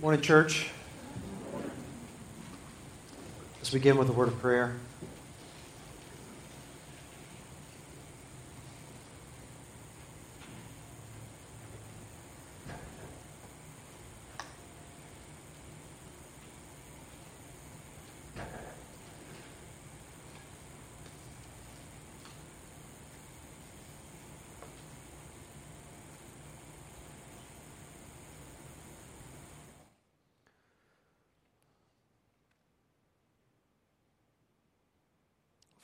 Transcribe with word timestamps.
Morning, 0.00 0.22
church. 0.22 0.70
Let's 3.58 3.68
begin 3.68 3.98
with 3.98 4.08
a 4.08 4.12
word 4.12 4.28
of 4.28 4.40
prayer. 4.40 4.76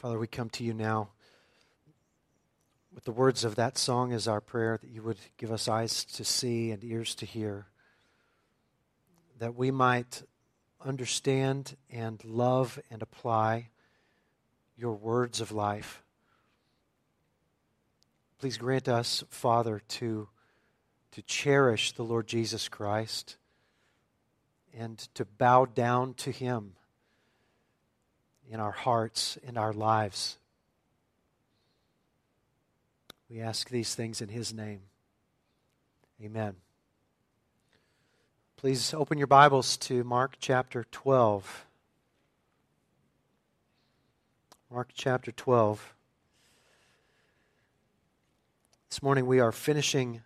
Father, 0.06 0.20
we 0.20 0.28
come 0.28 0.50
to 0.50 0.62
you 0.62 0.72
now 0.72 1.08
with 2.94 3.02
the 3.02 3.10
words 3.10 3.42
of 3.42 3.56
that 3.56 3.76
song 3.76 4.12
as 4.12 4.28
our 4.28 4.40
prayer 4.40 4.78
that 4.80 4.88
you 4.88 5.02
would 5.02 5.18
give 5.36 5.50
us 5.50 5.66
eyes 5.66 6.04
to 6.04 6.24
see 6.24 6.70
and 6.70 6.84
ears 6.84 7.16
to 7.16 7.26
hear, 7.26 7.66
that 9.40 9.56
we 9.56 9.72
might 9.72 10.22
understand 10.80 11.76
and 11.90 12.24
love 12.24 12.78
and 12.88 13.02
apply 13.02 13.70
your 14.76 14.92
words 14.92 15.40
of 15.40 15.50
life. 15.50 16.04
Please 18.38 18.58
grant 18.58 18.86
us, 18.86 19.24
Father, 19.28 19.82
to, 19.88 20.28
to 21.10 21.22
cherish 21.22 21.90
the 21.90 22.04
Lord 22.04 22.28
Jesus 22.28 22.68
Christ 22.68 23.38
and 24.72 24.98
to 25.14 25.24
bow 25.24 25.64
down 25.64 26.14
to 26.14 26.30
him 26.30 26.74
in 28.50 28.60
our 28.60 28.70
hearts, 28.70 29.38
in 29.46 29.56
our 29.56 29.72
lives. 29.72 30.38
We 33.28 33.40
ask 33.40 33.68
these 33.68 33.94
things 33.94 34.20
in 34.20 34.28
His 34.28 34.54
name. 34.54 34.80
Amen. 36.22 36.54
Please 38.56 38.94
open 38.94 39.18
your 39.18 39.26
Bibles 39.26 39.76
to 39.78 40.04
Mark 40.04 40.36
chapter 40.38 40.84
12. 40.90 41.66
Mark 44.70 44.90
chapter 44.94 45.32
12. 45.32 45.94
This 48.88 49.02
morning 49.02 49.26
we 49.26 49.40
are 49.40 49.52
finishing 49.52 50.22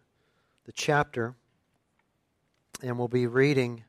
the 0.65 0.73
chapter 0.73 1.35
and 2.83 2.99
we'll 2.99 3.09
be 3.09 3.27
reading 3.27 3.85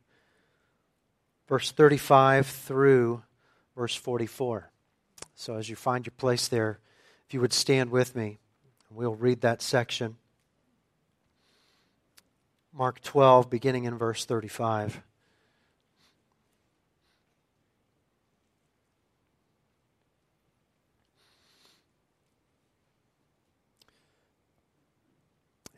verse 1.48 1.72
35 1.72 2.48
through 2.48 3.24
verse 3.76 3.96
44. 3.96 4.70
So 5.36 5.56
as 5.56 5.70
you 5.70 5.76
find 5.76 6.06
your 6.06 6.14
place 6.18 6.48
there, 6.48 6.80
if 7.28 7.34
you 7.34 7.42
would 7.42 7.54
stand 7.54 7.90
with 7.90 8.16
me, 8.16 8.40
we'll 8.90 9.16
read 9.16 9.42
that 9.42 9.62
section. 9.62 10.18
Mark 12.74 13.02
12, 13.02 13.50
beginning 13.50 13.86
in 13.86 13.98
verse 13.98 14.26
35. 14.26 15.02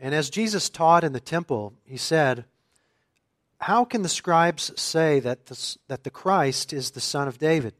And 0.03 0.13
as 0.13 0.29
Jesus 0.29 0.69
taught 0.69 1.05
in 1.05 1.13
the 1.13 1.21
temple, 1.21 1.73
he 1.85 1.95
said, 1.95 2.43
How 3.59 3.85
can 3.85 4.01
the 4.01 4.09
scribes 4.09 4.73
say 4.75 5.21
that 5.21 5.45
the, 5.45 5.77
that 5.87 6.03
the 6.03 6.09
Christ 6.09 6.73
is 6.73 6.91
the 6.91 6.99
son 6.99 7.29
of 7.29 7.37
David? 7.37 7.73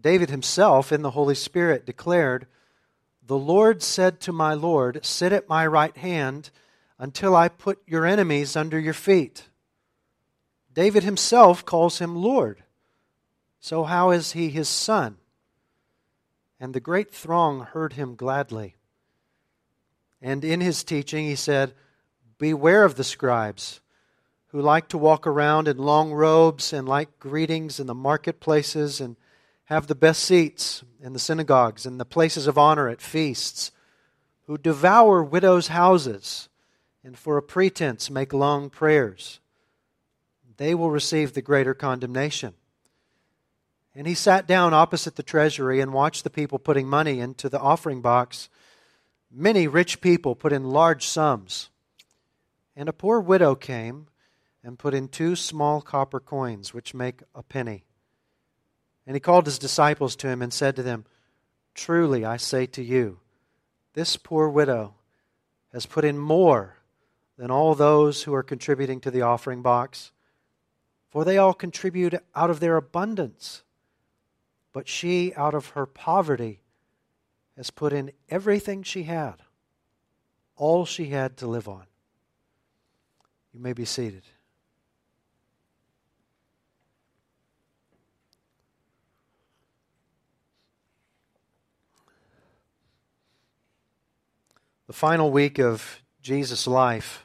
David 0.00 0.30
himself, 0.30 0.92
in 0.92 1.02
the 1.02 1.12
Holy 1.12 1.34
Spirit, 1.34 1.86
declared, 1.86 2.46
The 3.26 3.36
Lord 3.36 3.82
said 3.82 4.20
to 4.20 4.32
my 4.32 4.54
Lord, 4.54 5.04
Sit 5.04 5.32
at 5.32 5.48
my 5.48 5.66
right 5.66 5.96
hand 5.96 6.50
until 6.98 7.34
I 7.34 7.48
put 7.48 7.80
your 7.86 8.06
enemies 8.06 8.56
under 8.56 8.78
your 8.78 8.94
feet. 8.94 9.44
David 10.72 11.02
himself 11.02 11.64
calls 11.64 11.98
him 11.98 12.16
Lord. 12.16 12.62
So 13.58 13.84
how 13.84 14.10
is 14.10 14.32
he 14.32 14.48
his 14.48 14.68
son? 14.68 15.16
And 16.58 16.74
the 16.74 16.80
great 16.80 17.12
throng 17.12 17.60
heard 17.60 17.94
him 17.94 18.14
gladly. 18.14 18.76
And 20.22 20.44
in 20.44 20.60
his 20.60 20.84
teaching, 20.84 21.26
he 21.26 21.34
said, 21.34 21.74
Beware 22.38 22.84
of 22.84 22.96
the 22.96 23.04
scribes 23.04 23.80
who 24.48 24.60
like 24.60 24.88
to 24.88 24.98
walk 24.98 25.26
around 25.26 25.68
in 25.68 25.78
long 25.78 26.12
robes 26.12 26.72
and 26.72 26.88
like 26.88 27.18
greetings 27.18 27.78
in 27.78 27.86
the 27.86 27.94
marketplaces 27.94 29.00
and 29.00 29.16
have 29.70 29.86
the 29.86 29.94
best 29.94 30.24
seats 30.24 30.82
in 31.00 31.12
the 31.12 31.18
synagogues 31.20 31.86
and 31.86 32.00
the 32.00 32.04
places 32.04 32.48
of 32.48 32.58
honor 32.58 32.88
at 32.88 33.00
feasts, 33.00 33.70
who 34.46 34.58
devour 34.58 35.22
widows' 35.22 35.68
houses 35.68 36.48
and 37.04 37.16
for 37.16 37.36
a 37.36 37.42
pretense 37.42 38.10
make 38.10 38.32
long 38.32 38.68
prayers. 38.68 39.38
They 40.56 40.74
will 40.74 40.90
receive 40.90 41.32
the 41.32 41.40
greater 41.40 41.72
condemnation. 41.72 42.54
And 43.94 44.08
he 44.08 44.14
sat 44.14 44.46
down 44.46 44.74
opposite 44.74 45.14
the 45.14 45.22
treasury 45.22 45.80
and 45.80 45.92
watched 45.92 46.24
the 46.24 46.30
people 46.30 46.58
putting 46.58 46.88
money 46.88 47.20
into 47.20 47.48
the 47.48 47.60
offering 47.60 48.00
box. 48.00 48.48
Many 49.30 49.68
rich 49.68 50.00
people 50.00 50.34
put 50.34 50.52
in 50.52 50.64
large 50.64 51.06
sums. 51.06 51.70
And 52.74 52.88
a 52.88 52.92
poor 52.92 53.20
widow 53.20 53.54
came 53.54 54.08
and 54.64 54.78
put 54.78 54.94
in 54.94 55.08
two 55.08 55.36
small 55.36 55.80
copper 55.80 56.20
coins, 56.20 56.74
which 56.74 56.92
make 56.92 57.22
a 57.34 57.42
penny. 57.42 57.84
And 59.10 59.16
he 59.16 59.20
called 59.20 59.46
his 59.46 59.58
disciples 59.58 60.14
to 60.14 60.28
him 60.28 60.40
and 60.40 60.52
said 60.52 60.76
to 60.76 60.84
them, 60.84 61.04
Truly 61.74 62.24
I 62.24 62.36
say 62.36 62.66
to 62.66 62.80
you, 62.80 63.18
this 63.92 64.16
poor 64.16 64.48
widow 64.48 64.94
has 65.72 65.84
put 65.84 66.04
in 66.04 66.16
more 66.16 66.76
than 67.36 67.50
all 67.50 67.74
those 67.74 68.22
who 68.22 68.32
are 68.32 68.44
contributing 68.44 69.00
to 69.00 69.10
the 69.10 69.22
offering 69.22 69.62
box, 69.62 70.12
for 71.08 71.24
they 71.24 71.38
all 71.38 71.54
contribute 71.54 72.14
out 72.36 72.50
of 72.50 72.60
their 72.60 72.76
abundance. 72.76 73.64
But 74.72 74.86
she, 74.86 75.34
out 75.34 75.54
of 75.54 75.70
her 75.70 75.86
poverty, 75.86 76.60
has 77.56 77.70
put 77.70 77.92
in 77.92 78.12
everything 78.28 78.84
she 78.84 79.02
had, 79.02 79.42
all 80.54 80.86
she 80.86 81.06
had 81.06 81.36
to 81.38 81.48
live 81.48 81.68
on. 81.68 81.86
You 83.52 83.58
may 83.58 83.72
be 83.72 83.84
seated. 83.84 84.22
The 94.90 94.96
final 94.96 95.30
week 95.30 95.60
of 95.60 96.02
Jesus' 96.20 96.66
life, 96.66 97.24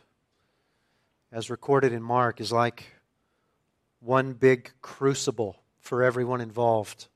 as 1.32 1.50
recorded 1.50 1.94
in 1.94 2.04
Mark, 2.04 2.40
is 2.40 2.52
like 2.52 2.84
one 4.00 4.34
big 4.34 4.72
crucible 4.84 5.64
for 5.80 6.04
everyone 6.04 6.42
involved. 6.42 7.08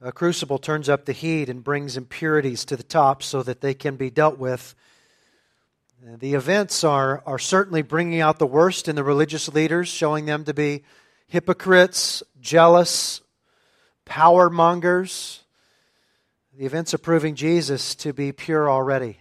A 0.00 0.12
crucible 0.12 0.56
turns 0.56 0.88
up 0.88 1.04
the 1.04 1.12
heat 1.12 1.50
and 1.50 1.62
brings 1.62 1.98
impurities 1.98 2.64
to 2.64 2.74
the 2.74 2.82
top 2.82 3.22
so 3.22 3.42
that 3.42 3.60
they 3.60 3.74
can 3.74 3.96
be 3.96 4.08
dealt 4.08 4.38
with. 4.38 4.74
The 6.02 6.32
events 6.32 6.82
are, 6.82 7.22
are 7.26 7.38
certainly 7.38 7.82
bringing 7.82 8.22
out 8.22 8.38
the 8.38 8.46
worst 8.46 8.88
in 8.88 8.96
the 8.96 9.04
religious 9.04 9.46
leaders, 9.46 9.88
showing 9.88 10.24
them 10.24 10.44
to 10.44 10.54
be 10.54 10.84
hypocrites, 11.26 12.22
jealous, 12.40 13.20
power 14.06 14.48
mongers, 14.48 15.41
the 16.56 16.66
events 16.66 16.92
are 16.92 16.98
proving 16.98 17.34
Jesus 17.34 17.94
to 17.96 18.12
be 18.12 18.30
pure 18.30 18.70
already. 18.70 19.18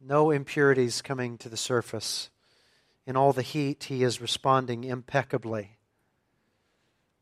No 0.00 0.30
impurities 0.30 1.00
coming 1.00 1.38
to 1.38 1.48
the 1.48 1.56
surface. 1.56 2.28
In 3.06 3.16
all 3.16 3.32
the 3.32 3.42
heat, 3.42 3.84
he 3.84 4.02
is 4.02 4.20
responding 4.20 4.84
impeccably. 4.84 5.78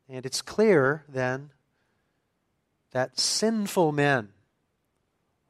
And 0.08 0.26
it's 0.26 0.42
clear 0.42 1.04
then 1.08 1.50
that 2.90 3.20
sinful 3.20 3.92
men 3.92 4.30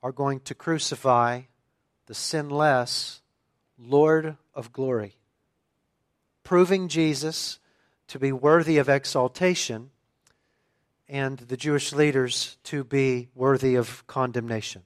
are 0.03 0.13
going 0.13 0.41
to 0.41 0.55
crucify 0.55 1.43
the 2.07 2.15
sinless 2.15 3.23
Lord 3.79 4.37
of 4.55 4.73
glory, 4.73 5.17
proving 6.45 6.89
Jesus 6.89 7.59
to 8.09 8.19
be 8.19 8.31
worthy 8.31 8.79
of 8.79 8.89
exaltation 8.89 9.91
and 11.09 11.39
the 11.39 11.57
Jewish 11.57 11.93
leaders 11.93 12.57
to 12.65 12.85
be 12.85 13.29
worthy 13.35 13.75
of 13.77 14.07
condemnation. 14.07 14.83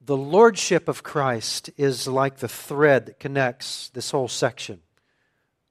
The 0.00 0.16
lordship 0.16 0.88
of 0.88 1.02
Christ 1.02 1.70
is 1.76 2.06
like 2.06 2.38
the 2.38 2.48
thread 2.48 3.06
that 3.06 3.18
connects 3.18 3.88
this 3.90 4.10
whole 4.10 4.28
section. 4.28 4.80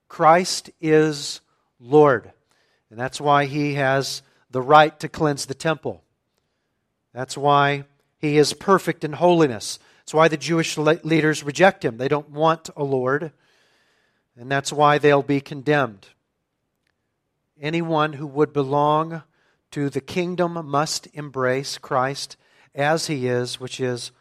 Christ 0.07 0.71
is 0.81 1.41
Lord, 1.79 2.31
and 2.89 2.99
that's 2.99 3.21
why 3.21 3.45
he 3.45 3.75
has 3.75 4.23
the 4.49 4.61
right 4.61 4.99
to 4.99 5.09
cleanse 5.09 5.45
the 5.45 5.53
temple. 5.53 6.03
That's 7.13 7.37
why 7.37 7.85
he 8.17 8.37
is 8.37 8.53
perfect 8.53 9.03
in 9.03 9.13
holiness. 9.13 9.79
That's 9.99 10.13
why 10.13 10.27
the 10.27 10.37
Jewish 10.37 10.77
leaders 10.77 11.43
reject 11.43 11.85
him. 11.85 11.97
They 11.97 12.07
don't 12.07 12.29
want 12.29 12.69
a 12.75 12.83
Lord. 12.83 13.31
and 14.35 14.51
that's 14.51 14.73
why 14.73 14.97
they'll 14.97 15.21
be 15.21 15.41
condemned. 15.41 16.07
Anyone 17.63 18.11
who 18.13 18.27
would 18.27 18.51
belong 18.51 19.23
to 19.71 19.89
the 19.89 20.01
kingdom 20.01 20.67
must 20.67 21.07
embrace 21.13 21.77
Christ 21.77 22.35
as 22.75 23.07
he 23.07 23.25
is, 23.25 23.57
which 23.57 23.79
is 23.79 24.11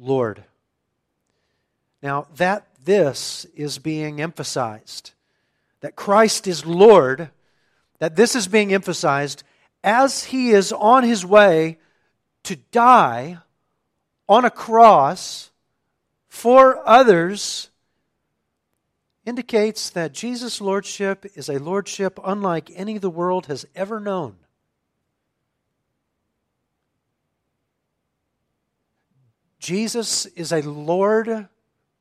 Lord. 0.00 0.42
Now, 2.02 2.26
that 2.34 2.66
this 2.84 3.46
is 3.54 3.78
being 3.78 4.20
emphasized, 4.20 5.12
that 5.80 5.94
Christ 5.94 6.48
is 6.48 6.66
Lord, 6.66 7.30
that 8.00 8.16
this 8.16 8.34
is 8.34 8.48
being 8.48 8.74
emphasized 8.74 9.44
as 9.84 10.24
he 10.24 10.50
is 10.50 10.72
on 10.72 11.04
his 11.04 11.24
way 11.24 11.78
to 12.42 12.56
die 12.72 13.38
on 14.28 14.44
a 14.44 14.50
cross 14.50 15.52
for 16.26 16.82
others 16.84 17.70
indicates 19.28 19.90
that 19.90 20.14
Jesus' 20.14 20.58
lordship 20.58 21.26
is 21.34 21.50
a 21.50 21.58
lordship 21.58 22.18
unlike 22.24 22.70
any 22.74 22.96
the 22.96 23.10
world 23.10 23.44
has 23.44 23.66
ever 23.76 24.00
known. 24.00 24.36
Jesus 29.58 30.24
is 30.24 30.50
a 30.50 30.62
Lord 30.62 31.48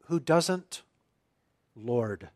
who 0.05 0.19
doesn't 0.21 0.83
Lord. 1.75 2.29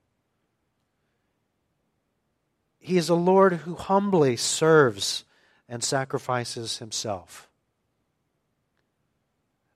He 2.77 2.97
is 2.97 3.07
a 3.07 3.15
Lord 3.15 3.53
who 3.53 3.75
humbly 3.75 4.35
serves 4.35 5.23
and 5.69 5.81
sacrifices 5.81 6.79
himself. 6.79 7.47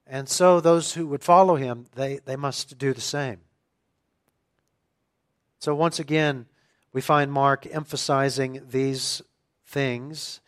And 0.05 0.27
so 0.27 0.59
those 0.59 0.95
who 0.95 1.07
would 1.07 1.23
follow 1.23 1.55
him, 1.55 1.85
they, 1.95 2.17
they 2.25 2.35
must 2.35 2.77
do 2.77 2.93
the 2.93 2.99
same. 2.99 3.44
So 5.65 5.73
once 5.73 5.97
again, 5.97 6.45
we 6.93 7.01
find 7.01 7.31
Mark 7.31 7.65
emphasizing 7.65 8.61
these 8.69 9.23
things. 9.65 10.39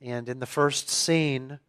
And 0.00 0.28
in 0.28 0.40
the 0.40 0.44
first 0.44 0.90
scene, 0.90 1.60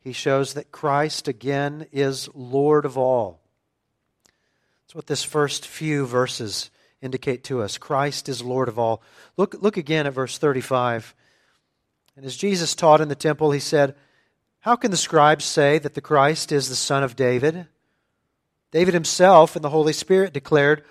he 0.00 0.12
shows 0.12 0.54
that 0.54 0.72
Christ 0.72 1.28
again 1.28 1.86
is 1.92 2.28
Lord 2.34 2.84
of 2.84 2.98
all. 2.98 3.38
That's 4.82 4.96
what 4.96 5.06
this 5.06 5.22
first 5.22 5.68
few 5.68 6.04
verses 6.04 6.72
indicate 7.00 7.44
to 7.44 7.62
us. 7.62 7.78
Christ 7.78 8.28
is 8.28 8.42
Lord 8.42 8.66
of 8.66 8.76
all. 8.76 9.04
Look, 9.36 9.54
look 9.62 9.76
again 9.76 10.08
at 10.08 10.12
verse 10.12 10.36
35. 10.36 11.14
And 12.16 12.26
as 12.26 12.36
Jesus 12.36 12.74
taught 12.74 13.00
in 13.00 13.06
the 13.06 13.14
temple, 13.14 13.52
he 13.52 13.60
said, 13.60 13.94
How 14.58 14.74
can 14.74 14.90
the 14.90 14.96
scribes 14.96 15.44
say 15.44 15.78
that 15.78 15.94
the 15.94 16.00
Christ 16.00 16.50
is 16.50 16.68
the 16.68 16.74
son 16.74 17.04
of 17.04 17.14
David? 17.14 17.68
David 18.72 18.94
himself 18.94 19.54
in 19.54 19.62
the 19.62 19.70
Holy 19.70 19.92
Spirit 19.92 20.32
declared, 20.32 20.82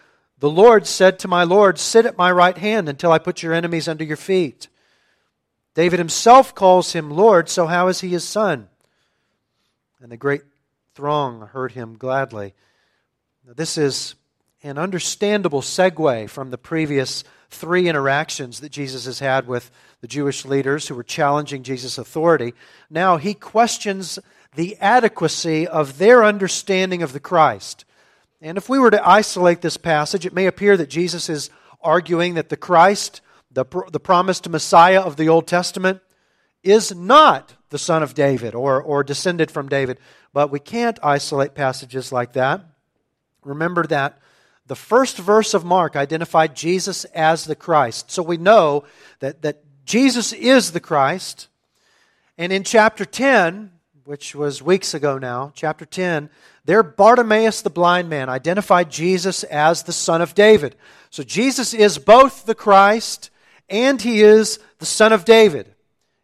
The 0.42 0.50
Lord 0.50 0.86
said 0.86 1.20
to 1.20 1.28
my 1.28 1.44
Lord, 1.44 1.80
Sit 1.80 2.06
at 2.06 2.18
my 2.18 2.32
right 2.32 2.58
hand 2.58 2.90
until 2.90 3.12
I 3.12 3.20
put 3.20 3.42
your 3.42 3.54
enemies 3.54 3.88
under 3.88 4.04
your 4.04 4.18
feet. 4.18 4.68
David 5.74 6.00
himself 6.00 6.54
calls 6.54 6.94
him 6.94 7.10
Lord, 7.10 7.48
so 7.48 7.68
how 7.68 7.88
is 7.88 8.02
he 8.02 8.10
his 8.10 8.28
son? 8.28 8.68
and 10.02 10.12
the 10.12 10.18
great 10.18 10.42
throng 10.96 11.42
heard 11.48 11.74
him 11.74 11.96
gladly. 11.96 12.54
Now, 13.46 13.54
this 13.56 13.78
is 13.78 14.16
an 14.64 14.78
understandable 14.78 15.62
segue 15.62 16.30
from 16.30 16.50
the 16.50 16.58
previous 16.58 17.24
three 17.50 17.88
interactions 17.88 18.62
that 18.62 18.72
Jesus 18.72 19.06
has 19.06 19.20
had 19.20 19.48
with 19.48 19.70
the 20.02 20.08
Jewish 20.08 20.44
leaders 20.44 20.88
who 20.88 20.96
were 20.96 21.04
challenging 21.04 21.64
Jesus' 21.64 21.98
authority. 21.98 22.54
Now 22.90 23.18
he 23.18 23.34
questions 23.34 24.18
the 24.56 24.76
adequacy 24.78 25.68
of 25.68 25.98
their 25.98 26.24
understanding 26.24 27.04
of 27.04 27.14
the 27.14 27.20
Christ. 27.20 27.86
And 28.42 28.58
if 28.58 28.68
we 28.68 28.80
were 28.80 28.92
to 28.92 29.08
isolate 29.08 29.62
this 29.62 29.78
passage, 29.78 30.26
it 30.26 30.34
may 30.34 30.48
appear 30.48 30.76
that 30.76 30.90
Jesus 30.90 31.30
is 31.30 31.52
arguing 31.82 32.34
that 32.34 32.50
the 32.50 32.58
Christ, 32.58 33.22
the, 33.52 33.66
the 33.92 34.00
promised 34.00 34.50
Messiah 34.50 35.02
of 35.02 35.16
the 35.16 35.30
Old 35.30 35.48
Testament, 35.48 36.02
is 36.64 36.94
not 36.94 37.54
the 37.70 37.78
son 37.78 38.04
of 38.04 38.14
David 38.14 38.56
or, 38.56 38.82
or 38.82 39.04
descended 39.04 39.52
from 39.52 39.70
David. 39.70 40.00
But 40.34 40.52
we 40.52 40.60
can't 40.60 41.00
isolate 41.04 41.54
passages 41.54 42.12
like 42.12 42.34
that. 42.34 42.66
Remember 43.44 43.86
that 43.88 44.20
the 44.68 44.76
first 44.76 45.18
verse 45.18 45.54
of 45.54 45.66
Mark 45.66 45.96
identified 45.96 46.56
Jesus 46.56 47.06
as 47.06 47.46
the 47.46 47.56
Christ. 47.56 48.12
So 48.12 48.24
we 48.24 48.38
know 48.38 48.86
that, 49.20 49.42
that 49.42 49.64
Jesus 49.86 50.34
is 50.34 50.72
the 50.72 50.80
Christ. 50.80 51.48
And 52.38 52.54
in 52.54 52.64
chapter 52.64 53.04
10, 53.04 53.72
which 54.06 54.34
was 54.34 54.62
weeks 54.62 54.94
ago 54.94 55.18
now, 55.18 55.52
chapter 55.54 55.86
10, 55.86 56.30
there 56.66 56.84
Bartimaeus 56.84 57.62
the 57.62 57.70
blind 57.70 58.10
man 58.10 58.30
identified 58.30 58.90
Jesus 58.90 59.44
as 59.44 59.84
the 59.84 59.94
son 59.94 60.22
of 60.22 60.36
David. 60.36 60.76
So 61.10 61.24
Jesus 61.24 61.74
is 61.74 61.98
both 61.98 62.46
the 62.46 62.56
Christ 62.56 63.30
and 63.70 64.02
he 64.02 64.22
is 64.22 64.60
the 64.80 64.86
son 64.86 65.14
of 65.14 65.26
David. 65.26 65.74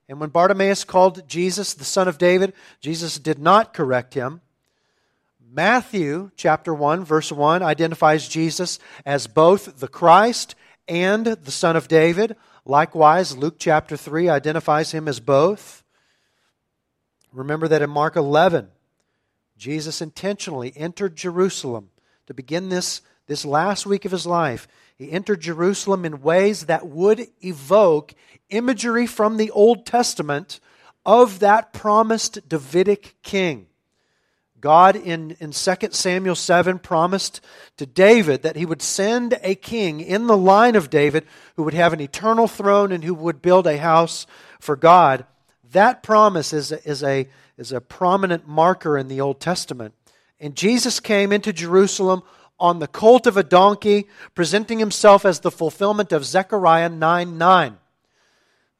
And 0.09 0.19
when 0.19 0.29
Bartimaeus 0.29 0.83
called 0.83 1.27
Jesus 1.27 1.73
the 1.73 1.83
son 1.83 2.07
of 2.07 2.17
David, 2.17 2.53
Jesus 2.79 3.19
did 3.19 3.39
not 3.39 3.73
correct 3.73 4.13
him. 4.13 4.41
Matthew 5.51 6.31
chapter 6.35 6.73
1 6.73 7.03
verse 7.03 7.31
1 7.31 7.63
identifies 7.63 8.27
Jesus 8.27 8.79
as 9.05 9.27
both 9.27 9.79
the 9.79 9.87
Christ 9.87 10.55
and 10.87 11.25
the 11.25 11.51
son 11.51 11.75
of 11.75 11.87
David. 11.87 12.35
Likewise, 12.65 13.35
Luke 13.37 13.55
chapter 13.59 13.97
3 13.97 14.29
identifies 14.29 14.91
him 14.91 15.07
as 15.07 15.19
both. 15.19 15.83
Remember 17.33 17.67
that 17.67 17.81
in 17.81 17.89
Mark 17.89 18.15
11, 18.15 18.69
Jesus 19.57 20.01
intentionally 20.01 20.73
entered 20.75 21.15
Jerusalem 21.15 21.89
to 22.27 22.33
begin 22.33 22.69
this, 22.69 23.01
this 23.27 23.45
last 23.45 23.85
week 23.85 24.05
of 24.05 24.11
his 24.11 24.25
life. 24.25 24.67
He 24.97 25.11
entered 25.11 25.41
Jerusalem 25.41 26.05
in 26.05 26.21
ways 26.21 26.65
that 26.65 26.87
would 26.87 27.27
evoke 27.41 28.13
imagery 28.49 29.05
from 29.05 29.37
the 29.37 29.51
Old 29.51 29.85
Testament 29.85 30.59
of 31.05 31.39
that 31.39 31.73
promised 31.73 32.47
Davidic 32.47 33.15
king. 33.23 33.67
God 34.59 34.95
in, 34.95 35.37
in 35.39 35.51
2 35.51 35.75
Samuel 35.91 36.35
7 36.35 36.79
promised 36.79 37.41
to 37.77 37.85
David 37.85 38.41
that 38.41 38.55
he 38.55 38.65
would 38.65 38.81
send 38.81 39.37
a 39.43 39.53
king 39.53 39.99
in 39.99 40.27
the 40.27 40.37
line 40.37 40.75
of 40.75 40.89
David 40.89 41.25
who 41.55 41.63
would 41.63 41.75
have 41.75 41.93
an 41.93 42.01
eternal 42.01 42.47
throne 42.47 42.91
and 42.91 43.03
who 43.03 43.13
would 43.13 43.41
build 43.41 43.67
a 43.67 43.77
house 43.77 44.25
for 44.59 44.75
God. 44.75 45.25
That 45.71 46.03
promise 46.03 46.53
is 46.53 46.71
a, 46.71 46.89
is 46.89 47.03
a, 47.03 47.27
is 47.57 47.71
a 47.71 47.81
prominent 47.81 48.47
marker 48.47 48.97
in 48.97 49.07
the 49.07 49.21
Old 49.21 49.39
Testament. 49.39 49.93
And 50.39 50.55
Jesus 50.55 50.99
came 50.99 51.31
into 51.31 51.51
Jerusalem 51.51 52.23
on 52.59 52.79
the 52.79 52.87
colt 52.87 53.27
of 53.27 53.37
a 53.37 53.43
donkey, 53.43 54.07
presenting 54.33 54.79
himself 54.79 55.25
as 55.25 55.39
the 55.39 55.51
fulfillment 55.51 56.11
of 56.11 56.25
Zechariah 56.25 56.89
9 56.89 57.37
9. 57.37 57.77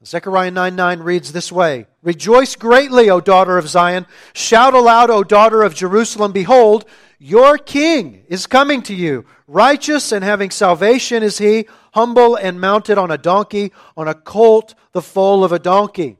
Zechariah 0.05 0.51
9 0.51 0.75
9 0.75 0.99
reads 0.99 1.31
this 1.31 1.51
way 1.51 1.87
Rejoice 2.03 2.55
greatly, 2.55 3.09
O 3.09 3.19
daughter 3.19 3.57
of 3.57 3.67
Zion. 3.67 4.05
Shout 4.33 4.73
aloud, 4.73 5.09
O 5.09 5.23
daughter 5.23 5.63
of 5.63 5.75
Jerusalem. 5.75 6.31
Behold, 6.31 6.85
your 7.19 7.57
king 7.57 8.23
is 8.27 8.45
coming 8.45 8.83
to 8.83 8.93
you. 8.93 9.25
Righteous 9.47 10.11
and 10.11 10.23
having 10.23 10.51
salvation 10.51 11.23
is 11.23 11.39
he, 11.39 11.67
humble 11.93 12.35
and 12.35 12.61
mounted 12.61 12.97
on 12.97 13.09
a 13.09 13.17
donkey, 13.17 13.71
on 13.95 14.07
a 14.07 14.13
colt, 14.13 14.75
the 14.91 15.01
foal 15.01 15.43
of 15.43 15.51
a 15.51 15.59
donkey. 15.59 16.17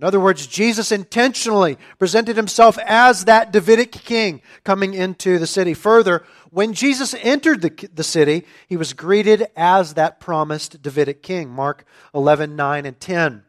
In 0.00 0.06
other 0.06 0.18
words, 0.18 0.46
Jesus 0.46 0.92
intentionally 0.92 1.76
presented 1.98 2.34
himself 2.34 2.78
as 2.86 3.26
that 3.26 3.52
Davidic 3.52 3.92
king 3.92 4.40
coming 4.64 4.94
into 4.94 5.38
the 5.38 5.46
city. 5.46 5.74
Further, 5.74 6.24
when 6.48 6.72
Jesus 6.72 7.14
entered 7.20 7.60
the, 7.60 7.90
the 7.92 8.02
city, 8.02 8.46
he 8.66 8.78
was 8.78 8.94
greeted 8.94 9.48
as 9.54 9.92
that 9.94 10.18
promised 10.18 10.80
Davidic 10.80 11.22
king. 11.22 11.50
Mark 11.50 11.84
11, 12.14 12.56
9, 12.56 12.86
and 12.86 12.98
10 12.98 13.42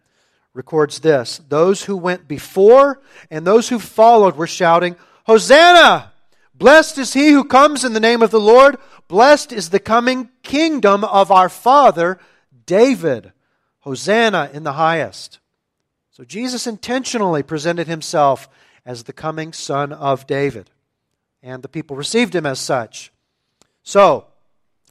records 0.53 0.99
this 0.99 1.37
Those 1.47 1.85
who 1.85 1.95
went 1.95 2.27
before 2.27 3.01
and 3.29 3.47
those 3.47 3.69
who 3.69 3.79
followed 3.79 4.35
were 4.35 4.45
shouting, 4.45 4.97
Hosanna! 5.27 6.11
Blessed 6.53 6.97
is 6.97 7.13
he 7.13 7.29
who 7.29 7.45
comes 7.45 7.85
in 7.85 7.93
the 7.93 8.01
name 8.01 8.21
of 8.21 8.31
the 8.31 8.41
Lord. 8.41 8.77
Blessed 9.07 9.53
is 9.53 9.69
the 9.69 9.79
coming 9.79 10.29
kingdom 10.43 11.05
of 11.05 11.31
our 11.31 11.47
father 11.47 12.19
David. 12.65 13.31
Hosanna 13.79 14.49
in 14.53 14.63
the 14.63 14.73
highest. 14.73 15.39
So 16.21 16.25
Jesus 16.25 16.67
intentionally 16.67 17.41
presented 17.41 17.87
himself 17.87 18.47
as 18.85 19.05
the 19.05 19.11
coming 19.11 19.53
son 19.53 19.91
of 19.91 20.27
David, 20.27 20.69
and 21.41 21.63
the 21.63 21.67
people 21.67 21.95
received 21.95 22.35
him 22.35 22.45
as 22.45 22.59
such. 22.59 23.11
So, 23.81 24.27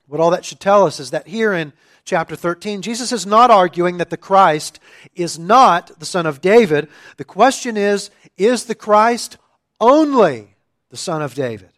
what 0.09 0.21
all 0.21 0.33
that 0.33 0.45
should 0.45 0.59
tell 0.59 0.85
us 0.85 0.99
is 0.99 1.13
that 1.13 1.29
here 1.29 1.53
in 1.53 1.73
chapter 2.05 2.35
13, 2.35 2.83
Jesus 2.83 3.13
is 3.13 3.27
not 3.27 3.49
arguing 3.49 3.99
that 3.99 4.11
the 4.11 4.17
Christ 4.17 4.81
is 5.15 5.39
not 5.39 6.01
the 6.01 6.05
son 6.05 6.27
of 6.27 6.41
David. 6.41 6.89
The 7.17 7.25
question 7.25 7.77
is 7.77 8.11
is 8.37 8.65
the 8.65 8.75
Christ 8.75 9.37
only 9.81 10.57
the 10.89 10.97
son 10.97 11.23
of 11.23 11.35
David? 11.35 11.71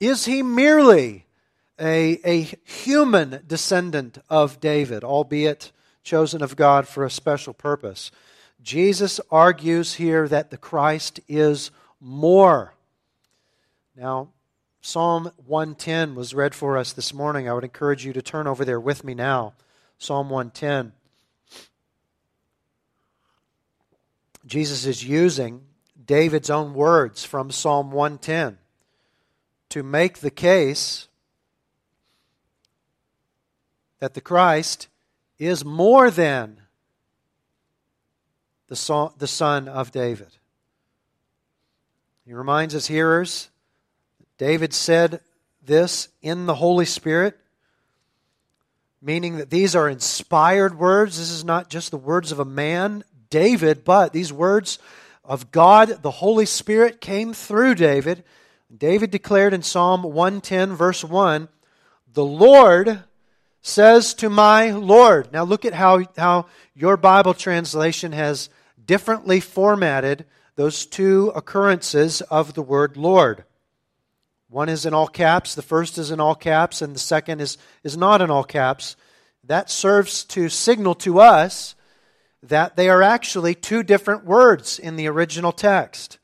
Is 0.00 0.24
he 0.24 0.42
merely 0.42 1.24
a, 1.80 2.18
a 2.24 2.40
human 2.64 3.44
descendant 3.46 4.18
of 4.28 4.58
David, 4.58 5.04
albeit 5.04 5.70
chosen 6.08 6.42
of 6.42 6.56
God 6.56 6.88
for 6.88 7.04
a 7.04 7.10
special 7.10 7.52
purpose. 7.52 8.10
Jesus 8.62 9.20
argues 9.30 9.94
here 9.94 10.26
that 10.26 10.50
the 10.50 10.56
Christ 10.56 11.20
is 11.28 11.70
more. 12.00 12.72
Now, 13.94 14.28
Psalm 14.80 15.30
110 15.44 16.14
was 16.14 16.32
read 16.32 16.54
for 16.54 16.78
us 16.78 16.94
this 16.94 17.12
morning. 17.12 17.46
I 17.46 17.52
would 17.52 17.62
encourage 17.62 18.06
you 18.06 18.14
to 18.14 18.22
turn 18.22 18.46
over 18.46 18.64
there 18.64 18.80
with 18.80 19.04
me 19.04 19.12
now. 19.12 19.52
Psalm 19.98 20.30
110. 20.30 20.92
Jesus 24.46 24.86
is 24.86 25.04
using 25.04 25.60
David's 26.06 26.48
own 26.48 26.72
words 26.72 27.26
from 27.26 27.50
Psalm 27.50 27.90
110 27.90 28.56
to 29.68 29.82
make 29.82 30.18
the 30.18 30.30
case 30.30 31.06
that 34.00 34.14
the 34.14 34.22
Christ 34.22 34.88
is 35.38 35.64
more 35.64 36.10
than 36.10 36.60
the 38.68 38.76
son 38.76 39.68
of 39.68 39.92
David. 39.92 40.36
He 42.26 42.34
reminds 42.34 42.74
his 42.74 42.86
hearers 42.86 43.48
David 44.36 44.72
said 44.72 45.20
this 45.64 46.08
in 46.22 46.46
the 46.46 46.54
Holy 46.54 46.84
Spirit, 46.84 47.38
meaning 49.02 49.38
that 49.38 49.50
these 49.50 49.74
are 49.74 49.88
inspired 49.88 50.78
words. 50.78 51.18
This 51.18 51.30
is 51.30 51.44
not 51.44 51.68
just 51.68 51.90
the 51.90 51.96
words 51.96 52.30
of 52.30 52.38
a 52.38 52.44
man, 52.44 53.04
David, 53.30 53.84
but 53.84 54.12
these 54.12 54.32
words 54.32 54.78
of 55.24 55.50
God, 55.50 56.02
the 56.02 56.10
Holy 56.10 56.46
Spirit, 56.46 57.00
came 57.00 57.32
through 57.32 57.74
David. 57.74 58.24
David 58.74 59.10
declared 59.10 59.54
in 59.54 59.62
Psalm 59.62 60.02
110, 60.02 60.74
verse 60.74 61.02
1, 61.02 61.48
The 62.12 62.24
Lord 62.24 63.02
says 63.68 64.14
to 64.14 64.30
my 64.30 64.70
Lord. 64.70 65.32
Now 65.32 65.44
look 65.44 65.64
at 65.64 65.74
how, 65.74 66.04
how 66.16 66.46
your 66.74 66.96
Bible 66.96 67.34
translation 67.34 68.12
has 68.12 68.48
differently 68.82 69.40
formatted 69.40 70.24
those 70.56 70.86
two 70.86 71.30
occurrences 71.36 72.20
of 72.22 72.54
the 72.54 72.62
word 72.62 72.96
Lord. 72.96 73.44
One 74.48 74.70
is 74.70 74.86
in 74.86 74.94
all 74.94 75.06
caps, 75.06 75.54
the 75.54 75.62
first 75.62 75.98
is 75.98 76.10
in 76.10 76.18
all 76.18 76.34
caps, 76.34 76.80
and 76.80 76.94
the 76.94 76.98
second 76.98 77.40
is, 77.40 77.58
is 77.84 77.96
not 77.96 78.22
in 78.22 78.30
all 78.30 78.42
caps. 78.42 78.96
That 79.44 79.70
serves 79.70 80.24
to 80.24 80.48
signal 80.48 80.94
to 80.96 81.20
us 81.20 81.74
that 82.42 82.76
they 82.76 82.88
are 82.88 83.02
actually 83.02 83.54
two 83.54 83.82
different 83.82 84.24
words 84.24 84.78
in 84.78 84.96
the 84.96 85.08
original 85.08 85.52
text. 85.52 86.18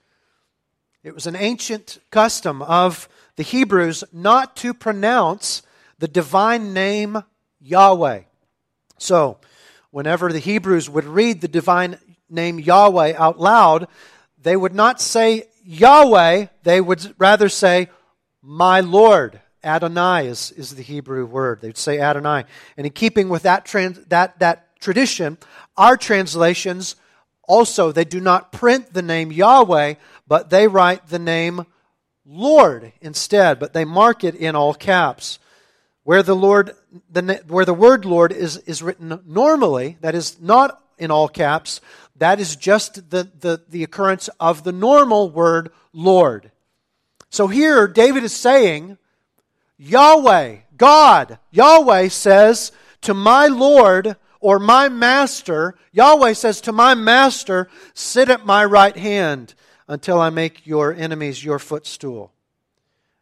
It 1.02 1.14
was 1.14 1.26
an 1.26 1.36
ancient 1.36 1.98
custom 2.10 2.62
of 2.62 3.08
the 3.36 3.42
Hebrews 3.42 4.04
not 4.12 4.56
to 4.56 4.72
pronounce 4.72 5.62
the 5.98 6.08
divine 6.08 6.72
name 6.72 7.22
Yahweh. 7.64 8.22
So, 8.98 9.38
whenever 9.90 10.32
the 10.32 10.38
Hebrews 10.38 10.90
would 10.90 11.04
read 11.04 11.40
the 11.40 11.48
divine 11.48 11.98
name 12.28 12.60
Yahweh 12.60 13.14
out 13.16 13.40
loud, 13.40 13.88
they 14.40 14.56
would 14.56 14.74
not 14.74 15.00
say 15.00 15.44
Yahweh, 15.64 16.46
they 16.62 16.80
would 16.80 17.14
rather 17.18 17.48
say 17.48 17.88
my 18.42 18.80
Lord. 18.80 19.40
Adonai 19.64 20.26
is, 20.26 20.50
is 20.52 20.74
the 20.74 20.82
Hebrew 20.82 21.24
word. 21.24 21.62
They'd 21.62 21.78
say 21.78 21.98
Adonai. 21.98 22.44
And 22.76 22.86
in 22.86 22.92
keeping 22.92 23.30
with 23.30 23.44
that, 23.44 23.64
trans, 23.64 23.98
that, 24.06 24.38
that 24.40 24.78
tradition, 24.78 25.38
our 25.74 25.96
translations 25.96 26.96
also, 27.46 27.90
they 27.90 28.04
do 28.04 28.20
not 28.20 28.52
print 28.52 28.92
the 28.92 29.00
name 29.02 29.32
Yahweh, 29.32 29.94
but 30.28 30.50
they 30.50 30.68
write 30.68 31.08
the 31.08 31.18
name 31.18 31.64
Lord 32.26 32.92
instead, 33.00 33.58
but 33.58 33.72
they 33.72 33.86
mark 33.86 34.22
it 34.22 34.34
in 34.34 34.54
all 34.54 34.74
caps. 34.74 35.38
Where 36.04 36.22
the 36.22 36.36
Lord, 36.36 36.76
the, 37.10 37.42
where 37.48 37.64
the 37.64 37.74
word 37.74 38.04
Lord 38.04 38.30
is, 38.32 38.58
is 38.58 38.82
written 38.82 39.20
normally, 39.26 39.96
that 40.00 40.14
is 40.14 40.40
not 40.40 40.80
in 40.98 41.10
all 41.10 41.28
caps, 41.28 41.80
that 42.16 42.38
is 42.38 42.56
just 42.56 43.10
the, 43.10 43.30
the, 43.40 43.62
the 43.68 43.82
occurrence 43.82 44.28
of 44.38 44.64
the 44.64 44.72
normal 44.72 45.30
word 45.30 45.70
Lord. 45.92 46.52
So 47.30 47.48
here, 47.48 47.88
David 47.88 48.22
is 48.22 48.32
saying, 48.32 48.98
Yahweh, 49.76 50.58
God, 50.76 51.38
Yahweh 51.50 52.08
says 52.08 52.70
to 53.00 53.14
my 53.14 53.46
Lord 53.46 54.16
or 54.40 54.58
my 54.58 54.90
master, 54.90 55.74
Yahweh 55.90 56.34
says 56.34 56.60
to 56.60 56.72
my 56.72 56.94
master, 56.94 57.68
sit 57.94 58.28
at 58.28 58.44
my 58.44 58.64
right 58.64 58.96
hand 58.96 59.54
until 59.88 60.20
I 60.20 60.28
make 60.28 60.66
your 60.66 60.92
enemies 60.92 61.42
your 61.42 61.58
footstool. 61.58 62.33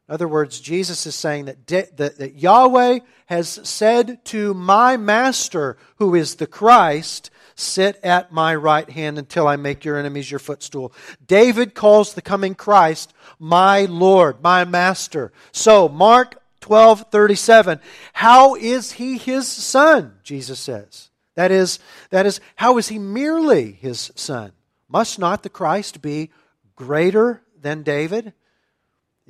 In 0.09 0.14
other 0.14 0.28
words, 0.28 0.61
Jesus 0.61 1.06
is 1.06 1.14
saying 1.14 1.47
that, 1.47 1.66
that, 1.68 2.18
that 2.18 2.35
Yahweh 2.35 3.00
has 3.26 3.61
said 3.68 4.25
to 4.26 4.52
my 4.52 4.97
master, 4.97 5.76
who 5.97 6.14
is 6.14 6.37
the 6.37 6.47
Christ, 6.47 7.30
Sit 7.54 8.00
at 8.02 8.32
my 8.32 8.54
right 8.54 8.88
hand 8.88 9.18
until 9.18 9.47
I 9.47 9.56
make 9.56 9.85
your 9.85 9.99
enemies 9.99 10.30
your 10.30 10.40
footstool. 10.40 10.92
David 11.25 11.75
calls 11.75 12.14
the 12.14 12.23
coming 12.23 12.54
Christ 12.54 13.12
my 13.38 13.85
Lord, 13.85 14.42
my 14.42 14.64
master. 14.64 15.32
So, 15.52 15.88
Mark 15.88 16.42
12 16.61 17.11
37. 17.11 17.80
How 18.14 18.54
is 18.54 18.92
he 18.92 19.18
his 19.18 19.47
son? 19.47 20.14
Jesus 20.23 20.61
says. 20.61 21.11
That 21.35 21.50
is, 21.50 21.78
that 22.11 22.26
is, 22.26 22.40
how 22.56 22.78
is 22.78 22.88
he 22.88 22.99
merely 22.99 23.73
his 23.73 24.12
son? 24.16 24.52
Must 24.88 25.18
not 25.18 25.42
the 25.42 25.49
Christ 25.49 26.02
be 26.02 26.30
greater 26.76 27.42
than 27.61 27.82
David 27.82 28.32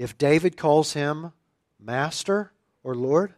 if 0.03 0.19
David 0.19 0.57
calls 0.57 0.95
him 0.95 1.33
master 1.79 2.53
or 2.83 2.95
Lord? 2.95 3.35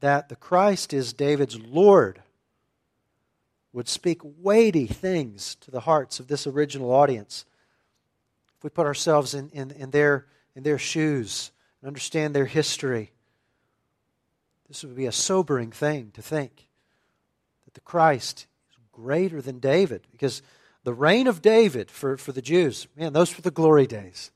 That 0.00 0.28
the 0.28 0.36
Christ 0.36 0.92
is 0.92 1.12
David's 1.12 1.58
Lord 1.58 2.22
would 3.72 3.88
speak 3.88 4.20
weighty 4.22 4.86
things 4.86 5.54
to 5.56 5.70
the 5.70 5.80
hearts 5.80 6.20
of 6.20 6.28
this 6.28 6.46
original 6.46 6.92
audience. 6.92 7.44
If 8.56 8.64
we 8.64 8.70
put 8.70 8.86
ourselves 8.86 9.34
in, 9.34 9.50
in, 9.50 9.70
in, 9.70 9.90
their, 9.90 10.26
in 10.54 10.62
their 10.62 10.78
shoes 10.78 11.50
and 11.80 11.88
understand 11.88 12.34
their 12.34 12.46
history, 12.46 13.12
this 14.68 14.82
would 14.82 14.96
be 14.96 15.06
a 15.06 15.12
sobering 15.12 15.72
thing 15.72 16.10
to 16.14 16.22
think 16.22 16.68
that 17.64 17.74
the 17.74 17.80
Christ 17.80 18.46
is 18.70 18.76
greater 18.92 19.40
than 19.40 19.58
David. 19.58 20.06
Because 20.10 20.42
the 20.84 20.94
reign 20.94 21.26
of 21.26 21.42
David 21.42 21.90
for, 21.90 22.16
for 22.16 22.32
the 22.32 22.42
Jews, 22.42 22.86
man, 22.96 23.12
those 23.12 23.36
were 23.36 23.42
the 23.42 23.50
glory 23.50 23.86
days. 23.86 24.30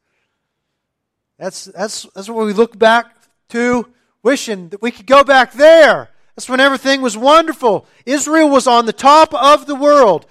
That's, 1.40 1.64
that's, 1.64 2.06
that's 2.14 2.28
what 2.28 2.47
we 2.47 2.52
look 2.52 2.78
back 2.78 3.16
to, 3.49 3.88
wishing 4.23 4.68
that 4.68 4.80
we 4.80 4.92
could 4.92 5.06
go 5.06 5.25
back 5.25 5.54
there 5.54 6.11
that's 6.40 6.49
when 6.49 6.61
everything 6.61 7.02
was 7.02 7.18
wonderful. 7.18 7.87
Israel 8.06 8.49
was 8.49 8.66
on 8.66 8.87
the 8.87 8.94
top 8.94 9.35
of 9.35 9.66
the 9.66 9.75
world. 9.75 10.25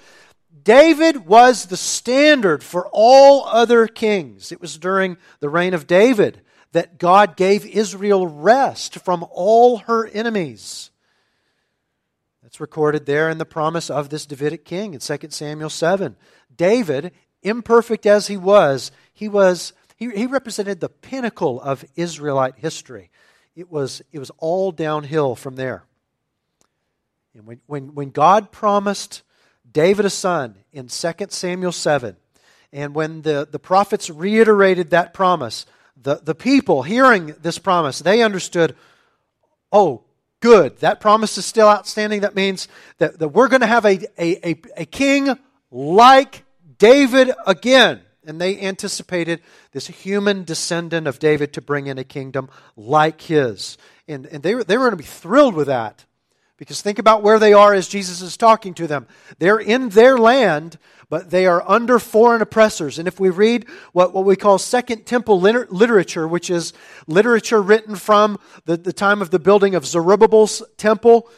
David 0.63 1.27
was 1.27 1.67
the 1.67 1.77
standard 1.77 2.63
for 2.63 2.87
all 2.91 3.45
other 3.45 3.85
kings. 3.85 4.51
It 4.51 4.59
was 4.59 4.79
during 4.79 5.17
the 5.39 5.49
reign 5.49 5.75
of 5.75 5.85
David 5.85 6.41
that 6.71 6.97
God 6.97 7.37
gave 7.37 7.63
Israel 7.63 8.25
rest 8.25 8.95
from 8.95 9.23
all 9.29 9.77
her 9.77 10.07
enemies. 10.07 10.89
That's 12.41 12.59
recorded 12.59 13.05
there 13.05 13.29
in 13.29 13.37
the 13.37 13.45
promise 13.45 13.91
of 13.91 14.09
this 14.09 14.25
Davidic 14.25 14.65
king 14.65 14.95
in 14.95 14.99
2 14.99 15.17
Samuel 15.29 15.69
7. 15.69 16.15
David, 16.55 17.11
imperfect 17.43 18.07
as 18.07 18.25
he 18.25 18.35
was, 18.37 18.91
he 19.13 19.29
was 19.29 19.73
he, 19.99 20.09
he 20.11 20.25
represented 20.25 20.79
the 20.79 20.89
pinnacle 20.89 21.59
of 21.61 21.83
Israelite 21.95 22.55
history. 22.57 23.11
It 23.55 23.69
was, 23.69 24.01
it 24.13 24.19
was 24.19 24.31
all 24.37 24.71
downhill 24.71 25.35
from 25.35 25.57
there. 25.57 25.83
And 27.35 27.45
when, 27.45 27.59
when, 27.67 27.93
when 27.95 28.09
God 28.09 28.51
promised 28.51 29.21
David 29.69 30.05
a 30.05 30.09
son 30.09 30.55
in 30.71 30.87
2 30.87 31.13
Samuel 31.29 31.73
7, 31.73 32.15
and 32.71 32.95
when 32.95 33.23
the, 33.23 33.47
the 33.49 33.59
prophets 33.59 34.09
reiterated 34.09 34.91
that 34.91 35.13
promise, 35.13 35.65
the, 36.01 36.15
the 36.15 36.35
people 36.35 36.83
hearing 36.83 37.35
this 37.41 37.59
promise, 37.59 37.99
they 37.99 38.21
understood, 38.21 38.75
oh, 39.71 40.03
good, 40.39 40.77
that 40.77 41.01
promise 41.01 41.37
is 41.37 41.45
still 41.45 41.67
outstanding. 41.67 42.21
That 42.21 42.35
means 42.35 42.67
that, 42.99 43.19
that 43.19 43.29
we're 43.29 43.49
going 43.49 43.61
to 43.61 43.67
have 43.67 43.85
a, 43.85 43.99
a, 44.17 44.49
a, 44.51 44.61
a 44.77 44.85
king 44.85 45.37
like 45.71 46.45
David 46.77 47.31
again. 47.45 48.01
And 48.25 48.39
they 48.39 48.59
anticipated 48.59 49.41
this 49.71 49.87
human 49.87 50.43
descendant 50.43 51.07
of 51.07 51.19
David 51.19 51.53
to 51.53 51.61
bring 51.61 51.87
in 51.87 51.97
a 51.97 52.03
kingdom 52.03 52.49
like 52.75 53.21
his. 53.21 53.77
And, 54.07 54.25
and 54.25 54.43
they, 54.43 54.55
were, 54.55 54.63
they 54.63 54.77
were 54.77 54.85
going 54.85 54.91
to 54.91 54.97
be 54.97 55.03
thrilled 55.03 55.55
with 55.55 55.67
that. 55.67 56.05
Because 56.57 56.81
think 56.81 56.99
about 56.99 57.23
where 57.23 57.39
they 57.39 57.53
are 57.53 57.73
as 57.73 57.87
Jesus 57.87 58.21
is 58.21 58.35
talking 58.35 58.73
to 58.73 58.85
them. 58.85 59.07
They're 59.37 59.59
in 59.59 59.89
their 59.89 60.17
land, 60.17 60.77
but 61.09 61.29
they 61.29 61.45
are 61.45 61.63
under 61.65 61.99
foreign 61.99 62.41
oppressors. 62.41 62.99
And 62.99 63.07
if 63.07 63.17
we 63.17 63.29
read 63.29 63.65
what, 63.93 64.13
what 64.13 64.25
we 64.25 64.35
call 64.35 64.57
Second 64.57 65.05
Temple 65.05 65.39
liter- 65.39 65.67
literature, 65.69 66.27
which 66.27 66.49
is 66.49 66.73
literature 67.07 67.61
written 67.61 67.95
from 67.95 68.37
the, 68.65 68.75
the 68.75 68.91
time 68.91 69.21
of 69.21 69.29
the 69.29 69.39
building 69.39 69.73
of 69.73 69.85
Zerubbabel's 69.85 70.61
temple 70.75 71.29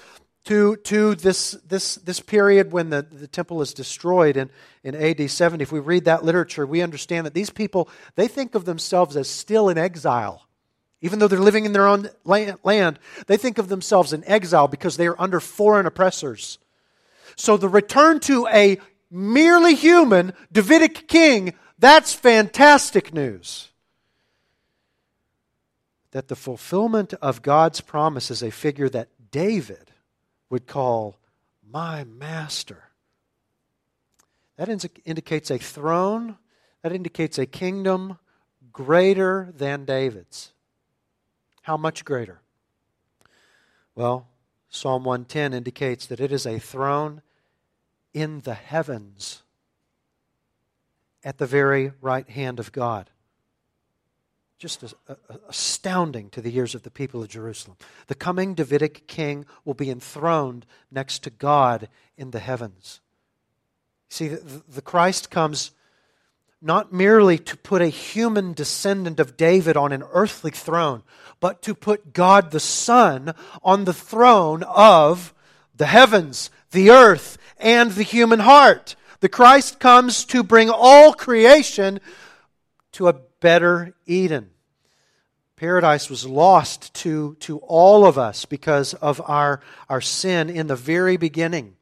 to, 0.46 0.76
to 0.78 1.16
this, 1.16 1.52
this, 1.68 1.96
this 1.96 2.20
period 2.20 2.72
when 2.72 2.90
the, 2.90 3.04
the 3.04 3.28
temple 3.28 3.62
is 3.62 3.74
destroyed 3.74 4.38
in, 4.38 4.50
in 4.84 4.96
AD 4.96 5.30
70, 5.30 5.62
if 5.62 5.72
we 5.72 5.80
read 5.80 6.06
that 6.06 6.24
literature, 6.24 6.66
we 6.66 6.82
understand 6.82 7.26
that 7.26 7.34
these 7.34 7.50
people, 7.50 7.88
they 8.16 8.28
think 8.28 8.56
of 8.56 8.66
themselves 8.66 9.16
as 9.16 9.30
still 9.30 9.70
in 9.70 9.78
exile. 9.78 10.48
Even 11.02 11.20
though 11.20 11.28
they're 11.28 11.40
living 11.40 11.66
in 11.66 11.74
their 11.74 11.88
own 11.88 12.10
land, 12.26 13.00
they 13.28 13.38
think 13.38 13.58
of 13.58 13.70
themselves 13.70 14.14
in 14.14 14.24
exile 14.26 14.68
because 14.68 14.98
they 14.98 15.08
are 15.08 15.20
under 15.20 15.40
foreign 15.40 15.86
oppressors. 15.86 16.60
So 17.36 17.58
the 17.58 17.70
return 17.70 18.20
to 18.22 18.48
a 18.48 18.78
merely 19.10 19.76
human 19.76 20.34
Davidic 20.52 21.08
king, 21.08 21.54
that's 21.80 22.14
fantastic 22.14 23.14
news. 23.14 23.72
that 26.12 26.28
the 26.28 26.36
fulfillment 26.36 27.14
of 27.16 27.42
God's 27.42 27.82
promise 27.82 28.30
is 28.30 28.44
a 28.44 28.52
figure 28.52 28.90
that 28.90 29.10
David 29.32 29.91
would 30.52 30.68
call 30.68 31.18
my 31.68 32.04
master. 32.04 32.84
That 34.58 34.70
indicates 35.06 35.50
a 35.50 35.58
throne, 35.58 36.38
that 36.84 36.92
indicates 36.92 37.40
a 37.40 37.48
kingdom 37.48 38.20
greater 38.72 39.52
than 39.58 39.86
David's. 39.86 40.52
How 41.64 41.78
much 41.78 42.06
greater? 42.06 42.42
Well, 43.96 44.28
Psalm 44.70 45.04
110 45.04 45.54
indicates 45.54 46.06
that 46.06 46.20
it 46.20 46.32
is 46.32 46.46
a 46.46 46.60
throne 46.60 47.22
in 48.14 48.42
the 48.42 48.54
heavens 48.54 49.44
at 51.24 51.38
the 51.38 51.46
very 51.46 51.94
right 52.02 52.30
hand 52.30 52.60
of 52.60 52.72
God. 52.72 53.10
Just 54.62 54.84
uh, 54.84 54.90
uh, 55.10 55.16
astounding 55.50 56.30
to 56.30 56.40
the 56.40 56.56
ears 56.56 56.76
of 56.76 56.84
the 56.84 56.92
people 56.92 57.24
of 57.24 57.30
Jerusalem. 57.30 57.78
The 58.06 58.14
coming 58.14 58.54
Davidic 58.54 59.08
king 59.08 59.48
will 59.66 59.74
be 59.74 59.90
enthroned 59.90 60.68
next 60.92 61.24
to 61.24 61.32
God 61.32 61.90
in 62.16 62.30
the 62.30 62.38
heavens. 62.38 63.00
See, 64.12 64.28
the 64.28 64.84
Christ 64.84 65.32
comes 65.32 65.72
not 66.62 66.94
merely 66.94 67.40
to 67.40 67.58
put 67.58 67.82
a 67.82 67.88
human 67.88 68.54
descendant 68.54 69.20
of 69.20 69.36
David 69.36 69.76
on 69.76 69.92
an 69.92 70.04
earthly 70.12 70.52
throne, 70.52 71.02
but 71.40 71.64
to 71.64 71.74
put 71.74 72.14
God 72.14 72.52
the 72.52 72.60
Son 72.60 73.34
on 73.64 73.86
the 73.86 73.94
throne 73.94 74.62
of 74.62 75.34
the 75.76 75.88
heavens, 75.88 76.52
the 76.70 76.92
earth, 76.92 77.40
and 77.58 77.94
the 77.94 78.04
human 78.04 78.42
heart. 78.42 78.96
The 79.22 79.30
Christ 79.30 79.80
comes 79.80 80.24
to 80.26 80.44
bring 80.44 80.70
all 80.70 81.14
creation 81.14 82.00
to 82.92 83.08
a 83.08 83.16
better 83.42 83.94
Eden. 84.06 84.52
Paradise 85.58 86.10
was 86.10 86.26
lost 86.26 86.92
to, 86.96 87.36
to 87.42 87.58
all 87.60 88.06
of 88.06 88.18
us 88.18 88.46
because 88.46 88.96
of 88.96 89.22
our, 89.30 89.62
our 89.90 90.02
sin 90.02 90.50
in 90.50 90.66
the 90.66 90.76
very 90.76 91.18
beginning. 91.18 91.76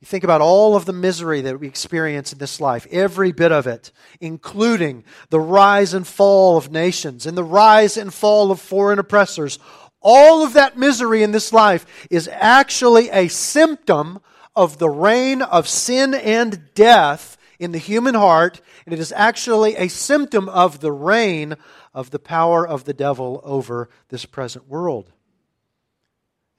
You 0.00 0.06
think 0.06 0.22
about 0.22 0.42
all 0.42 0.76
of 0.76 0.84
the 0.84 0.92
misery 0.92 1.40
that 1.40 1.58
we 1.58 1.66
experience 1.66 2.32
in 2.32 2.38
this 2.38 2.60
life, 2.60 2.86
every 2.92 3.32
bit 3.32 3.50
of 3.50 3.66
it, 3.66 3.90
including 4.20 5.02
the 5.30 5.40
rise 5.40 5.94
and 5.94 6.06
fall 6.06 6.56
of 6.56 6.70
nations 6.70 7.26
and 7.26 7.36
the 7.36 7.42
rise 7.42 7.96
and 7.96 8.12
fall 8.12 8.52
of 8.52 8.60
foreign 8.60 8.98
oppressors. 8.98 9.58
All 10.00 10.44
of 10.44 10.52
that 10.52 10.76
misery 10.78 11.22
in 11.22 11.32
this 11.32 11.52
life 11.52 12.06
is 12.10 12.28
actually 12.28 13.08
a 13.10 13.28
symptom 13.28 14.20
of 14.54 14.78
the 14.78 14.88
reign 14.90 15.42
of 15.42 15.66
sin 15.66 16.14
and 16.14 16.72
death 16.74 17.36
in 17.58 17.72
the 17.72 17.78
human 17.78 18.14
heart, 18.14 18.60
and 18.86 18.92
it 18.92 19.00
is 19.00 19.12
actually 19.16 19.74
a 19.76 19.88
symptom 19.88 20.48
of 20.48 20.80
the 20.80 20.92
reign 20.92 21.56
of 21.92 22.10
the 22.10 22.20
power 22.20 22.66
of 22.66 22.84
the 22.84 22.94
devil 22.94 23.40
over 23.42 23.88
this 24.08 24.24
present 24.24 24.68
world. 24.68 25.12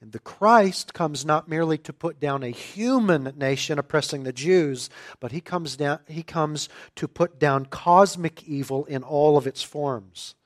And 0.00 0.12
the 0.12 0.20
Christ 0.20 0.94
comes 0.94 1.24
not 1.24 1.48
merely 1.48 1.78
to 1.78 1.92
put 1.92 2.20
down 2.20 2.44
a 2.44 2.50
human 2.50 3.32
nation 3.36 3.78
oppressing 3.78 4.22
the 4.22 4.32
Jews, 4.32 4.90
but 5.18 5.32
he 5.32 5.40
comes, 5.40 5.76
down, 5.76 6.00
he 6.06 6.22
comes 6.22 6.68
to 6.96 7.08
put 7.08 7.40
down 7.40 7.66
cosmic 7.66 8.44
evil 8.44 8.84
in 8.84 9.02
all 9.02 9.36
of 9.36 9.46
its 9.46 9.62
forms. 9.62 10.36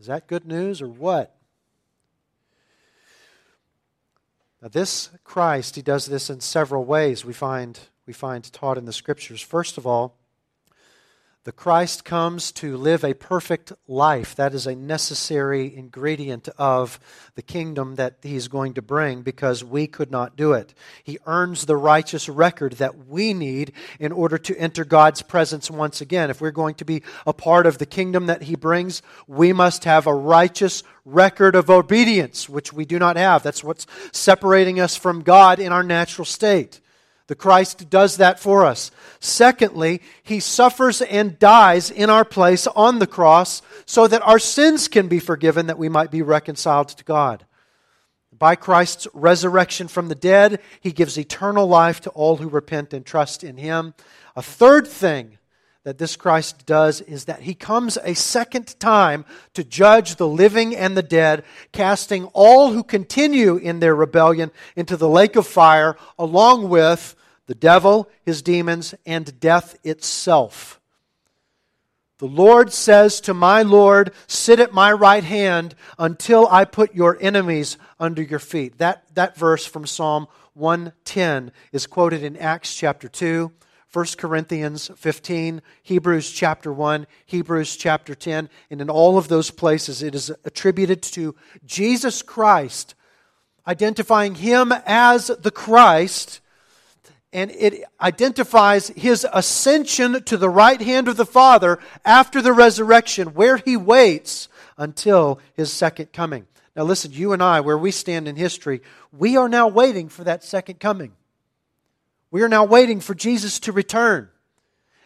Is 0.00 0.06
that 0.06 0.26
good 0.26 0.46
news 0.46 0.82
or 0.82 0.88
what? 0.88 1.36
Now, 4.60 4.68
this 4.68 5.10
Christ, 5.22 5.76
he 5.76 5.82
does 5.82 6.06
this 6.06 6.30
in 6.30 6.40
several 6.40 6.84
ways 6.84 7.24
we 7.24 7.32
find, 7.32 7.78
we 8.06 8.12
find 8.12 8.50
taught 8.52 8.78
in 8.78 8.84
the 8.84 8.92
Scriptures. 8.92 9.40
First 9.40 9.78
of 9.78 9.86
all, 9.86 10.18
the 11.44 11.50
Christ 11.50 12.04
comes 12.04 12.52
to 12.52 12.76
live 12.76 13.04
a 13.04 13.14
perfect 13.14 13.72
life. 13.88 14.36
That 14.36 14.54
is 14.54 14.64
a 14.64 14.76
necessary 14.76 15.76
ingredient 15.76 16.48
of 16.56 17.00
the 17.34 17.42
kingdom 17.42 17.96
that 17.96 18.18
he's 18.22 18.46
going 18.46 18.74
to 18.74 18.82
bring 18.82 19.22
because 19.22 19.64
we 19.64 19.88
could 19.88 20.12
not 20.12 20.36
do 20.36 20.52
it. 20.52 20.72
He 21.02 21.18
earns 21.26 21.66
the 21.66 21.76
righteous 21.76 22.28
record 22.28 22.74
that 22.74 23.08
we 23.08 23.34
need 23.34 23.72
in 23.98 24.12
order 24.12 24.38
to 24.38 24.56
enter 24.56 24.84
God's 24.84 25.22
presence 25.22 25.68
once 25.68 26.00
again. 26.00 26.30
If 26.30 26.40
we're 26.40 26.52
going 26.52 26.76
to 26.76 26.84
be 26.84 27.02
a 27.26 27.32
part 27.32 27.66
of 27.66 27.78
the 27.78 27.86
kingdom 27.86 28.26
that 28.26 28.42
he 28.42 28.54
brings, 28.54 29.02
we 29.26 29.52
must 29.52 29.82
have 29.82 30.06
a 30.06 30.14
righteous 30.14 30.84
record 31.04 31.56
of 31.56 31.68
obedience, 31.68 32.48
which 32.48 32.72
we 32.72 32.84
do 32.84 33.00
not 33.00 33.16
have. 33.16 33.42
That's 33.42 33.64
what's 33.64 33.88
separating 34.12 34.78
us 34.78 34.94
from 34.94 35.22
God 35.22 35.58
in 35.58 35.72
our 35.72 35.82
natural 35.82 36.24
state. 36.24 36.78
The 37.32 37.36
Christ 37.36 37.88
does 37.88 38.18
that 38.18 38.38
for 38.38 38.66
us. 38.66 38.90
Secondly, 39.18 40.02
he 40.22 40.38
suffers 40.38 41.00
and 41.00 41.38
dies 41.38 41.90
in 41.90 42.10
our 42.10 42.26
place 42.26 42.66
on 42.66 42.98
the 42.98 43.06
cross 43.06 43.62
so 43.86 44.06
that 44.06 44.20
our 44.20 44.38
sins 44.38 44.86
can 44.86 45.08
be 45.08 45.18
forgiven, 45.18 45.68
that 45.68 45.78
we 45.78 45.88
might 45.88 46.10
be 46.10 46.20
reconciled 46.20 46.88
to 46.88 47.04
God. 47.04 47.46
By 48.38 48.54
Christ's 48.54 49.08
resurrection 49.14 49.88
from 49.88 50.08
the 50.08 50.14
dead, 50.14 50.60
he 50.82 50.92
gives 50.92 51.16
eternal 51.16 51.66
life 51.66 52.02
to 52.02 52.10
all 52.10 52.36
who 52.36 52.50
repent 52.50 52.92
and 52.92 53.02
trust 53.02 53.42
in 53.42 53.56
him. 53.56 53.94
A 54.36 54.42
third 54.42 54.86
thing 54.86 55.38
that 55.84 55.96
this 55.96 56.16
Christ 56.16 56.66
does 56.66 57.00
is 57.00 57.24
that 57.24 57.40
he 57.40 57.54
comes 57.54 57.96
a 58.04 58.12
second 58.12 58.78
time 58.78 59.24
to 59.54 59.64
judge 59.64 60.16
the 60.16 60.28
living 60.28 60.76
and 60.76 60.98
the 60.98 61.02
dead, 61.02 61.44
casting 61.72 62.26
all 62.34 62.72
who 62.72 62.82
continue 62.82 63.56
in 63.56 63.80
their 63.80 63.94
rebellion 63.94 64.50
into 64.76 64.98
the 64.98 65.08
lake 65.08 65.34
of 65.34 65.46
fire, 65.46 65.96
along 66.18 66.68
with 66.68 67.16
the 67.46 67.54
devil, 67.54 68.08
his 68.24 68.42
demons, 68.42 68.94
and 69.04 69.38
death 69.40 69.76
itself. 69.84 70.80
The 72.18 72.28
Lord 72.28 72.72
says 72.72 73.20
to 73.22 73.34
my 73.34 73.62
Lord, 73.62 74.12
Sit 74.28 74.60
at 74.60 74.72
my 74.72 74.92
right 74.92 75.24
hand 75.24 75.74
until 75.98 76.46
I 76.48 76.64
put 76.64 76.94
your 76.94 77.18
enemies 77.20 77.78
under 77.98 78.22
your 78.22 78.38
feet. 78.38 78.78
That, 78.78 79.02
that 79.14 79.36
verse 79.36 79.66
from 79.66 79.86
Psalm 79.86 80.28
110 80.54 81.50
is 81.72 81.88
quoted 81.88 82.22
in 82.22 82.36
Acts 82.36 82.76
chapter 82.76 83.08
2, 83.08 83.50
1 83.92 84.06
Corinthians 84.16 84.90
15, 84.96 85.62
Hebrews 85.82 86.30
chapter 86.30 86.72
1, 86.72 87.06
Hebrews 87.26 87.74
chapter 87.74 88.14
10, 88.14 88.48
and 88.70 88.80
in 88.80 88.88
all 88.88 89.18
of 89.18 89.28
those 89.28 89.50
places 89.50 90.02
it 90.02 90.14
is 90.14 90.30
attributed 90.44 91.02
to 91.02 91.34
Jesus 91.66 92.22
Christ, 92.22 92.94
identifying 93.66 94.36
him 94.36 94.72
as 94.86 95.26
the 95.26 95.50
Christ 95.50 96.40
and 97.32 97.50
it 97.50 97.84
identifies 98.00 98.88
his 98.88 99.26
ascension 99.32 100.22
to 100.24 100.36
the 100.36 100.50
right 100.50 100.80
hand 100.80 101.08
of 101.08 101.16
the 101.16 101.26
Father 101.26 101.78
after 102.04 102.42
the 102.42 102.52
resurrection, 102.52 103.28
where 103.28 103.56
he 103.56 103.76
waits 103.76 104.48
until 104.76 105.40
his 105.54 105.72
second 105.72 106.12
coming. 106.12 106.46
Now, 106.76 106.84
listen, 106.84 107.12
you 107.12 107.32
and 107.32 107.42
I, 107.42 107.60
where 107.60 107.78
we 107.78 107.90
stand 107.90 108.28
in 108.28 108.36
history, 108.36 108.82
we 109.12 109.36
are 109.36 109.48
now 109.48 109.68
waiting 109.68 110.08
for 110.08 110.24
that 110.24 110.44
second 110.44 110.80
coming. 110.80 111.12
We 112.30 112.42
are 112.42 112.48
now 112.48 112.64
waiting 112.64 113.00
for 113.00 113.14
Jesus 113.14 113.60
to 113.60 113.72
return. 113.72 114.28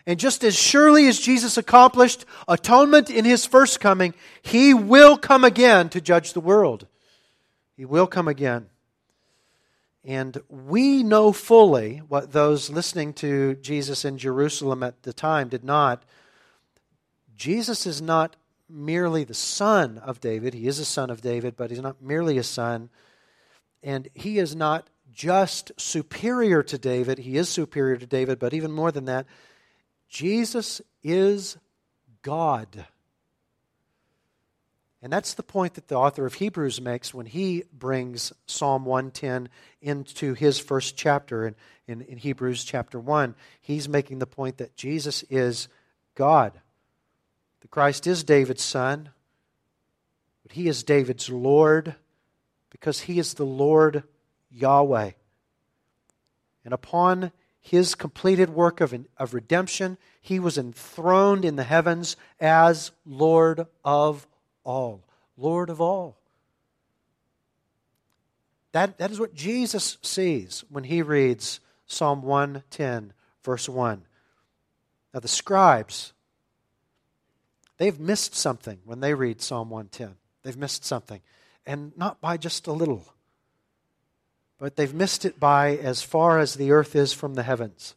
And 0.07 0.21
just 0.21 0.45
as 0.45 0.57
surely 0.57 1.09
as 1.09 1.19
Jesus 1.19 1.57
accomplished 1.57 2.25
atonement 2.47 3.11
in 3.11 3.25
his 3.25 3.45
first 3.45 3.81
coming, 3.81 4.15
he 4.43 4.73
will 4.73 5.17
come 5.17 5.43
again 5.43 5.89
to 5.89 6.01
judge 6.01 6.33
the 6.33 6.41
world. 6.41 6.87
He 7.77 7.85
will 7.85 8.07
come 8.07 8.29
again. 8.29 8.67
And 10.07 10.41
we 10.49 11.03
know 11.03 11.33
fully 11.33 11.99
what 11.99 12.31
those 12.31 12.71
listening 12.71 13.13
to 13.15 13.57
Jesus 13.57 14.05
in 14.05 14.19
Jerusalem 14.19 14.85
at 14.85 15.03
the 15.03 15.13
time 15.13 15.49
did 15.49 15.65
not. 15.65 16.05
Jesus 17.35 17.87
is 17.87 18.01
not 18.01 18.37
merely 18.69 19.25
the 19.25 19.35
son 19.35 19.99
of 19.99 20.21
David. 20.21 20.55
He 20.55 20.69
is 20.69 20.79
a 20.79 20.85
son 20.85 21.11
of 21.11 21.23
David, 21.23 21.57
but 21.57 21.71
he's 21.71 21.81
not 21.81 22.01
merely 22.01 22.39
a 22.39 22.45
son. 22.45 22.89
And 23.83 24.09
he 24.15 24.39
is 24.39 24.55
not 24.55 24.89
just 25.13 25.73
superior 25.77 26.63
to 26.63 26.79
David. 26.79 27.19
He 27.19 27.37
is 27.37 27.49
superior 27.49 27.97
to 27.97 28.07
David, 28.07 28.39
but 28.39 28.55
even 28.55 28.71
more 28.71 28.93
than 28.93 29.07
that, 29.07 29.27
Jesus 30.09 30.81
is 31.03 31.57
God. 32.23 32.87
And 35.07 35.13
that's 35.13 35.35
the 35.35 35.45
point 35.45 35.75
that 35.75 35.87
the 35.87 35.95
author 35.95 36.27
of 36.27 36.35
Hebrews 36.35 36.81
makes 36.81 37.15
when 37.15 37.27
he 37.27 37.63
brings 37.73 38.33
Psalm 38.47 38.85
110 38.85 39.49
into 39.81 40.35
his 40.35 40.59
first 40.59 40.97
chapter 40.97 41.47
in, 41.47 41.55
in, 41.87 42.01
in, 42.01 42.19
Hebrews 42.19 42.65
chapter 42.65 42.99
1. 42.99 43.37
He's 43.61 43.89
making 43.89 44.19
the 44.19 44.27
point 44.27 44.57
that 44.57 44.75
Jesus 44.75 45.23
is 45.31 45.69
God. 46.17 46.59
The 47.61 47.69
Christ 47.69 48.09
is 48.09 48.25
David's 48.25 48.65
son, 48.65 49.11
but 50.43 50.51
he 50.51 50.67
is 50.67 50.83
David's 50.83 51.31
Lord 51.31 51.95
because 52.71 53.03
he 53.03 53.21
is 53.21 53.35
the 53.35 53.47
Lord 53.47 54.03
Yahweh. 54.51 55.13
And 56.65 56.75
upon 56.75 57.31
his 57.61 57.95
completed 57.95 58.51
work 58.51 58.81
of, 58.81 58.93
of 59.17 59.35
redemption, 59.35 59.99
he 60.21 60.41
was 60.41 60.59
enthroned 60.59 61.45
in 61.45 61.55
the 61.55 61.63
heavens 61.63 62.17
as 62.41 62.91
Lord 63.05 63.69
of 63.85 64.27
all, 64.67 65.05
Lord 65.39 65.71
of 65.71 65.81
all. 65.81 66.19
That, 68.73 68.99
that 68.99 69.11
is 69.11 69.19
what 69.19 69.35
Jesus 69.35 69.97
sees 70.03 70.65
when 70.69 70.85
he 70.85 71.01
reads 71.01 71.61
Psalm 71.87 72.21
110, 72.21 73.15
verse 73.43 73.69
1. 73.69 74.03
Now, 75.15 75.21
the 75.21 75.29
scribes, 75.29 76.13
They've 77.79 77.99
missed 77.99 78.35
something 78.35 78.79
when 78.85 79.01
they 79.01 79.15
read 79.15 79.43
Psalm 79.43 79.71
110. 79.71 80.17
They've 80.43 80.57
missed 80.57 80.85
something. 80.85 81.21
And 81.67 81.93
not 81.97 82.21
by 82.21 82.37
just 82.37 82.67
a 82.67 82.73
little, 82.73 83.05
but 84.59 84.77
they've 84.77 84.95
missed 84.95 85.25
it 85.25 85.39
by 85.39 85.77
as 85.77 86.03
far 86.03 86.39
as 86.39 86.55
the 86.55 86.71
earth 86.73 86.97
is 86.97 87.13
from 87.13 87.35
the 87.35 87.43
heavens. 87.43 87.95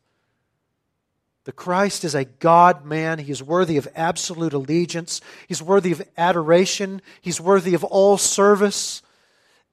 The 1.50 1.54
Christ 1.54 2.04
is 2.04 2.14
a 2.14 2.26
God 2.26 2.86
man. 2.86 3.18
He 3.18 3.32
is 3.32 3.42
worthy 3.42 3.78
of 3.78 3.88
absolute 3.96 4.54
allegiance. 4.54 5.20
He's 5.48 5.64
worthy 5.64 5.92
of 5.92 6.08
adoration. 6.16 7.02
He's 7.22 7.42
worthy 7.42 7.74
of 7.74 7.84
all 7.84 8.20
service. 8.20 9.02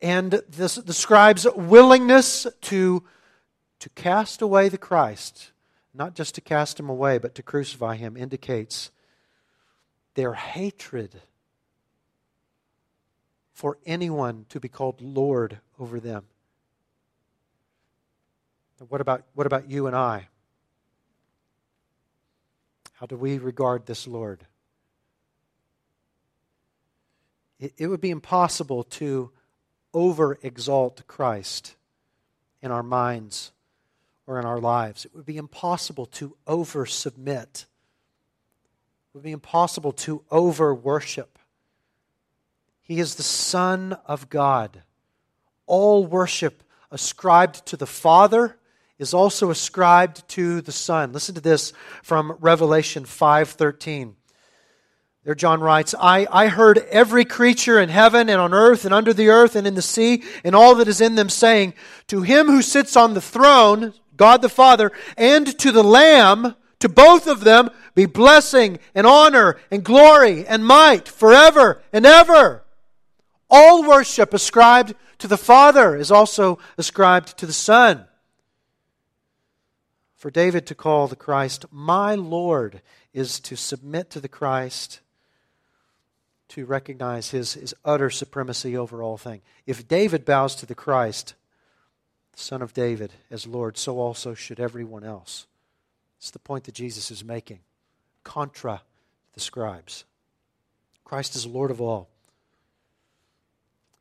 And 0.00 0.40
this, 0.48 0.80
scribes' 0.92 1.46
willingness 1.54 2.46
to, 2.62 3.04
to 3.80 3.88
cast 3.90 4.40
away 4.40 4.70
the 4.70 4.78
Christ, 4.78 5.50
not 5.92 6.14
just 6.14 6.34
to 6.36 6.40
cast 6.40 6.80
him 6.80 6.88
away, 6.88 7.18
but 7.18 7.34
to 7.34 7.42
crucify 7.42 7.96
him, 7.96 8.16
indicates 8.16 8.90
their 10.14 10.32
hatred 10.32 11.20
for 13.52 13.76
anyone 13.84 14.46
to 14.48 14.60
be 14.60 14.68
called 14.68 15.02
Lord 15.02 15.58
over 15.78 16.00
them. 16.00 16.24
What 18.88 19.02
about, 19.02 19.24
what 19.34 19.46
about 19.46 19.68
you 19.68 19.86
and 19.86 19.94
I? 19.94 20.28
How 22.96 23.04
do 23.04 23.16
we 23.16 23.36
regard 23.36 23.84
this 23.84 24.06
Lord? 24.06 24.46
It, 27.60 27.74
it 27.76 27.86
would 27.88 28.00
be 28.00 28.10
impossible 28.10 28.84
to 28.84 29.30
over 29.92 30.38
exalt 30.42 31.06
Christ 31.06 31.76
in 32.62 32.70
our 32.70 32.82
minds 32.82 33.52
or 34.26 34.38
in 34.38 34.46
our 34.46 34.58
lives. 34.58 35.04
It 35.04 35.14
would 35.14 35.26
be 35.26 35.36
impossible 35.36 36.06
to 36.06 36.36
over 36.46 36.86
submit. 36.86 37.66
It 39.08 39.14
would 39.14 39.24
be 39.24 39.32
impossible 39.32 39.92
to 39.92 40.22
over 40.30 40.74
worship. 40.74 41.38
He 42.80 42.98
is 42.98 43.16
the 43.16 43.22
Son 43.22 43.98
of 44.06 44.30
God. 44.30 44.82
All 45.66 46.06
worship 46.06 46.62
ascribed 46.90 47.66
to 47.66 47.76
the 47.76 47.86
Father 47.86 48.58
is 48.98 49.12
also 49.12 49.50
ascribed 49.50 50.26
to 50.30 50.60
the 50.62 50.72
Son. 50.72 51.12
Listen 51.12 51.34
to 51.34 51.40
this 51.40 51.72
from 52.02 52.36
Revelation 52.40 53.04
5:13. 53.04 54.16
There 55.24 55.34
John 55.34 55.60
writes, 55.60 55.92
I, 55.98 56.28
I 56.30 56.46
heard 56.46 56.78
every 56.78 57.24
creature 57.24 57.80
in 57.80 57.88
heaven 57.88 58.28
and 58.28 58.40
on 58.40 58.54
earth 58.54 58.84
and 58.84 58.94
under 58.94 59.12
the 59.12 59.28
earth 59.28 59.56
and 59.56 59.66
in 59.66 59.74
the 59.74 59.82
sea 59.82 60.22
and 60.44 60.54
all 60.54 60.76
that 60.76 60.86
is 60.86 61.00
in 61.00 61.16
them 61.16 61.28
saying, 61.28 61.74
To 62.06 62.22
him 62.22 62.46
who 62.46 62.62
sits 62.62 62.96
on 62.96 63.14
the 63.14 63.20
throne, 63.20 63.92
God 64.16 64.40
the 64.40 64.48
Father, 64.48 64.92
and 65.16 65.58
to 65.58 65.72
the 65.72 65.82
Lamb, 65.82 66.54
to 66.78 66.88
both 66.88 67.26
of 67.26 67.42
them 67.42 67.70
be 67.96 68.06
blessing 68.06 68.78
and 68.94 69.04
honor 69.04 69.58
and 69.68 69.82
glory 69.82 70.46
and 70.46 70.64
might 70.64 71.08
forever 71.08 71.82
and 71.92 72.06
ever. 72.06 72.62
All 73.50 73.82
worship 73.82 74.32
ascribed 74.32 74.94
to 75.18 75.26
the 75.26 75.36
Father 75.36 75.96
is 75.96 76.12
also 76.12 76.60
ascribed 76.78 77.36
to 77.38 77.46
the 77.46 77.52
Son. 77.52 78.06
For 80.16 80.30
David 80.30 80.66
to 80.66 80.74
call 80.74 81.06
the 81.06 81.16
Christ 81.16 81.66
my 81.70 82.14
Lord 82.14 82.80
is 83.12 83.38
to 83.40 83.56
submit 83.56 84.10
to 84.10 84.20
the 84.20 84.28
Christ, 84.28 85.00
to 86.48 86.64
recognize 86.64 87.30
his, 87.30 87.54
his 87.54 87.74
utter 87.84 88.08
supremacy 88.08 88.76
over 88.76 89.02
all 89.02 89.18
things. 89.18 89.42
If 89.66 89.86
David 89.86 90.24
bows 90.24 90.54
to 90.56 90.66
the 90.66 90.74
Christ, 90.74 91.34
Son 92.34 92.62
of 92.62 92.72
David, 92.72 93.12
as 93.30 93.46
Lord, 93.46 93.76
so 93.78 93.98
also 93.98 94.34
should 94.34 94.60
everyone 94.60 95.04
else. 95.04 95.46
It's 96.18 96.30
the 96.30 96.38
point 96.38 96.64
that 96.64 96.74
Jesus 96.74 97.10
is 97.10 97.24
making. 97.24 97.60
Contra 98.24 98.82
the 99.34 99.40
scribes. 99.40 100.04
Christ 101.04 101.36
is 101.36 101.46
Lord 101.46 101.70
of 101.70 101.80
all. 101.80 102.08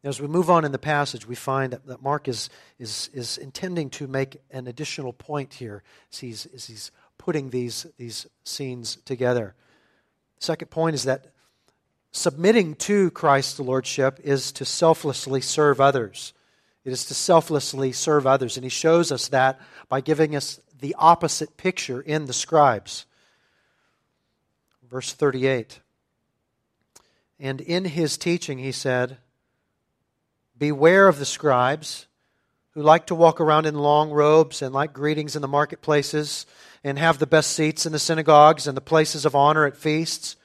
As 0.05 0.21
we 0.21 0.27
move 0.27 0.51
on 0.51 0.65
in 0.65 0.71
the 0.71 0.77
passage, 0.77 1.27
we 1.27 1.33
find 1.33 1.73
that 1.73 2.01
Mark 2.03 2.27
is, 2.27 2.51
is, 2.77 3.09
is 3.11 3.39
intending 3.39 3.89
to 3.89 4.05
make 4.05 4.39
an 4.51 4.67
additional 4.67 5.11
point 5.11 5.55
here 5.55 5.81
as 6.13 6.19
he's, 6.19 6.45
as 6.53 6.67
he's 6.67 6.91
putting 7.17 7.49
these, 7.49 7.87
these 7.97 8.27
scenes 8.43 8.97
together. 8.97 9.55
Second 10.37 10.69
point 10.69 10.93
is 10.93 11.05
that 11.05 11.31
submitting 12.11 12.75
to 12.75 13.09
Christ's 13.11 13.59
lordship 13.59 14.19
is 14.23 14.51
to 14.51 14.63
selflessly 14.63 15.41
serve 15.41 15.81
others. 15.81 16.33
It 16.83 16.91
is 16.93 17.05
to 17.05 17.15
selflessly 17.15 17.91
serve 17.91 18.27
others. 18.27 18.57
And 18.57 18.63
he 18.63 18.69
shows 18.69 19.11
us 19.11 19.29
that 19.29 19.59
by 19.89 20.01
giving 20.01 20.35
us 20.35 20.59
the 20.79 20.95
opposite 20.99 21.57
picture 21.57 21.99
in 21.99 22.27
the 22.27 22.33
scribes. 22.33 23.07
Verse 24.87 25.13
38. 25.13 25.79
And 27.39 27.59
in 27.59 27.85
his 27.85 28.19
teaching, 28.19 28.59
he 28.59 28.71
said, 28.71 29.17
Beware 30.57 31.07
of 31.07 31.19
the 31.19 31.25
scribes 31.25 32.07
who 32.71 32.81
like 32.81 33.07
to 33.07 33.15
walk 33.15 33.39
around 33.39 33.65
in 33.65 33.75
long 33.75 34.11
robes 34.11 34.61
and 34.61 34.73
like 34.73 34.93
greetings 34.93 35.35
in 35.35 35.41
the 35.41 35.47
marketplaces 35.47 36.45
and 36.83 36.99
have 36.99 37.19
the 37.19 37.27
best 37.27 37.51
seats 37.51 37.85
in 37.85 37.91
the 37.91 37.99
synagogues 37.99 38.67
and 38.67 38.75
the 38.75 38.81
places 38.81 39.25
of 39.25 39.35
honor 39.35 39.65
at 39.65 39.77
feasts, 39.77 40.35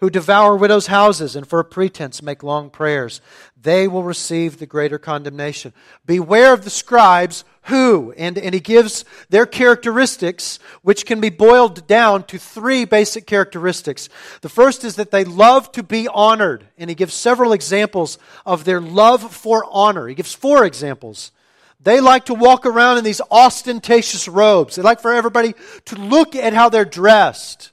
who 0.00 0.10
devour 0.10 0.56
widows' 0.56 0.86
houses 0.86 1.36
and 1.36 1.46
for 1.46 1.60
a 1.60 1.64
pretense 1.64 2.22
make 2.22 2.42
long 2.42 2.70
prayers. 2.70 3.20
They 3.60 3.86
will 3.86 4.02
receive 4.02 4.58
the 4.58 4.66
greater 4.66 4.98
condemnation. 4.98 5.74
Beware 6.06 6.54
of 6.54 6.64
the 6.64 6.70
scribes 6.70 7.44
who, 7.64 8.12
and, 8.16 8.38
and 8.38 8.54
he 8.54 8.60
gives 8.60 9.04
their 9.28 9.44
characteristics, 9.44 10.58
which 10.82 11.04
can 11.04 11.20
be 11.20 11.28
boiled 11.28 11.86
down 11.86 12.24
to 12.24 12.38
three 12.38 12.86
basic 12.86 13.26
characteristics. 13.26 14.08
The 14.40 14.48
first 14.48 14.84
is 14.84 14.96
that 14.96 15.10
they 15.10 15.24
love 15.24 15.70
to 15.72 15.82
be 15.82 16.08
honored, 16.08 16.66
and 16.78 16.88
he 16.88 16.96
gives 16.96 17.12
several 17.12 17.52
examples 17.52 18.18
of 18.46 18.64
their 18.64 18.80
love 18.80 19.34
for 19.34 19.66
honor. 19.70 20.08
He 20.08 20.14
gives 20.14 20.34
four 20.34 20.64
examples. 20.64 21.32
They 21.78 22.00
like 22.00 22.26
to 22.26 22.34
walk 22.34 22.64
around 22.64 22.98
in 22.98 23.04
these 23.04 23.20
ostentatious 23.30 24.28
robes. 24.28 24.76
They 24.76 24.82
like 24.82 25.00
for 25.00 25.12
everybody 25.12 25.54
to 25.86 25.96
look 25.96 26.34
at 26.34 26.54
how 26.54 26.70
they're 26.70 26.84
dressed. 26.84 27.72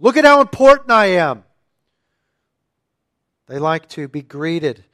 Look 0.00 0.16
at 0.16 0.24
how 0.24 0.40
important 0.40 0.90
I 0.90 1.06
am. 1.06 1.44
They 3.46 3.58
like 3.58 3.88
to 3.90 4.08
be 4.08 4.22
greeted 4.22 4.84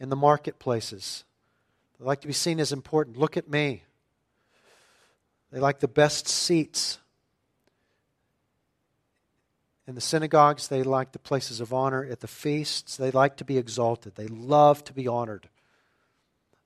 in 0.00 0.08
the 0.08 0.16
marketplaces. 0.16 1.24
They 1.98 2.04
like 2.04 2.20
to 2.22 2.26
be 2.26 2.32
seen 2.32 2.58
as 2.58 2.72
important. 2.72 3.16
Look 3.16 3.36
at 3.36 3.48
me. 3.48 3.84
They 5.52 5.60
like 5.60 5.78
the 5.78 5.88
best 5.88 6.26
seats. 6.26 6.98
In 9.86 9.94
the 9.94 10.00
synagogues, 10.00 10.66
they 10.66 10.82
like 10.82 11.12
the 11.12 11.20
places 11.20 11.60
of 11.60 11.72
honor. 11.72 12.04
At 12.04 12.18
the 12.18 12.26
feasts, 12.26 12.96
they 12.96 13.12
like 13.12 13.36
to 13.36 13.44
be 13.44 13.58
exalted. 13.58 14.16
They 14.16 14.26
love 14.26 14.82
to 14.84 14.92
be 14.92 15.06
honored. 15.06 15.48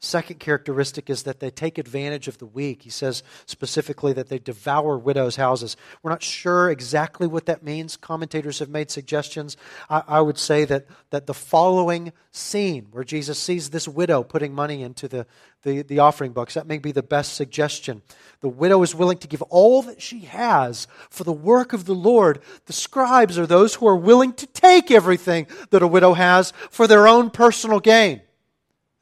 Second 0.02 0.40
characteristic 0.40 1.10
is 1.10 1.24
that 1.24 1.40
they 1.40 1.50
take 1.50 1.76
advantage 1.76 2.26
of 2.26 2.38
the 2.38 2.46
weak. 2.46 2.80
He 2.80 2.90
says 2.90 3.22
specifically 3.44 4.14
that 4.14 4.30
they 4.30 4.38
devour 4.38 4.96
widows' 4.96 5.36
houses. 5.36 5.76
We're 6.02 6.10
not 6.10 6.22
sure 6.22 6.70
exactly 6.70 7.26
what 7.26 7.44
that 7.44 7.62
means. 7.62 7.98
Commentators 7.98 8.60
have 8.60 8.70
made 8.70 8.90
suggestions. 8.90 9.58
I, 9.90 10.02
I, 10.08 10.20
would 10.22 10.38
say 10.38 10.64
that, 10.64 10.86
that 11.10 11.26
the 11.26 11.34
following 11.34 12.14
scene, 12.32 12.86
where 12.92 13.04
Jesus 13.04 13.38
sees 13.38 13.68
this 13.68 13.86
widow 13.86 14.22
putting 14.22 14.54
money 14.54 14.82
into 14.82 15.06
the, 15.06 15.26
the, 15.64 15.82
the 15.82 15.98
offering 15.98 16.32
books, 16.32 16.54
that 16.54 16.66
may 16.66 16.78
be 16.78 16.92
the 16.92 17.02
best 17.02 17.34
suggestion. 17.34 18.00
The 18.40 18.48
widow 18.48 18.82
is 18.82 18.94
willing 18.94 19.18
to 19.18 19.28
give 19.28 19.42
all 19.42 19.82
that 19.82 20.00
she 20.00 20.20
has 20.20 20.86
for 21.10 21.24
the 21.24 21.32
work 21.32 21.74
of 21.74 21.84
the 21.84 21.94
Lord. 21.94 22.40
The 22.64 22.72
scribes 22.72 23.38
are 23.38 23.46
those 23.46 23.74
who 23.74 23.86
are 23.86 23.96
willing 23.96 24.32
to 24.32 24.46
take 24.46 24.90
everything 24.90 25.46
that 25.68 25.82
a 25.82 25.86
widow 25.86 26.14
has 26.14 26.54
for 26.70 26.86
their 26.86 27.06
own 27.06 27.28
personal 27.28 27.80
gain. 27.80 28.22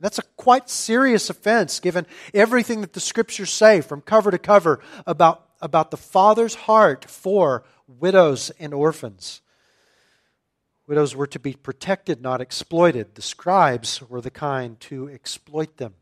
That's 0.01 0.19
a 0.19 0.25
quite 0.37 0.71
serious 0.71 1.29
offense 1.29 1.81
given 1.81 2.07
everything 2.33 2.83
that 2.83 2.93
the 2.93 3.01
scriptures 3.01 3.53
say 3.53 3.81
from 3.81 4.01
cover 4.01 4.31
to 4.31 4.39
cover 4.39 4.81
about, 5.07 5.47
about 5.61 5.91
the 5.91 5.97
Father's 5.97 6.55
heart 6.55 7.05
for 7.05 7.65
widows 7.89 8.51
and 8.61 8.73
orphans. 8.73 9.41
Widows 10.87 11.17
were 11.17 11.27
to 11.27 11.39
be 11.39 11.55
protected, 11.55 12.23
not 12.23 12.41
exploited. 12.41 13.15
The 13.15 13.23
scribes 13.23 14.01
were 14.09 14.21
the 14.21 14.31
kind 14.31 14.79
to 14.81 15.09
exploit 15.09 15.77
them. 15.77 15.95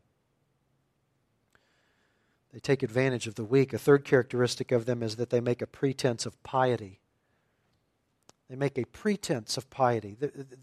They 2.53 2.59
take 2.59 2.83
advantage 2.83 3.27
of 3.27 3.35
the 3.35 3.43
weak. 3.43 3.73
A 3.73 3.77
third 3.77 4.05
characteristic 4.05 4.71
of 4.71 4.85
them 4.85 5.03
is 5.03 5.17
that 5.17 5.29
they 5.29 5.41
make 5.41 5.61
a 5.61 5.67
pretense 5.67 6.25
of 6.25 6.41
piety. 6.43 7.01
They 8.49 8.55
make 8.55 8.77
a 8.77 8.85
pretense 8.85 9.57
of 9.57 9.69
piety. 9.69 10.15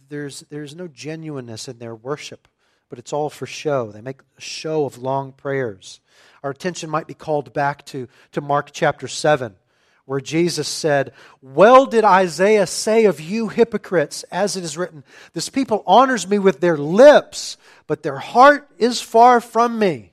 There's, 0.09 0.40
there's 0.49 0.75
no 0.75 0.88
genuineness 0.88 1.68
in 1.68 1.79
their 1.79 1.94
worship 1.94 2.49
but 2.94 3.00
it's 3.00 3.12
all 3.12 3.28
for 3.28 3.44
show. 3.44 3.90
They 3.90 4.00
make 4.00 4.20
a 4.38 4.40
show 4.40 4.85
of 4.85 4.98
long 4.98 5.33
prayers. 5.33 5.98
Our 6.44 6.50
attention 6.50 6.88
might 6.88 7.09
be 7.09 7.14
called 7.14 7.52
back 7.52 7.85
to, 7.87 8.07
to 8.30 8.40
Mark 8.40 8.70
chapter 8.70 9.09
7, 9.09 9.57
where 10.04 10.20
Jesus 10.20 10.68
said, 10.68 11.12
Well 11.42 11.87
did 11.87 12.04
Isaiah 12.04 12.68
say 12.68 13.07
of 13.07 13.20
you 13.20 13.48
hypocrites, 13.48 14.22
as 14.30 14.57
it 14.57 14.62
is 14.62 14.78
written, 14.78 15.02
This 15.33 15.48
people 15.48 15.83
honors 15.88 16.28
me 16.28 16.38
with 16.38 16.61
their 16.61 16.76
lips, 16.76 17.57
but 17.88 18.04
their 18.04 18.18
heart 18.18 18.70
is 18.78 19.00
far 19.00 19.40
from 19.40 19.76
me. 19.76 20.12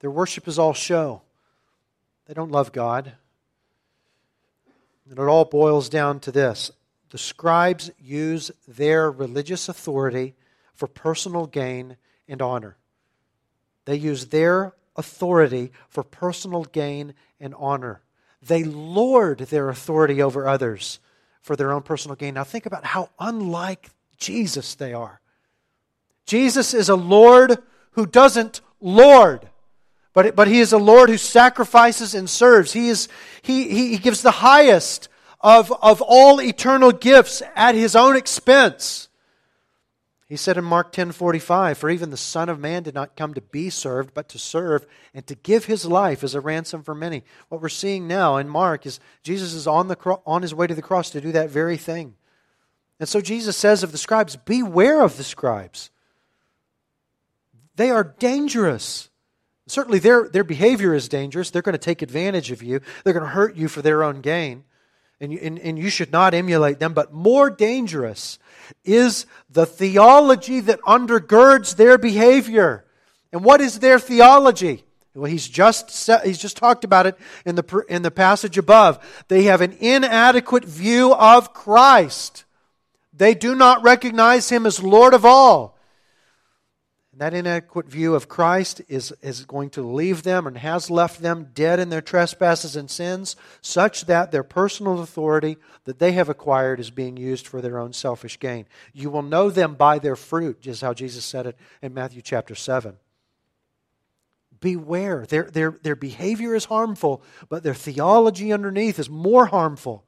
Their 0.00 0.10
worship 0.10 0.48
is 0.48 0.58
all 0.58 0.74
show. 0.74 1.22
They 2.26 2.34
don't 2.34 2.50
love 2.50 2.72
God. 2.72 3.12
And 5.08 5.16
it 5.16 5.22
all 5.22 5.44
boils 5.44 5.88
down 5.88 6.18
to 6.18 6.32
this 6.32 6.72
the 7.10 7.18
scribes 7.18 7.92
use 8.00 8.50
their 8.66 9.12
religious 9.12 9.68
authority 9.68 10.34
for 10.76 10.86
personal 10.86 11.46
gain 11.46 11.96
and 12.28 12.40
honor. 12.40 12.76
They 13.84 13.96
use 13.96 14.26
their 14.26 14.74
authority 14.96 15.72
for 15.88 16.02
personal 16.02 16.64
gain 16.64 17.14
and 17.40 17.54
honor. 17.58 18.02
They 18.42 18.62
lord 18.62 19.38
their 19.38 19.68
authority 19.68 20.22
over 20.22 20.46
others 20.46 21.00
for 21.40 21.56
their 21.56 21.72
own 21.72 21.82
personal 21.82 22.16
gain. 22.16 22.34
Now, 22.34 22.44
think 22.44 22.66
about 22.66 22.84
how 22.84 23.10
unlike 23.18 23.90
Jesus 24.16 24.74
they 24.74 24.92
are. 24.92 25.20
Jesus 26.26 26.74
is 26.74 26.88
a 26.88 26.96
Lord 26.96 27.58
who 27.92 28.06
doesn't 28.06 28.60
lord. 28.80 29.48
But, 30.12 30.34
but 30.34 30.48
he 30.48 30.60
is 30.60 30.72
a 30.72 30.78
Lord 30.78 31.08
who 31.08 31.18
sacrifices 31.18 32.14
and 32.14 32.28
serves. 32.28 32.72
He, 32.72 32.88
is, 32.88 33.08
he, 33.42 33.68
he, 33.68 33.98
gives 33.98 34.22
the 34.22 34.30
highest 34.30 35.08
of, 35.40 35.72
of 35.82 36.00
all 36.00 36.40
eternal 36.40 36.90
gifts 36.90 37.42
at 37.54 37.74
his 37.74 37.94
own 37.94 38.16
expense. 38.16 39.08
He 40.28 40.36
said 40.36 40.56
in 40.58 40.64
Mark 40.64 40.90
10:45, 40.92 41.78
"For 41.78 41.88
even 41.88 42.10
the 42.10 42.16
Son 42.16 42.48
of 42.48 42.58
Man 42.58 42.82
did 42.82 42.94
not 42.94 43.16
come 43.16 43.32
to 43.34 43.40
be 43.40 43.70
served, 43.70 44.12
but 44.12 44.28
to 44.30 44.38
serve 44.38 44.84
and 45.14 45.24
to 45.28 45.36
give 45.36 45.66
his 45.66 45.84
life 45.84 46.24
as 46.24 46.34
a 46.34 46.40
ransom 46.40 46.82
for 46.82 46.96
many." 46.96 47.22
What 47.48 47.62
we're 47.62 47.68
seeing 47.68 48.08
now 48.08 48.36
in 48.36 48.48
Mark 48.48 48.86
is 48.86 48.98
Jesus 49.22 49.52
is 49.52 49.68
on 49.68 49.86
the 49.86 49.94
cro- 49.94 50.22
on 50.26 50.42
his 50.42 50.54
way 50.54 50.66
to 50.66 50.74
the 50.74 50.82
cross 50.82 51.10
to 51.10 51.20
do 51.20 51.30
that 51.32 51.50
very 51.50 51.76
thing. 51.76 52.16
And 52.98 53.08
so 53.08 53.20
Jesus 53.20 53.56
says 53.56 53.84
of 53.84 53.92
the 53.92 53.98
scribes, 53.98 54.34
"Beware 54.34 55.02
of 55.02 55.16
the 55.16 55.24
scribes. 55.24 55.90
They 57.76 57.90
are 57.90 58.02
dangerous." 58.02 59.10
Certainly, 59.68 59.98
their, 60.00 60.28
their 60.28 60.44
behavior 60.44 60.94
is 60.94 61.08
dangerous. 61.08 61.50
They're 61.50 61.62
going 61.62 61.72
to 61.72 61.78
take 61.78 62.02
advantage 62.02 62.50
of 62.50 62.62
you, 62.62 62.80
they're 63.04 63.12
going 63.12 63.24
to 63.24 63.30
hurt 63.30 63.56
you 63.56 63.68
for 63.68 63.82
their 63.82 64.02
own 64.02 64.22
gain. 64.22 64.64
And 65.20 65.32
you, 65.32 65.38
and, 65.42 65.58
and 65.58 65.78
you 65.78 65.88
should 65.88 66.12
not 66.12 66.34
emulate 66.34 66.78
them. 66.78 66.92
But 66.92 67.12
more 67.12 67.48
dangerous 67.50 68.38
is 68.84 69.26
the 69.50 69.66
theology 69.66 70.60
that 70.60 70.80
undergirds 70.82 71.76
their 71.76 71.96
behavior. 71.96 72.84
And 73.32 73.42
what 73.44 73.60
is 73.60 73.78
their 73.78 73.98
theology? 73.98 74.84
Well, 75.14 75.30
he's 75.30 75.48
just, 75.48 76.10
he's 76.24 76.38
just 76.38 76.58
talked 76.58 76.84
about 76.84 77.06
it 77.06 77.16
in 77.46 77.54
the, 77.54 77.84
in 77.88 78.02
the 78.02 78.10
passage 78.10 78.58
above. 78.58 78.98
They 79.28 79.44
have 79.44 79.62
an 79.62 79.72
inadequate 79.80 80.64
view 80.64 81.14
of 81.14 81.54
Christ. 81.54 82.44
They 83.14 83.34
do 83.34 83.54
not 83.54 83.82
recognize 83.82 84.50
him 84.50 84.66
as 84.66 84.82
Lord 84.82 85.14
of 85.14 85.24
all. 85.24 85.75
And 87.16 87.22
that 87.22 87.32
inadequate 87.32 87.88
view 87.88 88.14
of 88.14 88.28
Christ 88.28 88.82
is, 88.88 89.10
is 89.22 89.46
going 89.46 89.70
to 89.70 89.80
leave 89.80 90.22
them 90.22 90.46
and 90.46 90.58
has 90.58 90.90
left 90.90 91.22
them 91.22 91.48
dead 91.54 91.80
in 91.80 91.88
their 91.88 92.02
trespasses 92.02 92.76
and 92.76 92.90
sins, 92.90 93.36
such 93.62 94.04
that 94.04 94.32
their 94.32 94.42
personal 94.42 95.00
authority 95.00 95.56
that 95.84 95.98
they 95.98 96.12
have 96.12 96.28
acquired 96.28 96.78
is 96.78 96.90
being 96.90 97.16
used 97.16 97.46
for 97.46 97.62
their 97.62 97.78
own 97.78 97.94
selfish 97.94 98.38
gain. 98.38 98.66
You 98.92 99.08
will 99.08 99.22
know 99.22 99.48
them 99.48 99.76
by 99.76 99.98
their 99.98 100.14
fruit, 100.14 100.60
just 100.60 100.82
how 100.82 100.92
Jesus 100.92 101.24
said 101.24 101.46
it 101.46 101.56
in 101.80 101.94
Matthew 101.94 102.20
chapter 102.20 102.54
7. 102.54 102.98
Beware. 104.60 105.24
Their, 105.24 105.44
their, 105.44 105.70
their 105.70 105.96
behavior 105.96 106.54
is 106.54 106.66
harmful, 106.66 107.22
but 107.48 107.62
their 107.62 107.72
theology 107.72 108.52
underneath 108.52 108.98
is 108.98 109.08
more 109.08 109.46
harmful. 109.46 110.05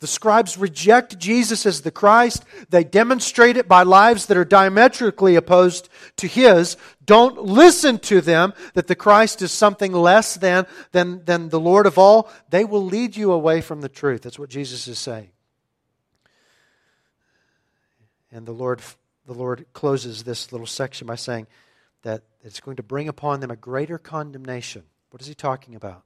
The 0.00 0.06
scribes 0.06 0.58
reject 0.58 1.18
Jesus 1.18 1.64
as 1.64 1.80
the 1.80 1.90
Christ. 1.90 2.44
They 2.68 2.84
demonstrate 2.84 3.56
it 3.56 3.68
by 3.68 3.84
lives 3.84 4.26
that 4.26 4.36
are 4.36 4.44
diametrically 4.44 5.36
opposed 5.36 5.88
to 6.16 6.26
his. 6.26 6.76
Don't 7.04 7.42
listen 7.44 7.98
to 8.00 8.20
them 8.20 8.52
that 8.74 8.86
the 8.86 8.96
Christ 8.96 9.40
is 9.40 9.52
something 9.52 9.92
less 9.92 10.34
than, 10.34 10.66
than, 10.92 11.24
than 11.24 11.48
the 11.48 11.60
Lord 11.60 11.86
of 11.86 11.96
all. 11.96 12.28
They 12.50 12.64
will 12.64 12.84
lead 12.84 13.16
you 13.16 13.32
away 13.32 13.60
from 13.60 13.80
the 13.80 13.88
truth. 13.88 14.22
That's 14.22 14.38
what 14.38 14.50
Jesus 14.50 14.88
is 14.88 14.98
saying. 14.98 15.30
And 18.30 18.44
the 18.44 18.52
Lord, 18.52 18.82
the 19.26 19.32
Lord 19.32 19.64
closes 19.72 20.24
this 20.24 20.50
little 20.50 20.66
section 20.66 21.06
by 21.06 21.14
saying 21.14 21.46
that 22.02 22.24
it's 22.42 22.60
going 22.60 22.76
to 22.76 22.82
bring 22.82 23.08
upon 23.08 23.40
them 23.40 23.50
a 23.50 23.56
greater 23.56 23.96
condemnation. 23.96 24.82
What 25.10 25.22
is 25.22 25.28
he 25.28 25.34
talking 25.34 25.76
about? 25.76 26.02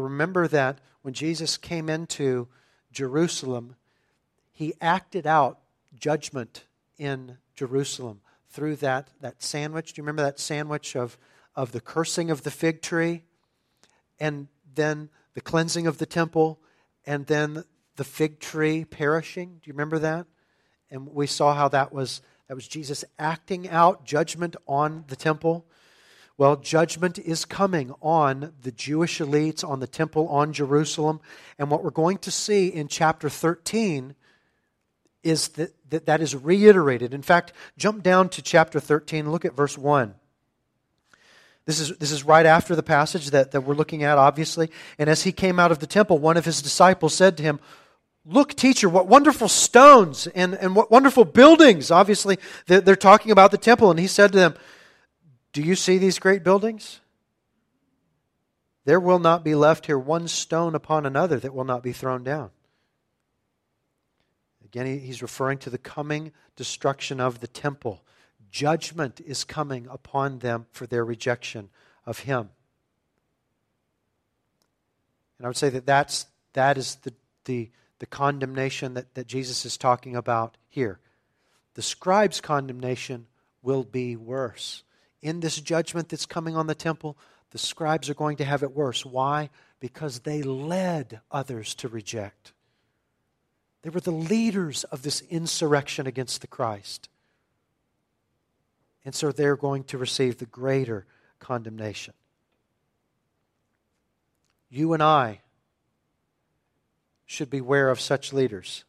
Remember 0.00 0.48
that 0.48 0.78
when 1.02 1.14
Jesus 1.14 1.56
came 1.56 1.88
into 1.88 2.48
Jerusalem, 2.92 3.76
he 4.50 4.74
acted 4.80 5.26
out 5.26 5.60
judgment 5.98 6.64
in 6.98 7.38
Jerusalem 7.54 8.20
through 8.48 8.76
that, 8.76 9.10
that 9.20 9.42
sandwich. 9.42 9.92
Do 9.92 10.00
you 10.00 10.04
remember 10.04 10.22
that 10.22 10.38
sandwich 10.38 10.94
of, 10.94 11.18
of 11.56 11.72
the 11.72 11.80
cursing 11.80 12.30
of 12.30 12.42
the 12.42 12.50
fig 12.50 12.82
tree? 12.82 13.22
And 14.20 14.48
then 14.74 15.08
the 15.34 15.40
cleansing 15.40 15.86
of 15.86 15.98
the 15.98 16.06
temple, 16.06 16.60
and 17.06 17.26
then 17.26 17.64
the 17.96 18.04
fig 18.04 18.40
tree 18.40 18.84
perishing. 18.84 19.60
Do 19.62 19.68
you 19.68 19.72
remember 19.72 19.98
that? 19.98 20.26
And 20.90 21.08
we 21.08 21.26
saw 21.26 21.54
how 21.54 21.68
that 21.68 21.92
was 21.92 22.20
that 22.48 22.54
was 22.54 22.68
Jesus 22.68 23.02
acting 23.18 23.70
out 23.70 24.04
judgment 24.04 24.56
on 24.66 25.04
the 25.08 25.16
temple. 25.16 25.64
Well, 26.38 26.56
judgment 26.56 27.18
is 27.18 27.44
coming 27.44 27.92
on 28.00 28.52
the 28.62 28.72
Jewish 28.72 29.18
elites, 29.18 29.66
on 29.68 29.80
the 29.80 29.86
temple, 29.86 30.28
on 30.28 30.52
Jerusalem. 30.52 31.20
And 31.58 31.70
what 31.70 31.84
we're 31.84 31.90
going 31.90 32.18
to 32.18 32.30
see 32.30 32.68
in 32.68 32.88
chapter 32.88 33.28
13 33.28 34.14
is 35.22 35.48
that 35.48 35.74
that, 35.92 36.06
that 36.06 36.20
is 36.20 36.34
reiterated. 36.34 37.14
In 37.14 37.22
fact, 37.22 37.52
jump 37.78 38.02
down 38.02 38.28
to 38.30 38.42
chapter 38.42 38.80
13, 38.80 39.30
look 39.30 39.44
at 39.44 39.54
verse 39.54 39.78
1. 39.78 40.14
This 41.64 41.78
is, 41.78 41.96
this 41.98 42.10
is 42.10 42.24
right 42.24 42.44
after 42.44 42.74
the 42.74 42.82
passage 42.82 43.30
that, 43.30 43.52
that 43.52 43.60
we're 43.60 43.74
looking 43.74 44.02
at, 44.02 44.18
obviously. 44.18 44.70
And 44.98 45.08
as 45.08 45.22
he 45.22 45.30
came 45.30 45.60
out 45.60 45.70
of 45.70 45.78
the 45.78 45.86
temple, 45.86 46.18
one 46.18 46.36
of 46.36 46.44
his 46.44 46.60
disciples 46.60 47.14
said 47.14 47.36
to 47.36 47.42
him, 47.44 47.60
Look, 48.24 48.54
teacher, 48.54 48.88
what 48.88 49.08
wonderful 49.08 49.48
stones 49.48 50.28
and, 50.28 50.54
and 50.54 50.76
what 50.76 50.92
wonderful 50.92 51.24
buildings. 51.24 51.90
Obviously, 51.90 52.38
they're, 52.66 52.80
they're 52.80 52.94
talking 52.94 53.32
about 53.32 53.50
the 53.50 53.58
temple. 53.58 53.90
And 53.90 53.98
he 53.98 54.06
said 54.06 54.30
to 54.30 54.38
them, 54.38 54.54
do 55.52 55.62
you 55.62 55.74
see 55.74 55.98
these 55.98 56.18
great 56.18 56.42
buildings? 56.42 57.00
There 58.84 59.00
will 59.00 59.18
not 59.18 59.44
be 59.44 59.54
left 59.54 59.86
here 59.86 59.98
one 59.98 60.26
stone 60.28 60.74
upon 60.74 61.06
another 61.06 61.38
that 61.38 61.54
will 61.54 61.64
not 61.64 61.82
be 61.82 61.92
thrown 61.92 62.24
down. 62.24 62.50
Again, 64.64 65.00
he's 65.00 65.22
referring 65.22 65.58
to 65.58 65.70
the 65.70 65.78
coming 65.78 66.32
destruction 66.56 67.20
of 67.20 67.40
the 67.40 67.46
temple. 67.46 68.02
Judgment 68.50 69.20
is 69.20 69.44
coming 69.44 69.86
upon 69.90 70.38
them 70.38 70.66
for 70.72 70.86
their 70.86 71.04
rejection 71.04 71.68
of 72.06 72.20
him. 72.20 72.48
And 75.38 75.46
I 75.46 75.48
would 75.48 75.56
say 75.56 75.68
that 75.68 75.86
that's, 75.86 76.26
that 76.54 76.78
is 76.78 76.96
the, 76.96 77.12
the, 77.44 77.70
the 77.98 78.06
condemnation 78.06 78.94
that, 78.94 79.14
that 79.14 79.26
Jesus 79.26 79.64
is 79.66 79.76
talking 79.76 80.16
about 80.16 80.56
here. 80.68 80.98
The 81.74 81.82
scribe's 81.82 82.40
condemnation 82.40 83.26
will 83.62 83.84
be 83.84 84.16
worse 84.16 84.82
in 85.22 85.40
this 85.40 85.60
judgment 85.60 86.08
that's 86.08 86.26
coming 86.26 86.56
on 86.56 86.66
the 86.66 86.74
temple, 86.74 87.16
the 87.52 87.58
scribes 87.58 88.10
are 88.10 88.14
going 88.14 88.36
to 88.38 88.44
have 88.44 88.62
it 88.62 88.74
worse. 88.74 89.06
Why? 89.06 89.50
Because 89.78 90.20
they 90.20 90.42
led 90.42 91.20
others 91.30 91.74
to 91.76 91.88
reject. 91.88 92.52
They 93.82 93.90
were 93.90 94.00
the 94.00 94.10
leaders 94.10 94.84
of 94.84 95.02
this 95.02 95.22
insurrection 95.22 96.06
against 96.06 96.40
the 96.40 96.46
Christ. 96.46 97.08
And 99.04 99.14
so 99.14 99.32
they're 99.32 99.56
going 99.56 99.84
to 99.84 99.98
receive 99.98 100.38
the 100.38 100.46
greater 100.46 101.06
condemnation. 101.40 102.14
You 104.70 104.92
and 104.92 105.02
I 105.02 105.40
should 107.26 107.50
beware 107.50 107.90
of 107.90 108.00
such 108.00 108.32
leaders. 108.32 108.84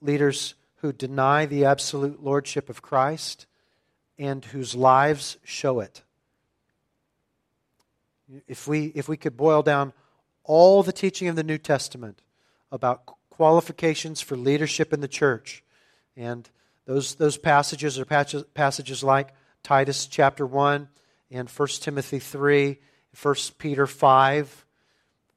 Leaders 0.00 0.54
who 0.76 0.92
deny 0.92 1.46
the 1.46 1.64
absolute 1.64 2.22
lordship 2.22 2.68
of 2.68 2.82
Christ 2.82 3.46
and 4.18 4.44
whose 4.44 4.74
lives 4.74 5.36
show 5.44 5.80
it. 5.80 6.02
If 8.48 8.66
we, 8.66 8.86
if 8.94 9.08
we 9.08 9.16
could 9.16 9.36
boil 9.36 9.62
down 9.62 9.92
all 10.42 10.82
the 10.82 10.92
teaching 10.92 11.28
of 11.28 11.36
the 11.36 11.44
New 11.44 11.58
Testament 11.58 12.22
about 12.72 13.02
qualifications 13.30 14.20
for 14.20 14.36
leadership 14.36 14.92
in 14.92 15.00
the 15.00 15.08
church, 15.08 15.62
and 16.16 16.48
those, 16.86 17.16
those 17.16 17.36
passages 17.36 17.98
are 17.98 18.04
passages 18.04 19.04
like 19.04 19.34
Titus 19.62 20.06
chapter 20.06 20.46
1 20.46 20.88
and 21.30 21.48
1 21.48 21.68
Timothy 21.80 22.18
3, 22.18 22.78
1 23.20 23.34
Peter 23.58 23.86
5. 23.86 24.64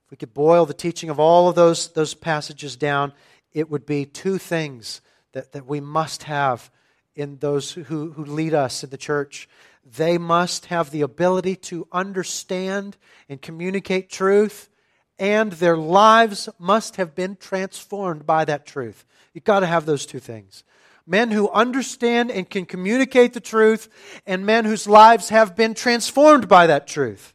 If 0.06 0.12
we 0.12 0.18
could 0.18 0.34
boil 0.34 0.66
the 0.66 0.74
teaching 0.74 1.10
of 1.10 1.20
all 1.20 1.50
of 1.50 1.56
those, 1.56 1.90
those 1.90 2.14
passages 2.14 2.76
down, 2.76 3.14
it 3.54 3.70
would 3.70 3.86
be 3.86 4.06
two 4.06 4.38
things 4.38 5.02
that, 5.34 5.52
that 5.52 5.66
we 5.66 5.80
must 5.80 6.24
have 6.24 6.72
in 7.20 7.38
those 7.38 7.72
who, 7.72 7.84
who 7.84 8.24
lead 8.24 8.54
us 8.54 8.84
in 8.84 8.90
the 8.90 8.98
church. 8.98 9.50
They 9.86 10.18
must 10.18 10.68
have 10.68 10.90
the 10.90 11.02
ability 11.02 11.58
to 11.58 11.88
understand 11.92 12.98
and 13.28 13.42
communicate 13.42 14.10
truth, 14.10 14.70
and 15.18 15.52
their 15.54 15.78
lives 15.78 16.48
must 16.58 16.96
have 16.96 17.16
been 17.16 17.36
transformed 17.36 18.26
by 18.26 18.46
that 18.46 18.66
truth. 18.66 19.06
You've 19.34 19.44
got 19.44 19.60
to 19.60 19.68
have 19.68 19.86
those 19.86 20.06
two 20.06 20.20
things. 20.20 20.64
Men 21.06 21.32
who 21.32 21.50
understand 21.50 22.32
and 22.32 22.50
can 22.50 22.66
communicate 22.66 23.34
the 23.34 23.40
truth, 23.40 23.90
and 24.26 24.46
men 24.46 24.64
whose 24.64 24.88
lives 24.88 25.30
have 25.30 25.56
been 25.56 25.74
transformed 25.74 26.48
by 26.48 26.68
that 26.68 26.88
truth. 26.88 27.34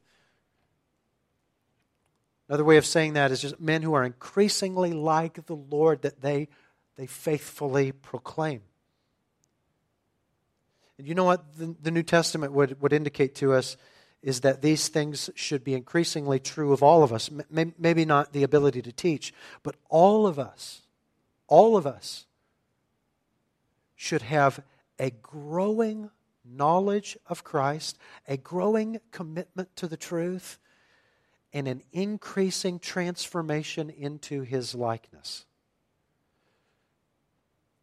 Another 2.49 2.65
way 2.65 2.77
of 2.77 2.87
saying 2.87 3.15
that 3.15 3.33
is 3.33 3.41
just 3.41 3.61
men 3.61 3.83
who 3.83 3.95
are 3.95 4.05
increasingly 4.05 4.93
like 4.93 5.47
the 5.47 5.57
Lord 5.57 6.03
that 6.03 6.21
they, 6.21 6.49
they 6.97 7.07
faithfully 7.07 7.93
proclaim. 7.93 8.63
And 10.99 11.09
you 11.09 11.15
know 11.15 11.25
what 11.25 11.57
the, 11.57 11.75
the 11.83 11.91
New 11.91 12.03
Testament 12.03 12.53
would, 12.53 12.81
would 12.81 12.93
indicate 12.93 13.35
to 13.37 13.53
us 13.53 13.77
is 14.23 14.41
that 14.41 14.63
these 14.63 14.89
things 14.89 15.29
should 15.35 15.63
be 15.63 15.75
increasingly 15.75 16.39
true 16.39 16.73
of 16.73 16.83
all 16.83 17.03
of 17.03 17.13
us. 17.13 17.31
Maybe 17.51 18.05
not 18.07 18.33
the 18.33 18.43
ability 18.43 18.81
to 18.83 18.93
teach, 18.93 19.35
but 19.63 19.77
all 19.91 20.27
of 20.27 20.39
us, 20.39 20.81
all 21.47 21.77
of 21.77 21.87
us 21.87 22.25
should 23.95 24.23
have 24.23 24.63
a 24.99 25.11
growing 25.11 26.11
knowledge 26.45 27.19
of 27.27 27.45
Christ, 27.45 27.99
a 28.27 28.37
growing 28.37 29.01
commitment 29.11 29.77
to 29.77 29.87
the 29.87 29.97
truth, 29.97 30.59
and 31.53 31.69
an 31.69 31.83
increasing 31.93 32.79
transformation 32.79 33.91
into 33.91 34.43
his 34.43 34.75
likeness. 34.75 35.45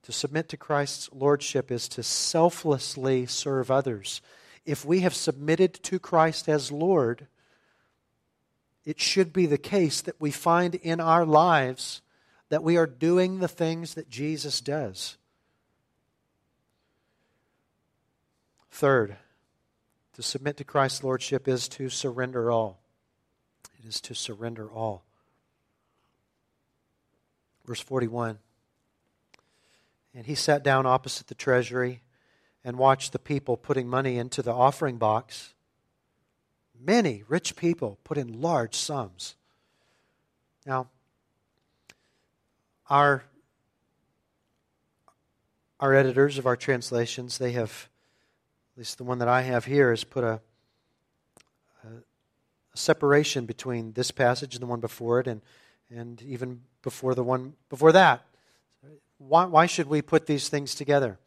To 0.04 0.12
submit 0.12 0.50
to 0.50 0.58
Christ's 0.58 1.10
lordship 1.14 1.72
is 1.72 1.88
to 1.90 2.04
selflessly 2.04 3.26
serve 3.28 3.70
others. 3.70 4.22
If 4.66 4.84
we 4.84 5.02
have 5.02 5.14
submitted 5.14 5.76
to 5.84 6.00
Christ 6.00 6.50
as 6.50 6.72
Lord, 6.72 7.28
it 8.84 9.00
should 9.00 9.32
be 9.32 9.46
the 9.46 9.58
case 9.58 10.02
that 10.02 10.20
we 10.20 10.32
find 10.32 10.76
in 10.76 11.00
our 11.00 11.26
lives 11.26 12.02
that 12.50 12.64
we 12.64 12.78
are 12.78 12.88
doing 12.88 13.40
the 13.40 13.48
things 13.48 13.94
that 13.94 14.10
Jesus 14.10 14.60
does. 14.60 15.18
Third, 18.72 19.18
to 20.14 20.24
submit 20.24 20.58
to 20.58 20.64
Christ's 20.64 21.04
lordship 21.04 21.48
is 21.48 21.68
to 21.70 21.90
surrender 21.90 22.52
all. 22.52 22.82
It 23.80 23.88
is 23.88 24.02
to 24.02 24.16
surrender 24.16 24.70
all. 24.70 25.04
Verse 27.66 27.80
41 27.80 28.40
And 30.14 30.26
he 30.26 30.36
sat 30.36 30.64
down 30.64 30.86
opposite 30.86 31.28
the 31.28 31.36
treasury 31.36 32.02
and 32.64 32.78
watched 32.78 33.12
the 33.12 33.20
people 33.20 33.58
putting 33.58 33.88
money 33.88 34.18
into 34.18 34.42
the 34.42 34.54
offering 34.54 34.98
box. 34.98 35.54
Many 36.80 37.24
rich 37.28 37.56
people 37.56 37.98
put 38.04 38.18
in 38.18 38.42
large 38.42 38.76
sums. 38.76 39.36
Now, 40.66 40.90
our, 42.90 43.24
our 45.80 45.94
editors 45.94 46.38
of 46.38 46.46
our 46.46 46.58
translations, 46.58 47.38
they 47.38 47.54
have, 47.54 47.90
at 48.74 48.80
least 48.80 48.98
the 48.98 49.04
one 49.04 49.20
that 49.20 49.28
I 49.28 49.42
have 49.42 49.66
here, 49.66 49.92
has 49.92 50.04
put 50.04 50.24
a, 50.24 50.42
a, 51.84 51.88
a 51.88 52.78
separation 52.78 53.46
between 53.46 53.94
this 53.94 54.12
passage 54.12 54.56
and 54.56 54.62
the 54.62 54.68
one 54.68 54.82
before 54.82 55.20
it, 55.20 55.28
and, 55.28 55.42
and 55.90 56.22
even 56.22 56.62
before 56.82 57.16
the 57.16 57.24
one 57.24 57.54
before 57.70 57.92
that. 57.94 58.26
Why, 59.18 59.46
why 59.46 59.66
should 59.66 59.88
we 59.88 60.02
put 60.02 60.26
these 60.26 60.50
things 60.50 60.76
together? 60.76 61.20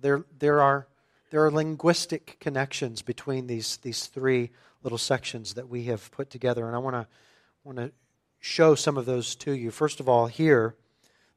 There, 0.00 0.24
there, 0.38 0.60
are, 0.60 0.86
there 1.30 1.44
are 1.44 1.50
linguistic 1.50 2.36
connections 2.40 3.02
between 3.02 3.46
these, 3.46 3.78
these 3.78 4.06
three 4.06 4.50
little 4.82 4.98
sections 4.98 5.54
that 5.54 5.68
we 5.68 5.84
have 5.84 6.10
put 6.12 6.30
together, 6.30 6.66
and 6.66 6.76
I 6.76 6.78
want 6.78 6.94
to 6.94 7.06
want 7.68 7.78
to 7.78 7.92
show 8.40 8.74
some 8.74 8.96
of 8.96 9.04
those 9.04 9.34
to 9.36 9.52
you. 9.52 9.70
First 9.70 10.00
of 10.00 10.08
all, 10.08 10.26
here, 10.26 10.74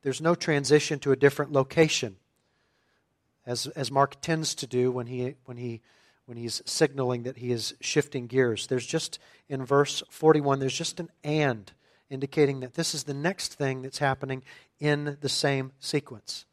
there's 0.01 0.21
no 0.21 0.33
transition 0.33 0.97
to 0.99 1.11
a 1.11 1.15
different 1.15 1.51
location, 1.51 2.15
as, 3.45 3.67
as 3.67 3.91
Mark 3.91 4.21
tends 4.21 4.55
to 4.55 4.67
do 4.67 4.91
when, 4.91 5.07
he, 5.07 5.35
when, 5.45 5.57
he, 5.57 5.81
when 6.25 6.37
he's 6.37 6.61
signaling 6.65 7.23
that 7.23 7.37
he 7.37 7.51
is 7.51 7.73
shifting 7.81 8.27
gears. 8.27 8.67
There's 8.67 8.85
just, 8.85 9.19
in 9.49 9.65
verse 9.65 10.03
41, 10.09 10.59
there's 10.59 10.77
just 10.77 10.99
an 11.01 11.09
and, 11.23 11.71
indicating 12.09 12.61
that 12.61 12.75
this 12.75 12.95
is 12.95 13.03
the 13.03 13.13
next 13.13 13.55
thing 13.55 13.81
that's 13.81 13.97
happening 13.97 14.43
in 14.81 15.17
the 15.21 15.29
same 15.29 15.71
sequence. 15.79 16.45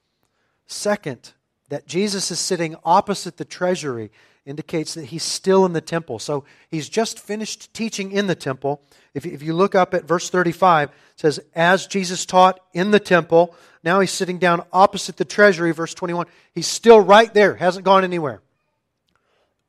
Second, 0.69 1.33
that 1.71 1.87
Jesus 1.87 2.31
is 2.31 2.39
sitting 2.39 2.77
opposite 2.85 3.37
the 3.37 3.45
treasury 3.45 4.11
indicates 4.47 4.95
that 4.95 5.07
he's 5.07 5.23
still 5.23 5.67
in 5.67 5.73
the 5.73 5.81
temple. 5.81 6.19
So 6.19 6.45
he's 6.71 6.89
just 6.89 7.19
finished 7.19 7.75
teaching 7.75 8.13
in 8.13 8.27
the 8.27 8.35
temple. 8.35 8.81
If, 9.13 9.27
if 9.27 9.43
you 9.43 9.53
look 9.53 9.75
up 9.75 9.93
at 9.93 10.05
verse 10.05 10.31
35, 10.31 10.89
it 10.89 10.95
says, 11.17 11.41
As 11.55 11.87
Jesus 11.87 12.25
taught 12.25 12.61
in 12.73 12.91
the 12.91 13.01
temple, 13.01 13.55
now 13.85 14.01
he's 14.01 14.11
sitting 14.11 14.39
down 14.39 14.65
opposite 14.73 15.19
the 15.19 15.25
treasury, 15.27 15.73
verse 15.73 15.93
21. 15.93 16.27
He's 16.55 16.67
still 16.67 17.01
right 17.01 17.33
there, 17.35 17.57
hasn't 17.57 17.85
gone 17.85 18.05
anywhere. 18.05 18.41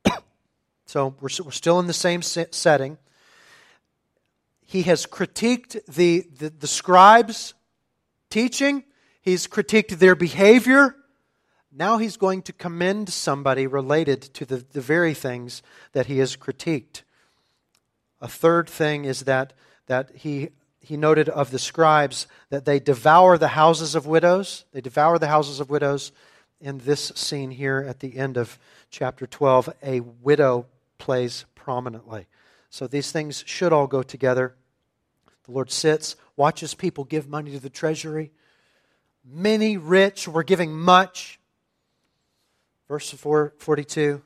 so 0.86 1.14
we're, 1.20 1.28
we're 1.44 1.50
still 1.50 1.78
in 1.78 1.86
the 1.86 1.92
same 1.92 2.22
setting. 2.22 2.96
He 4.64 4.82
has 4.82 5.04
critiqued 5.04 5.84
the, 5.94 6.26
the, 6.38 6.48
the 6.48 6.66
scribes' 6.66 7.54
teaching, 8.30 8.84
he's 9.20 9.46
critiqued 9.46 9.98
their 9.98 10.14
behavior. 10.14 10.96
Now 11.72 11.98
he's 11.98 12.16
going 12.16 12.42
to 12.42 12.52
commend 12.52 13.10
somebody 13.10 13.66
related 13.66 14.22
to 14.34 14.44
the, 14.44 14.56
the 14.56 14.80
very 14.80 15.14
things 15.14 15.62
that 15.92 16.06
he 16.06 16.18
has 16.18 16.36
critiqued. 16.36 17.02
A 18.20 18.28
third 18.28 18.68
thing 18.68 19.04
is 19.04 19.20
that, 19.22 19.52
that 19.86 20.10
he, 20.14 20.50
he 20.80 20.96
noted 20.96 21.28
of 21.28 21.50
the 21.50 21.58
scribes 21.58 22.26
that 22.50 22.64
they 22.64 22.80
devour 22.80 23.38
the 23.38 23.48
houses 23.48 23.94
of 23.94 24.06
widows. 24.06 24.64
They 24.72 24.80
devour 24.80 25.18
the 25.18 25.28
houses 25.28 25.60
of 25.60 25.70
widows. 25.70 26.12
In 26.60 26.78
this 26.78 27.12
scene 27.14 27.50
here 27.50 27.84
at 27.88 28.00
the 28.00 28.18
end 28.18 28.36
of 28.36 28.58
chapter 28.90 29.26
12, 29.26 29.70
a 29.82 30.00
widow 30.00 30.66
plays 30.98 31.46
prominently. 31.54 32.26
So 32.68 32.86
these 32.86 33.10
things 33.10 33.42
should 33.46 33.72
all 33.72 33.86
go 33.86 34.02
together. 34.02 34.54
The 35.44 35.52
Lord 35.52 35.70
sits, 35.70 36.16
watches 36.40 36.72
people 36.72 37.04
give 37.04 37.28
money 37.28 37.50
to 37.50 37.60
the 37.60 37.68
treasury. 37.68 38.32
Many 39.22 39.76
rich 39.76 40.26
were 40.26 40.42
giving 40.42 40.72
much. 40.72 41.38
Verse 42.88 43.10
42 43.10 44.22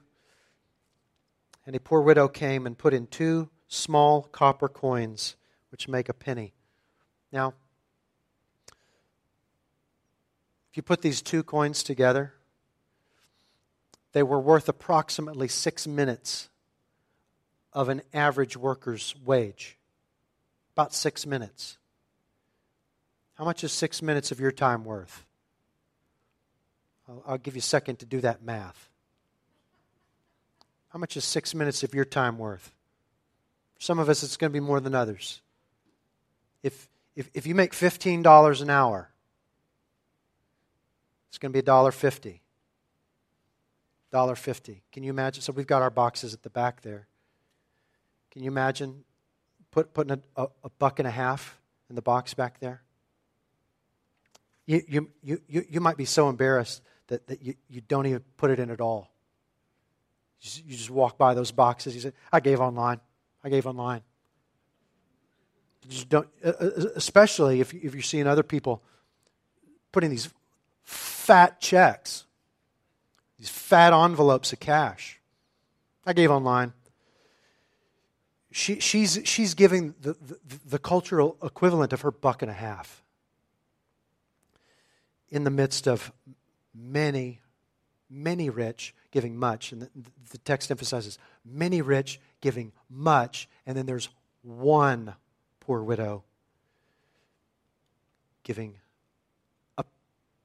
And 1.67 1.75
a 1.75 1.81
poor 1.81 2.03
widow 2.03 2.29
came 2.29 2.67
and 2.69 2.79
put 2.79 2.95
in 2.95 3.09
two 3.09 3.51
small 3.67 4.23
copper 4.23 4.69
coins, 4.69 5.35
which 5.73 5.89
make 5.89 6.09
a 6.09 6.15
penny. 6.15 6.55
Now, 7.33 7.55
if 10.71 10.77
you 10.77 10.85
put 10.85 11.03
these 11.03 11.21
two 11.21 11.43
coins 11.43 11.83
together, 11.83 12.33
they 14.13 14.23
were 14.23 14.39
worth 14.39 14.69
approximately 14.69 15.49
six 15.49 15.85
minutes 15.85 16.49
of 17.73 17.89
an 17.89 18.03
average 18.13 18.57
worker's 18.57 19.17
wage. 19.25 19.79
About 20.77 20.95
six 20.95 21.27
minutes. 21.27 21.77
How 23.35 23.45
much 23.45 23.65
is 23.65 23.73
six 23.73 24.01
minutes 24.01 24.31
of 24.31 24.41
your 24.41 24.53
time 24.53 24.85
worth? 24.85 25.25
I'll, 27.09 27.23
I'll 27.27 27.39
give 27.39 27.55
you 27.55 27.61
a 27.61 27.63
second 27.63 27.99
to 28.01 28.07
do 28.07 28.21
that 28.21 28.43
math. 28.43 28.89
How 30.89 30.99
much 30.99 31.17
is 31.17 31.25
six 31.25 31.55
minutes 31.55 31.83
of 31.83 31.93
your 31.93 32.05
time 32.05 32.39
worth? 32.39 32.73
For 33.75 33.83
some 33.83 33.99
of 33.99 34.09
us, 34.09 34.23
it's 34.23 34.37
going 34.37 34.53
to 34.53 34.55
be 34.55 34.65
more 34.65 34.79
than 34.79 34.95
others. 34.95 35.41
If, 36.63 36.89
if, 37.17 37.29
if 37.35 37.47
you 37.47 37.55
make 37.55 37.73
$15 37.73 38.63
an 38.63 38.71
hour, 38.71 39.11
it's 41.29 41.39
going 41.39 41.53
to 41.53 41.61
be 41.61 41.67
$1.50. 41.67 42.39
$1.50. 44.13 44.77
Can 44.93 45.03
you 45.03 45.11
imagine? 45.11 45.43
So 45.43 45.53
we've 45.53 45.67
got 45.67 45.83
our 45.83 45.91
boxes 45.91 46.33
at 46.33 46.45
the 46.45 46.51
back 46.51 46.83
there. 46.83 47.09
Can 48.31 48.45
you 48.45 48.49
imagine 48.49 49.03
put, 49.73 49.93
putting 49.93 50.13
a, 50.37 50.41
a, 50.41 50.47
a 50.63 50.71
buck 50.79 51.01
and 51.01 51.09
a 51.09 51.11
half 51.11 51.59
in 51.91 51.97
the 51.97 52.03
box 52.03 52.35
back 52.35 52.61
there? 52.61 52.84
You, 54.67 54.83
you, 55.23 55.41
you, 55.47 55.65
you 55.69 55.81
might 55.81 55.97
be 55.97 56.07
so 56.07 56.29
embarrassed 56.29 56.83
that, 57.09 57.27
that 57.27 57.43
you, 57.43 57.55
you 57.69 57.83
don't 57.83 58.07
even 58.07 58.23
put 58.37 58.51
it 58.51 58.59
in 58.59 58.71
at 58.71 58.81
all. 58.81 59.11
You 60.41 60.45
just, 60.45 60.65
you 60.65 60.77
just 60.77 60.91
walk 60.91 61.19
by 61.19 61.35
those 61.35 61.51
boxes. 61.51 61.95
You 61.95 62.01
say, 62.01 62.13
I 62.33 62.41
gave 62.41 62.61
online. 62.61 63.01
I 63.43 63.51
gave 63.51 63.67
online. 63.67 64.01
You 65.83 65.91
just 65.91 66.09
don't, 66.09 66.29
especially 66.43 67.61
if, 67.61 67.75
if 67.75 67.95
you're 67.95 68.03
seeing 68.03 68.27
other 68.27 68.43
people 68.43 68.83
putting 69.93 70.09
these 70.09 70.31
fat 70.83 71.61
checks, 71.61 72.25
these 73.39 73.51
fat 73.51 73.93
envelopes 73.93 74.53
of 74.55 74.61
cash. 74.61 75.21
I 76.07 76.15
gave 76.15 76.31
online. 76.31 76.73
She, 78.51 78.81
she's, 78.81 79.21
she's 79.25 79.53
giving 79.53 79.95
the, 80.01 80.15
the, 80.15 80.39
the 80.65 80.79
cultural 80.79 81.37
equivalent 81.43 81.93
of 81.93 82.01
her 82.01 82.11
buck 82.11 82.41
and 82.41 82.51
a 82.51 82.55
half 82.55 83.04
in 85.35 85.43
the 85.43 85.51
midst 85.51 85.89
of 85.89 86.13
many, 86.73 87.41
many 88.09 88.49
rich 88.49 88.95
giving 89.11 89.37
much. 89.37 89.73
And 89.73 89.83
the, 89.83 89.91
the 90.31 90.39
text 90.39 90.71
emphasizes 90.71 91.19
many 91.45 91.83
rich 91.83 92.21
giving 92.41 92.71
much, 92.89 93.49
and 93.67 93.77
then 93.77 93.85
there's 93.85 94.09
one 94.43 95.15
poor 95.59 95.83
widow 95.83 96.23
giving 98.45 98.77
a 99.77 99.85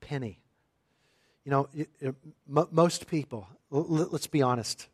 penny. 0.02 0.40
You 1.46 1.52
know, 1.52 1.70
most 2.72 3.06
people, 3.06 3.48
let's 3.70 4.28
be 4.28 4.42
honest, 4.42 4.88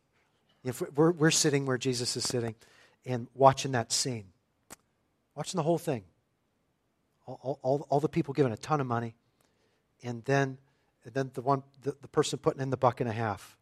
if 0.62 0.82
we're, 0.94 1.12
we're 1.12 1.30
sitting 1.30 1.64
where 1.64 1.78
Jesus 1.78 2.18
is 2.18 2.24
sitting 2.24 2.54
and 3.06 3.28
watching 3.34 3.72
that 3.72 3.92
scene, 3.92 4.26
watching 5.34 5.56
the 5.56 5.62
whole 5.62 5.78
thing. 5.78 6.04
All, 7.26 7.58
all, 7.62 7.86
all 7.88 8.00
the 8.00 8.08
people 8.08 8.34
giving 8.34 8.52
a 8.52 8.56
ton 8.56 8.80
of 8.80 8.86
money, 8.86 9.14
and 10.02 10.24
then, 10.24 10.58
and 11.04 11.14
then 11.14 11.30
the, 11.34 11.42
one, 11.42 11.62
the, 11.82 11.96
the 12.00 12.08
person 12.08 12.38
putting 12.38 12.60
in 12.60 12.70
the 12.70 12.76
buck 12.76 13.00
and 13.00 13.08
a 13.08 13.12
half. 13.12 13.56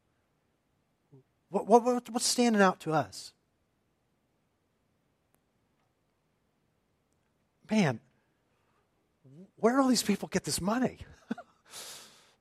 What, 1.51 1.67
what, 1.67 2.11
what's 2.11 2.27
standing 2.27 2.63
out 2.63 2.81
to 2.81 2.93
us? 2.93 3.33
Man, 7.71 8.01
where 9.57 9.81
all 9.81 9.89
these 9.89 10.03
people 10.03 10.29
get 10.29 10.45
this 10.45 10.61
money? 10.61 10.99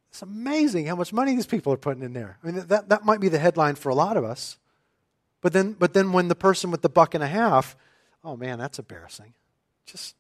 it's 0.09 0.21
amazing 0.21 0.87
how 0.87 0.95
much 0.95 1.13
money 1.13 1.35
these 1.35 1.45
people 1.45 1.71
are 1.71 1.77
putting 1.77 2.03
in 2.03 2.13
there. 2.13 2.37
I 2.43 2.47
mean, 2.47 2.67
that, 2.67 2.89
that 2.89 3.05
might 3.05 3.21
be 3.21 3.29
the 3.29 3.39
headline 3.39 3.75
for 3.75 3.89
a 3.89 3.95
lot 3.95 4.17
of 4.17 4.23
us. 4.23 4.57
But 5.41 5.53
then, 5.53 5.73
but 5.73 5.93
then 5.93 6.11
when 6.11 6.27
the 6.27 6.35
person 6.35 6.71
with 6.71 6.81
the 6.81 6.89
buck 6.89 7.13
and 7.13 7.23
a 7.23 7.27
half, 7.27 7.75
oh 8.23 8.35
man, 8.35 8.59
that's 8.59 8.79
embarrassing. 8.79 9.33
Just 9.85 10.15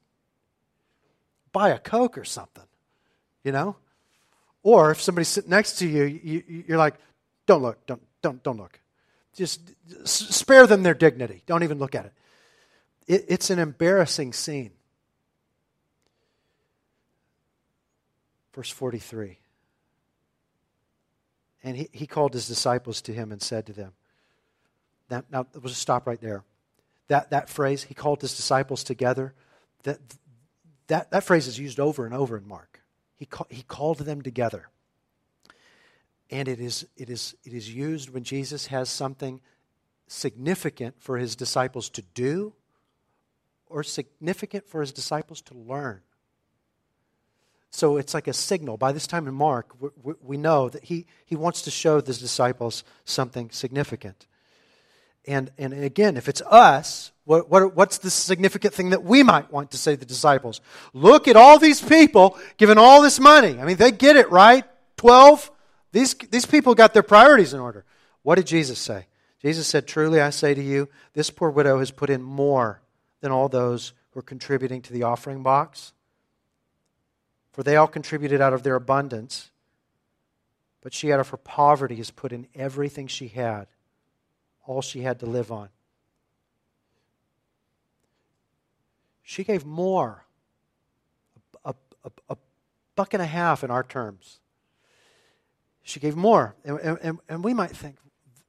buy 1.51 1.69
a 1.69 1.79
Coke 1.79 2.17
or 2.17 2.25
something, 2.25 2.63
you 3.43 3.51
know? 3.51 3.75
Or 4.63 4.91
if 4.91 5.01
somebody's 5.01 5.27
sitting 5.27 5.49
next 5.49 5.73
to 5.79 5.87
you, 5.87 6.03
you 6.03 6.63
you're 6.67 6.77
like, 6.77 6.95
don't 7.45 7.61
look, 7.61 7.85
don't, 7.85 8.01
don't, 8.21 8.41
don't 8.43 8.57
look. 8.57 8.79
Just 9.35 9.61
spare 10.07 10.67
them 10.67 10.83
their 10.83 10.93
dignity. 10.93 11.43
Don't 11.45 11.63
even 11.63 11.79
look 11.79 11.95
at 11.95 12.05
it. 12.05 12.13
it 13.07 13.25
it's 13.27 13.49
an 13.49 13.59
embarrassing 13.59 14.33
scene. 14.33 14.71
Verse 18.53 18.69
43. 18.69 19.39
And 21.63 21.77
he, 21.77 21.89
he 21.91 22.07
called 22.07 22.33
his 22.33 22.47
disciples 22.47 23.01
to 23.01 23.13
him 23.13 23.31
and 23.31 23.41
said 23.41 23.65
to 23.67 23.73
them, 23.73 23.93
now, 25.09 25.23
now 25.31 25.45
we'll 25.53 25.69
just 25.69 25.81
stop 25.81 26.07
right 26.07 26.19
there. 26.21 26.43
That, 27.07 27.31
that 27.31 27.49
phrase, 27.49 27.83
he 27.83 27.93
called 27.93 28.21
his 28.21 28.35
disciples 28.35 28.83
together, 28.83 29.33
that, 29.83 29.99
that, 30.87 31.11
that 31.11 31.23
phrase 31.23 31.47
is 31.47 31.59
used 31.59 31.79
over 31.79 32.05
and 32.05 32.13
over 32.13 32.37
in 32.37 32.47
Mark. 32.47 32.72
He, 33.23 33.27
call, 33.27 33.47
he 33.49 33.63
called 33.63 33.99
them 33.99 34.21
together. 34.21 34.67
And 36.29 36.49
it 36.49 36.59
is, 36.59 36.85
it, 36.97 37.09
is, 37.09 37.37
it 37.45 37.53
is 37.53 37.73
used 37.73 38.09
when 38.09 38.25
Jesus 38.25 38.67
has 38.67 38.89
something 38.89 39.39
significant 40.07 41.01
for 41.01 41.17
his 41.17 41.33
disciples 41.33 41.89
to 41.91 42.01
do 42.01 42.51
or 43.67 43.81
significant 43.81 44.67
for 44.67 44.81
his 44.81 44.91
disciples 44.91 45.41
to 45.43 45.53
learn. 45.53 46.01
So 47.69 47.95
it's 47.95 48.13
like 48.13 48.27
a 48.27 48.33
signal. 48.33 48.75
By 48.75 48.91
this 48.91 49.07
time 49.07 49.25
in 49.25 49.33
Mark, 49.33 49.73
we, 49.79 50.15
we 50.21 50.35
know 50.35 50.67
that 50.67 50.83
he, 50.83 51.05
he 51.25 51.37
wants 51.37 51.61
to 51.61 51.71
show 51.71 52.01
his 52.01 52.19
disciples 52.19 52.83
something 53.05 53.51
significant. 53.51 54.27
And, 55.25 55.51
and 55.57 55.73
again, 55.73 56.17
if 56.17 56.27
it's 56.27 56.41
us, 56.41 57.11
what, 57.25 57.49
what, 57.49 57.75
what's 57.75 57.99
the 57.99 58.09
significant 58.09 58.73
thing 58.73 58.89
that 58.89 59.03
we 59.03 59.23
might 59.23 59.51
want 59.51 59.71
to 59.71 59.77
say 59.77 59.93
to 59.93 59.99
the 59.99 60.05
disciples? 60.05 60.59
Look 60.93 61.27
at 61.27 61.35
all 61.37 61.59
these 61.59 61.81
people 61.81 62.37
giving 62.57 62.77
all 62.77 63.01
this 63.01 63.19
money. 63.19 63.59
I 63.59 63.65
mean, 63.65 63.77
they 63.77 63.91
get 63.91 64.17
it, 64.17 64.29
right? 64.31 64.65
12? 64.97 65.49
These, 65.93 66.15
these 66.29 66.45
people 66.45 66.75
got 66.75 66.93
their 66.93 67.03
priorities 67.03 67.53
in 67.53 67.59
order. 67.59 67.85
What 68.23 68.35
did 68.35 68.47
Jesus 68.47 68.79
say? 68.79 69.07
Jesus 69.41 69.67
said, 69.67 69.87
Truly 69.87 70.19
I 70.19 70.29
say 70.29 70.53
to 70.53 70.61
you, 70.61 70.89
this 71.13 71.29
poor 71.29 71.49
widow 71.49 71.79
has 71.79 71.91
put 71.91 72.09
in 72.09 72.21
more 72.21 72.81
than 73.21 73.31
all 73.31 73.47
those 73.47 73.93
who 74.11 74.19
are 74.19 74.23
contributing 74.23 74.81
to 74.81 74.93
the 74.93 75.03
offering 75.03 75.43
box 75.43 75.93
for 77.53 77.61
they 77.63 77.77
all 77.77 77.87
contributed 77.87 78.41
out 78.41 78.51
of 78.51 78.63
their 78.63 78.75
abundance. 78.75 79.51
But 80.81 80.93
she, 80.93 81.13
out 81.13 81.19
of 81.19 81.29
her 81.29 81.37
poverty, 81.37 81.95
has 81.95 82.11
put 82.11 82.33
in 82.33 82.47
everything 82.53 83.07
she 83.07 83.29
had, 83.29 83.67
all 84.65 84.81
she 84.81 85.01
had 85.01 85.19
to 85.19 85.25
live 85.25 85.51
on. 85.51 85.69
She 89.21 89.43
gave 89.43 89.65
more, 89.65 90.25
a, 91.63 91.73
a, 92.03 92.11
a 92.29 92.37
buck 92.95 93.13
and 93.13 93.23
a 93.23 93.25
half 93.25 93.63
in 93.63 93.71
our 93.71 93.83
terms. 93.83 94.39
She 95.81 95.99
gave 95.99 96.15
more. 96.15 96.55
And, 96.63 96.79
and, 96.79 97.19
and 97.27 97.43
we 97.43 97.53
might 97.53 97.71
think 97.71 97.97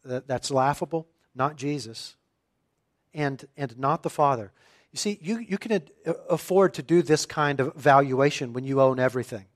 that 0.05 0.29
that's 0.29 0.51
laughable, 0.51 1.07
not 1.35 1.57
Jesus, 1.57 2.17
and, 3.12 3.45
and 3.57 3.79
not 3.79 4.03
the 4.03 4.11
Father. 4.11 4.53
You 4.93 4.99
see, 4.99 5.19
you, 5.21 5.39
you 5.39 5.59
can 5.59 5.83
afford 6.29 6.75
to 6.75 6.83
do 6.83 7.03
this 7.03 7.27
kind 7.27 7.61
of 7.61 7.75
valuation 7.75 8.53
when 8.53 8.65
you 8.65 8.81
own 8.81 9.01
everything. 9.01 9.47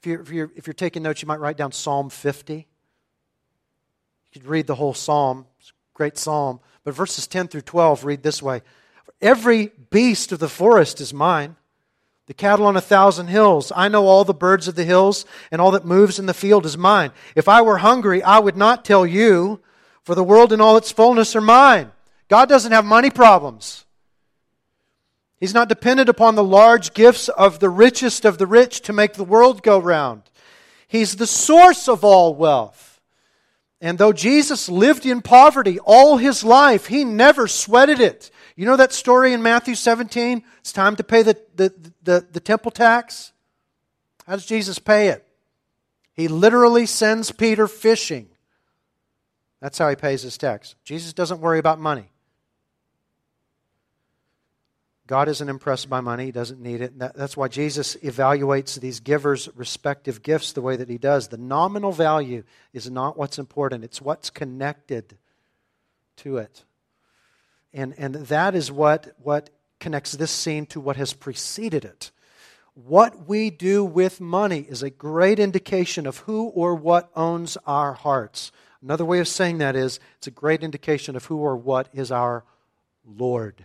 If 0.00 0.06
you're, 0.06 0.20
if, 0.20 0.30
you're, 0.30 0.50
if 0.56 0.66
you're 0.66 0.74
taking 0.74 1.02
notes, 1.02 1.22
you 1.22 1.28
might 1.28 1.40
write 1.40 1.56
down 1.56 1.72
Psalm 1.72 2.10
50. 2.10 2.66
You 4.32 4.40
could 4.40 4.50
read 4.50 4.66
the 4.66 4.74
whole 4.74 4.94
psalm. 4.94 5.46
Great 5.94 6.18
psalm. 6.18 6.60
But 6.84 6.94
verses 6.94 7.26
10 7.26 7.48
through 7.48 7.62
12 7.62 8.04
read 8.04 8.22
this 8.22 8.42
way 8.42 8.62
Every 9.20 9.72
beast 9.90 10.32
of 10.32 10.38
the 10.38 10.48
forest 10.48 11.00
is 11.00 11.12
mine, 11.12 11.56
the 12.26 12.34
cattle 12.34 12.66
on 12.66 12.76
a 12.76 12.80
thousand 12.80 13.28
hills. 13.28 13.72
I 13.74 13.88
know 13.88 14.06
all 14.06 14.24
the 14.24 14.34
birds 14.34 14.68
of 14.68 14.74
the 14.74 14.84
hills, 14.84 15.24
and 15.50 15.60
all 15.60 15.72
that 15.72 15.84
moves 15.84 16.18
in 16.18 16.26
the 16.26 16.34
field 16.34 16.66
is 16.66 16.78
mine. 16.78 17.10
If 17.34 17.48
I 17.48 17.62
were 17.62 17.78
hungry, 17.78 18.22
I 18.22 18.38
would 18.38 18.56
not 18.56 18.84
tell 18.84 19.06
you, 19.06 19.60
for 20.02 20.14
the 20.14 20.24
world 20.24 20.52
and 20.52 20.62
all 20.62 20.76
its 20.76 20.92
fullness 20.92 21.34
are 21.34 21.40
mine. 21.40 21.90
God 22.28 22.48
doesn't 22.48 22.72
have 22.72 22.84
money 22.84 23.10
problems. 23.10 23.84
He's 25.40 25.54
not 25.54 25.68
dependent 25.68 26.08
upon 26.08 26.34
the 26.34 26.44
large 26.44 26.94
gifts 26.94 27.28
of 27.28 27.60
the 27.60 27.70
richest 27.70 28.24
of 28.24 28.38
the 28.38 28.46
rich 28.46 28.80
to 28.82 28.92
make 28.92 29.14
the 29.14 29.24
world 29.24 29.62
go 29.62 29.78
round. 29.78 30.22
He's 30.86 31.16
the 31.16 31.26
source 31.26 31.88
of 31.88 32.04
all 32.04 32.34
wealth. 32.34 32.87
And 33.80 33.96
though 33.96 34.12
Jesus 34.12 34.68
lived 34.68 35.06
in 35.06 35.22
poverty 35.22 35.78
all 35.78 36.16
his 36.16 36.42
life, 36.42 36.86
he 36.86 37.04
never 37.04 37.46
sweated 37.46 38.00
it. 38.00 38.30
You 38.56 38.66
know 38.66 38.76
that 38.76 38.92
story 38.92 39.32
in 39.32 39.42
Matthew 39.42 39.76
17? 39.76 40.42
It's 40.58 40.72
time 40.72 40.96
to 40.96 41.04
pay 41.04 41.22
the, 41.22 41.38
the, 41.54 41.72
the, 42.02 42.26
the 42.32 42.40
temple 42.40 42.72
tax. 42.72 43.32
How 44.26 44.34
does 44.34 44.46
Jesus 44.46 44.80
pay 44.80 45.08
it? 45.08 45.24
He 46.12 46.26
literally 46.26 46.86
sends 46.86 47.30
Peter 47.30 47.68
fishing. 47.68 48.28
That's 49.60 49.78
how 49.78 49.88
he 49.88 49.96
pays 49.96 50.22
his 50.22 50.36
tax. 50.36 50.74
Jesus 50.84 51.12
doesn't 51.12 51.40
worry 51.40 51.60
about 51.60 51.78
money. 51.78 52.10
God 55.08 55.28
isn't 55.28 55.48
impressed 55.48 55.88
by 55.88 56.00
money, 56.02 56.26
He 56.26 56.32
doesn't 56.32 56.60
need 56.60 56.82
it. 56.82 56.98
That, 56.98 57.16
that's 57.16 57.36
why 57.36 57.48
Jesus 57.48 57.96
evaluates 57.96 58.78
these 58.78 59.00
givers' 59.00 59.48
respective 59.56 60.22
gifts 60.22 60.52
the 60.52 60.60
way 60.60 60.76
that 60.76 60.90
He 60.90 60.98
does. 60.98 61.28
The 61.28 61.38
nominal 61.38 61.92
value 61.92 62.44
is 62.74 62.90
not 62.90 63.16
what's 63.16 63.38
important, 63.38 63.84
it's 63.84 64.02
what's 64.02 64.28
connected 64.28 65.16
to 66.18 66.36
it. 66.36 66.62
And, 67.72 67.94
and 67.96 68.14
that 68.14 68.54
is 68.54 68.70
what, 68.70 69.14
what 69.22 69.48
connects 69.80 70.12
this 70.12 70.30
scene 70.30 70.66
to 70.66 70.80
what 70.80 70.96
has 70.96 71.14
preceded 71.14 71.86
it. 71.86 72.10
What 72.74 73.26
we 73.26 73.48
do 73.50 73.84
with 73.84 74.20
money 74.20 74.60
is 74.68 74.82
a 74.82 74.90
great 74.90 75.38
indication 75.38 76.06
of 76.06 76.18
who 76.18 76.48
or 76.48 76.74
what 76.74 77.10
owns 77.16 77.56
our 77.66 77.94
hearts. 77.94 78.52
Another 78.82 79.06
way 79.06 79.20
of 79.20 79.28
saying 79.28 79.58
that 79.58 79.74
is 79.74 80.00
it's 80.18 80.26
a 80.26 80.32
great 80.32 80.62
indication 80.62 81.16
of 81.16 81.24
who 81.24 81.38
or 81.38 81.56
what 81.56 81.88
is 81.94 82.12
our 82.12 82.44
Lord. 83.04 83.64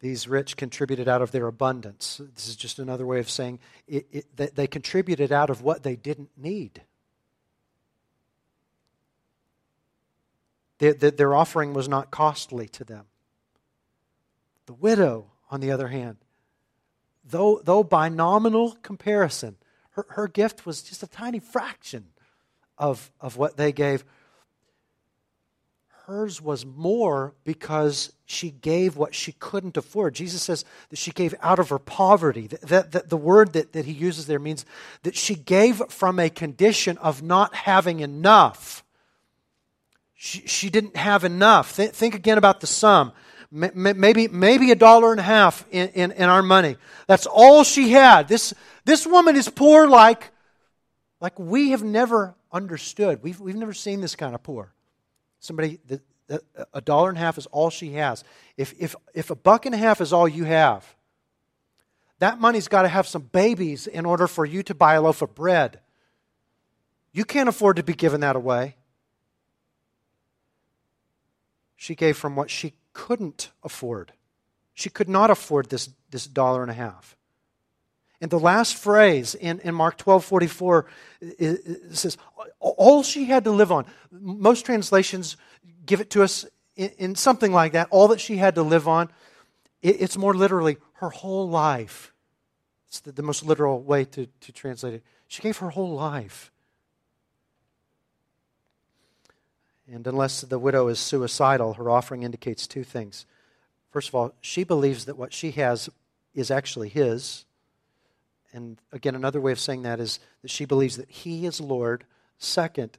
These 0.00 0.28
rich 0.28 0.56
contributed 0.56 1.08
out 1.08 1.22
of 1.22 1.32
their 1.32 1.46
abundance. 1.46 2.20
This 2.34 2.48
is 2.48 2.56
just 2.56 2.78
another 2.78 3.04
way 3.04 3.18
of 3.18 3.28
saying 3.28 3.58
it, 3.88 4.06
it, 4.12 4.36
that 4.36 4.54
they 4.54 4.66
contributed 4.66 5.32
out 5.32 5.50
of 5.50 5.62
what 5.62 5.82
they 5.82 5.96
didn't 5.96 6.30
need. 6.36 6.82
Their, 10.78 10.92
their 10.92 11.34
offering 11.34 11.74
was 11.74 11.88
not 11.88 12.12
costly 12.12 12.68
to 12.68 12.84
them. 12.84 13.06
The 14.66 14.74
widow, 14.74 15.32
on 15.50 15.60
the 15.60 15.72
other 15.72 15.88
hand, 15.88 16.18
though, 17.24 17.60
though 17.64 17.82
by 17.82 18.08
nominal 18.08 18.76
comparison, 18.82 19.56
her, 19.92 20.06
her 20.10 20.28
gift 20.28 20.64
was 20.64 20.82
just 20.82 21.02
a 21.02 21.08
tiny 21.08 21.40
fraction 21.40 22.08
of, 22.76 23.10
of 23.20 23.36
what 23.36 23.56
they 23.56 23.72
gave, 23.72 24.04
hers 26.08 26.40
was 26.40 26.64
more 26.64 27.34
because 27.44 28.10
she 28.24 28.50
gave 28.50 28.96
what 28.96 29.14
she 29.14 29.32
couldn't 29.32 29.76
afford. 29.76 30.14
Jesus 30.14 30.40
says 30.40 30.64
that 30.88 30.98
she 30.98 31.10
gave 31.10 31.34
out 31.42 31.58
of 31.58 31.68
her 31.68 31.78
poverty. 31.78 32.46
That, 32.46 33.10
the 33.10 33.16
word 33.16 33.52
that, 33.52 33.74
that 33.74 33.84
he 33.84 33.92
uses 33.92 34.26
there 34.26 34.38
means 34.38 34.64
that 35.02 35.14
she 35.14 35.34
gave 35.34 35.82
from 35.90 36.18
a 36.18 36.30
condition 36.30 36.96
of 36.96 37.22
not 37.22 37.54
having 37.54 38.00
enough. 38.00 38.82
She, 40.14 40.46
she 40.46 40.70
didn't 40.70 40.96
have 40.96 41.24
enough. 41.24 41.76
Th- 41.76 41.90
think 41.90 42.14
again 42.14 42.38
about 42.38 42.60
the 42.60 42.66
sum. 42.66 43.12
Maybe, 43.50 44.28
maybe 44.28 44.70
a 44.70 44.76
dollar 44.76 45.10
and 45.10 45.20
a 45.20 45.24
half 45.24 45.66
in, 45.70 45.88
in, 45.90 46.12
in 46.12 46.24
our 46.24 46.42
money. 46.42 46.78
That's 47.06 47.26
all 47.26 47.64
she 47.64 47.90
had. 47.90 48.28
This, 48.28 48.54
this 48.86 49.06
woman 49.06 49.36
is 49.36 49.50
poor 49.50 49.86
like, 49.86 50.30
like 51.20 51.38
we 51.38 51.72
have 51.72 51.82
never 51.82 52.34
understood. 52.50 53.22
We've, 53.22 53.38
we've 53.38 53.56
never 53.56 53.74
seen 53.74 54.00
this 54.00 54.16
kind 54.16 54.34
of 54.34 54.42
poor. 54.42 54.72
Somebody, 55.40 55.78
a 56.72 56.80
dollar 56.80 57.08
and 57.08 57.18
a 57.18 57.20
half 57.20 57.38
is 57.38 57.46
all 57.46 57.70
she 57.70 57.92
has. 57.94 58.24
If, 58.56 58.74
if, 58.78 58.94
if 59.14 59.30
a 59.30 59.36
buck 59.36 59.66
and 59.66 59.74
a 59.74 59.78
half 59.78 60.00
is 60.00 60.12
all 60.12 60.28
you 60.28 60.44
have, 60.44 60.94
that 62.18 62.40
money's 62.40 62.68
got 62.68 62.82
to 62.82 62.88
have 62.88 63.06
some 63.06 63.22
babies 63.22 63.86
in 63.86 64.04
order 64.04 64.26
for 64.26 64.44
you 64.44 64.62
to 64.64 64.74
buy 64.74 64.94
a 64.94 65.02
loaf 65.02 65.22
of 65.22 65.34
bread. 65.34 65.80
You 67.12 67.24
can't 67.24 67.48
afford 67.48 67.76
to 67.76 67.82
be 67.82 67.94
giving 67.94 68.20
that 68.20 68.36
away. 68.36 68.76
She 71.76 71.94
gave 71.94 72.16
from 72.16 72.34
what 72.34 72.50
she 72.50 72.74
couldn't 72.92 73.50
afford. 73.62 74.12
She 74.74 74.90
could 74.90 75.08
not 75.08 75.30
afford 75.30 75.70
this, 75.70 75.90
this 76.10 76.26
dollar 76.26 76.62
and 76.62 76.70
a 76.70 76.74
half. 76.74 77.16
And 78.20 78.30
the 78.30 78.38
last 78.38 78.76
phrase 78.76 79.34
in, 79.34 79.60
in 79.60 79.74
Mark 79.74 79.96
12 79.96 80.24
44 80.24 80.86
it, 81.20 81.96
says, 81.96 82.16
all 82.58 83.02
she 83.02 83.26
had 83.26 83.44
to 83.44 83.50
live 83.50 83.70
on. 83.70 83.86
Most 84.10 84.66
translations 84.66 85.36
give 85.86 86.00
it 86.00 86.10
to 86.10 86.22
us 86.22 86.44
in, 86.76 86.90
in 86.98 87.14
something 87.14 87.52
like 87.52 87.72
that, 87.72 87.88
all 87.90 88.08
that 88.08 88.20
she 88.20 88.36
had 88.36 88.54
to 88.56 88.62
live 88.62 88.88
on. 88.88 89.10
It, 89.82 90.00
it's 90.00 90.16
more 90.16 90.34
literally 90.34 90.78
her 90.94 91.10
whole 91.10 91.48
life. 91.48 92.12
It's 92.88 93.00
the, 93.00 93.12
the 93.12 93.22
most 93.22 93.44
literal 93.44 93.82
way 93.82 94.04
to, 94.06 94.26
to 94.26 94.52
translate 94.52 94.94
it. 94.94 95.02
She 95.28 95.42
gave 95.42 95.58
her 95.58 95.70
whole 95.70 95.94
life. 95.94 96.50
And 99.90 100.06
unless 100.06 100.42
the 100.42 100.58
widow 100.58 100.88
is 100.88 100.98
suicidal, 100.98 101.74
her 101.74 101.88
offering 101.88 102.22
indicates 102.22 102.66
two 102.66 102.84
things. 102.84 103.26
First 103.90 104.08
of 104.08 104.14
all, 104.14 104.34
she 104.40 104.64
believes 104.64 105.06
that 105.06 105.16
what 105.16 105.32
she 105.32 105.50
has 105.52 105.88
is 106.34 106.50
actually 106.50 106.90
his. 106.90 107.46
And 108.58 108.76
again, 108.90 109.14
another 109.14 109.40
way 109.40 109.52
of 109.52 109.60
saying 109.60 109.82
that 109.82 110.00
is 110.00 110.18
that 110.42 110.50
she 110.50 110.64
believes 110.64 110.96
that 110.96 111.08
he 111.08 111.46
is 111.46 111.60
Lord. 111.60 112.02
Second, 112.38 112.98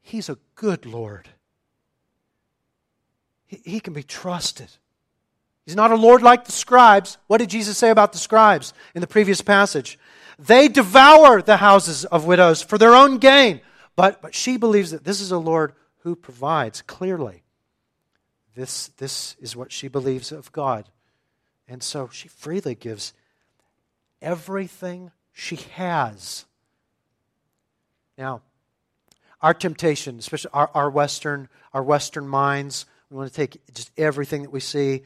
he's 0.00 0.28
a 0.28 0.38
good 0.54 0.86
Lord. 0.86 1.28
He, 3.48 3.60
he 3.64 3.80
can 3.80 3.94
be 3.94 4.04
trusted. 4.04 4.68
He's 5.66 5.74
not 5.74 5.90
a 5.90 5.96
Lord 5.96 6.22
like 6.22 6.44
the 6.44 6.52
scribes. 6.52 7.18
What 7.26 7.38
did 7.38 7.50
Jesus 7.50 7.76
say 7.76 7.90
about 7.90 8.12
the 8.12 8.18
scribes 8.18 8.72
in 8.94 9.00
the 9.00 9.08
previous 9.08 9.40
passage? 9.40 9.98
They 10.38 10.68
devour 10.68 11.42
the 11.42 11.56
houses 11.56 12.04
of 12.04 12.24
widows 12.24 12.62
for 12.62 12.78
their 12.78 12.94
own 12.94 13.18
gain. 13.18 13.60
But, 13.96 14.22
but 14.22 14.36
she 14.36 14.56
believes 14.56 14.92
that 14.92 15.02
this 15.02 15.20
is 15.20 15.32
a 15.32 15.38
Lord 15.38 15.72
who 16.02 16.14
provides 16.14 16.80
clearly. 16.82 17.42
This, 18.54 18.86
this 18.98 19.34
is 19.40 19.56
what 19.56 19.72
she 19.72 19.88
believes 19.88 20.30
of 20.30 20.52
God. 20.52 20.88
And 21.66 21.82
so 21.82 22.08
she 22.12 22.28
freely 22.28 22.76
gives 22.76 23.12
everything 24.20 25.10
she 25.32 25.56
has. 25.74 26.44
Now, 28.16 28.42
our 29.40 29.54
temptation, 29.54 30.18
especially 30.18 30.50
our, 30.52 30.70
our 30.74 30.90
Western, 30.90 31.48
our 31.72 31.82
Western 31.82 32.26
minds, 32.26 32.86
we 33.10 33.16
want 33.16 33.30
to 33.30 33.34
take 33.34 33.60
just 33.72 33.90
everything 33.96 34.42
that 34.42 34.50
we 34.50 34.60
see 34.60 35.02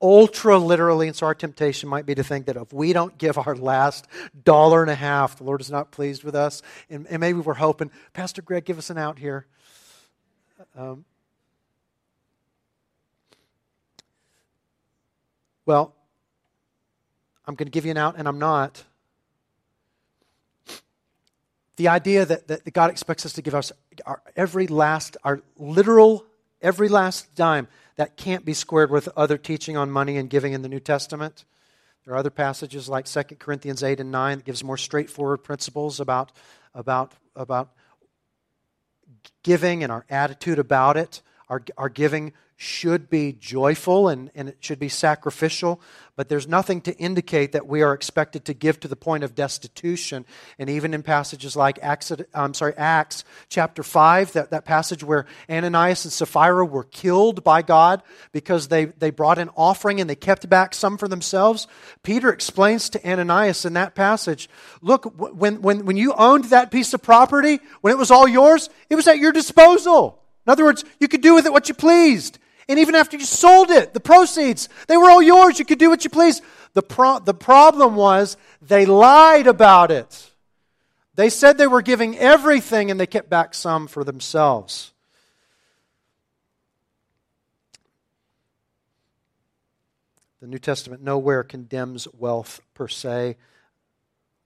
ultra 0.00 0.58
literally, 0.58 1.08
and 1.08 1.16
so 1.16 1.26
our 1.26 1.34
temptation 1.34 1.88
might 1.88 2.06
be 2.06 2.14
to 2.14 2.22
think 2.22 2.46
that 2.46 2.56
if 2.56 2.72
we 2.72 2.92
don't 2.92 3.16
give 3.18 3.38
our 3.38 3.56
last 3.56 4.06
dollar 4.44 4.82
and 4.82 4.90
a 4.90 4.94
half, 4.94 5.36
the 5.36 5.44
Lord 5.44 5.60
is 5.60 5.70
not 5.70 5.90
pleased 5.90 6.22
with 6.22 6.34
us. 6.34 6.62
And, 6.90 7.06
and 7.08 7.20
maybe 7.20 7.40
we're 7.40 7.54
hoping, 7.54 7.90
Pastor 8.12 8.42
Greg, 8.42 8.64
give 8.64 8.78
us 8.78 8.90
an 8.90 8.98
out 8.98 9.18
here. 9.18 9.46
Um, 10.76 11.04
well, 15.64 15.95
I'm 17.46 17.54
going 17.54 17.66
to 17.66 17.72
give 17.72 17.84
you 17.84 17.92
an 17.92 17.96
out, 17.96 18.16
and 18.18 18.26
I'm 18.26 18.38
not. 18.38 18.82
The 21.76 21.88
idea 21.88 22.24
that, 22.24 22.48
that 22.48 22.72
God 22.72 22.90
expects 22.90 23.26
us 23.26 23.34
to 23.34 23.42
give 23.42 23.54
us 23.54 23.70
our 24.04 24.22
every 24.34 24.66
last, 24.66 25.16
our 25.24 25.42
literal, 25.56 26.24
every 26.62 26.88
last 26.88 27.34
dime 27.34 27.68
that 27.96 28.16
can't 28.16 28.44
be 28.44 28.54
squared 28.54 28.90
with 28.90 29.08
other 29.16 29.38
teaching 29.38 29.76
on 29.76 29.90
money 29.90 30.16
and 30.16 30.28
giving 30.30 30.52
in 30.52 30.62
the 30.62 30.68
New 30.68 30.80
Testament. 30.80 31.44
There 32.04 32.14
are 32.14 32.18
other 32.18 32.30
passages 32.30 32.88
like 32.88 33.06
2 33.06 33.22
Corinthians 33.38 33.82
8 33.82 34.00
and 34.00 34.12
9 34.12 34.38
that 34.38 34.44
gives 34.44 34.62
more 34.62 34.76
straightforward 34.76 35.42
principles 35.42 35.98
about, 35.98 36.32
about, 36.74 37.12
about 37.34 37.72
giving 39.42 39.82
and 39.82 39.90
our 39.90 40.04
attitude 40.08 40.58
about 40.58 40.96
it. 40.96 41.20
Our, 41.48 41.62
our 41.76 41.88
giving 41.88 42.32
should 42.58 43.10
be 43.10 43.34
joyful 43.34 44.08
and, 44.08 44.30
and 44.34 44.48
it 44.48 44.56
should 44.60 44.78
be 44.78 44.88
sacrificial, 44.88 45.78
but 46.16 46.30
there's 46.30 46.48
nothing 46.48 46.80
to 46.80 46.96
indicate 46.96 47.52
that 47.52 47.66
we 47.66 47.82
are 47.82 47.92
expected 47.92 48.46
to 48.46 48.54
give 48.54 48.80
to 48.80 48.88
the 48.88 48.96
point 48.96 49.22
of 49.22 49.34
destitution. 49.34 50.24
And 50.58 50.70
even 50.70 50.94
in 50.94 51.02
passages 51.02 51.54
like 51.54 51.78
Acts, 51.82 52.10
I'm 52.32 52.54
sorry, 52.54 52.72
Acts 52.78 53.24
chapter 53.50 53.82
5, 53.82 54.32
that, 54.32 54.50
that 54.50 54.64
passage 54.64 55.04
where 55.04 55.26
Ananias 55.50 56.06
and 56.06 56.12
Sapphira 56.12 56.64
were 56.64 56.84
killed 56.84 57.44
by 57.44 57.60
God 57.60 58.02
because 58.32 58.68
they, 58.68 58.86
they 58.86 59.10
brought 59.10 59.38
an 59.38 59.50
offering 59.54 60.00
and 60.00 60.08
they 60.08 60.16
kept 60.16 60.48
back 60.48 60.72
some 60.72 60.96
for 60.96 61.08
themselves, 61.08 61.66
Peter 62.02 62.32
explains 62.32 62.88
to 62.88 63.08
Ananias 63.08 63.66
in 63.66 63.74
that 63.74 63.94
passage 63.94 64.48
look, 64.80 65.04
when, 65.18 65.60
when, 65.60 65.84
when 65.84 65.98
you 65.98 66.14
owned 66.14 66.44
that 66.46 66.70
piece 66.70 66.94
of 66.94 67.02
property, 67.02 67.60
when 67.82 67.92
it 67.92 67.98
was 67.98 68.10
all 68.10 68.26
yours, 68.26 68.70
it 68.88 68.94
was 68.94 69.06
at 69.06 69.18
your 69.18 69.32
disposal. 69.32 70.22
In 70.46 70.52
other 70.52 70.64
words, 70.64 70.84
you 71.00 71.08
could 71.08 71.22
do 71.22 71.34
with 71.34 71.46
it 71.46 71.52
what 71.52 71.68
you 71.68 71.74
pleased. 71.74 72.38
And 72.68 72.78
even 72.78 72.94
after 72.94 73.16
you 73.16 73.24
sold 73.24 73.70
it, 73.70 73.94
the 73.94 74.00
proceeds, 74.00 74.68
they 74.88 74.96
were 74.96 75.10
all 75.10 75.22
yours. 75.22 75.58
You 75.58 75.64
could 75.64 75.78
do 75.78 75.90
what 75.90 76.04
you 76.04 76.10
pleased. 76.10 76.42
The, 76.74 76.82
pro- 76.82 77.20
the 77.20 77.34
problem 77.34 77.96
was 77.96 78.36
they 78.60 78.86
lied 78.86 79.46
about 79.46 79.90
it. 79.90 80.30
They 81.14 81.30
said 81.30 81.56
they 81.56 81.66
were 81.66 81.82
giving 81.82 82.18
everything 82.18 82.90
and 82.90 83.00
they 83.00 83.06
kept 83.06 83.30
back 83.30 83.54
some 83.54 83.86
for 83.86 84.04
themselves. 84.04 84.92
The 90.40 90.46
New 90.46 90.58
Testament 90.58 91.02
nowhere 91.02 91.42
condemns 91.42 92.06
wealth 92.12 92.60
per 92.74 92.86
se. 92.86 93.36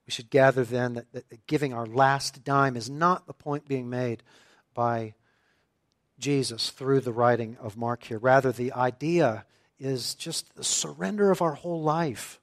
We 0.06 0.12
should 0.12 0.30
gather 0.30 0.64
then 0.64 0.94
that, 0.94 1.12
that 1.12 1.46
giving 1.46 1.74
our 1.74 1.86
last 1.86 2.44
dime 2.44 2.76
is 2.76 2.88
not 2.88 3.26
the 3.26 3.34
point 3.34 3.66
being 3.66 3.90
made 3.90 4.22
by 4.72 5.14
Jesus 6.20 6.70
through 6.70 7.00
the 7.00 7.12
writing 7.12 7.56
of 7.60 7.76
Mark 7.76 8.04
here. 8.04 8.18
Rather, 8.18 8.52
the 8.52 8.72
idea 8.72 9.44
is 9.78 10.14
just 10.14 10.54
the 10.54 10.64
surrender 10.64 11.30
of 11.30 11.42
our 11.42 11.54
whole 11.54 11.82
life, 11.82 12.40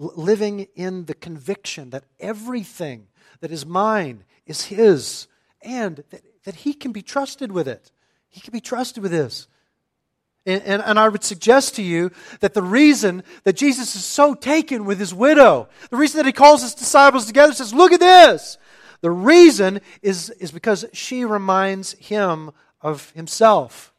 L- 0.00 0.12
living 0.16 0.66
in 0.74 1.04
the 1.04 1.14
conviction 1.14 1.90
that 1.90 2.04
everything 2.18 3.06
that 3.40 3.52
is 3.52 3.66
mine 3.66 4.24
is 4.46 4.64
His, 4.64 5.28
and 5.60 6.02
that, 6.10 6.22
that 6.44 6.54
He 6.56 6.72
can 6.72 6.92
be 6.92 7.02
trusted 7.02 7.52
with 7.52 7.68
it. 7.68 7.92
He 8.28 8.40
can 8.40 8.52
be 8.52 8.60
trusted 8.60 9.02
with 9.02 9.12
this. 9.12 9.46
And, 10.44 10.62
and, 10.64 10.82
and, 10.82 10.98
I 10.98 11.08
would 11.08 11.22
suggest 11.22 11.76
to 11.76 11.82
you 11.82 12.10
that 12.40 12.52
the 12.52 12.62
reason 12.62 13.22
that 13.44 13.52
Jesus 13.56 13.94
is 13.94 14.04
so 14.04 14.34
taken 14.34 14.84
with 14.84 14.98
his 14.98 15.14
widow, 15.14 15.68
the 15.90 15.96
reason 15.96 16.18
that 16.18 16.26
he 16.26 16.32
calls 16.32 16.62
his 16.62 16.74
disciples 16.74 17.26
together 17.26 17.52
says, 17.52 17.72
Look 17.72 17.92
at 17.92 18.00
this. 18.00 18.58
The 19.02 19.10
reason 19.10 19.80
is, 20.00 20.30
is 20.30 20.52
because 20.52 20.86
she 20.92 21.24
reminds 21.24 21.92
him 21.94 22.52
of 22.80 23.10
himself, 23.10 23.92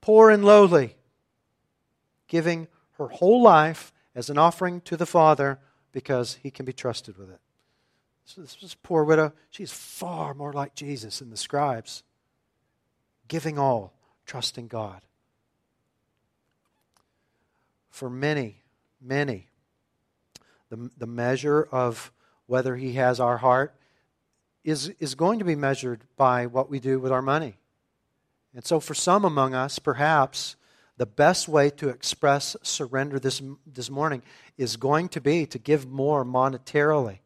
poor 0.00 0.30
and 0.30 0.44
lowly, 0.44 0.96
giving 2.28 2.66
her 2.92 3.08
whole 3.08 3.42
life 3.42 3.92
as 4.14 4.30
an 4.30 4.38
offering 4.38 4.80
to 4.80 4.96
the 4.96 5.06
Father 5.06 5.60
because 5.92 6.38
he 6.42 6.50
can 6.50 6.64
be 6.64 6.72
trusted 6.72 7.18
with 7.18 7.30
it. 7.30 7.40
So 8.24 8.40
this 8.40 8.74
poor 8.82 9.04
widow, 9.04 9.32
she's 9.50 9.72
far 9.72 10.32
more 10.32 10.52
like 10.52 10.74
Jesus 10.74 11.18
than 11.18 11.28
the 11.28 11.36
scribes, 11.36 12.02
giving 13.28 13.58
all, 13.58 13.92
trusting 14.24 14.68
God. 14.68 15.02
For 17.90 18.08
many, 18.08 18.62
many, 18.98 19.48
the, 20.70 20.90
the 20.96 21.06
measure 21.06 21.68
of 21.70 22.10
whether 22.46 22.76
he 22.76 22.94
has 22.94 23.20
our 23.20 23.38
heart 23.38 23.74
is, 24.64 24.88
is 25.00 25.14
going 25.14 25.38
to 25.38 25.44
be 25.44 25.56
measured 25.56 26.00
by 26.16 26.46
what 26.46 26.70
we 26.70 26.78
do 26.78 26.98
with 26.98 27.12
our 27.12 27.22
money. 27.22 27.56
And 28.54 28.64
so, 28.64 28.80
for 28.80 28.94
some 28.94 29.24
among 29.24 29.54
us, 29.54 29.78
perhaps 29.78 30.56
the 30.98 31.06
best 31.06 31.48
way 31.48 31.70
to 31.70 31.88
express 31.88 32.56
surrender 32.62 33.18
this, 33.18 33.40
this 33.66 33.90
morning 33.90 34.22
is 34.58 34.76
going 34.76 35.08
to 35.10 35.20
be 35.20 35.46
to 35.46 35.58
give 35.58 35.88
more 35.88 36.24
monetarily. 36.24 37.18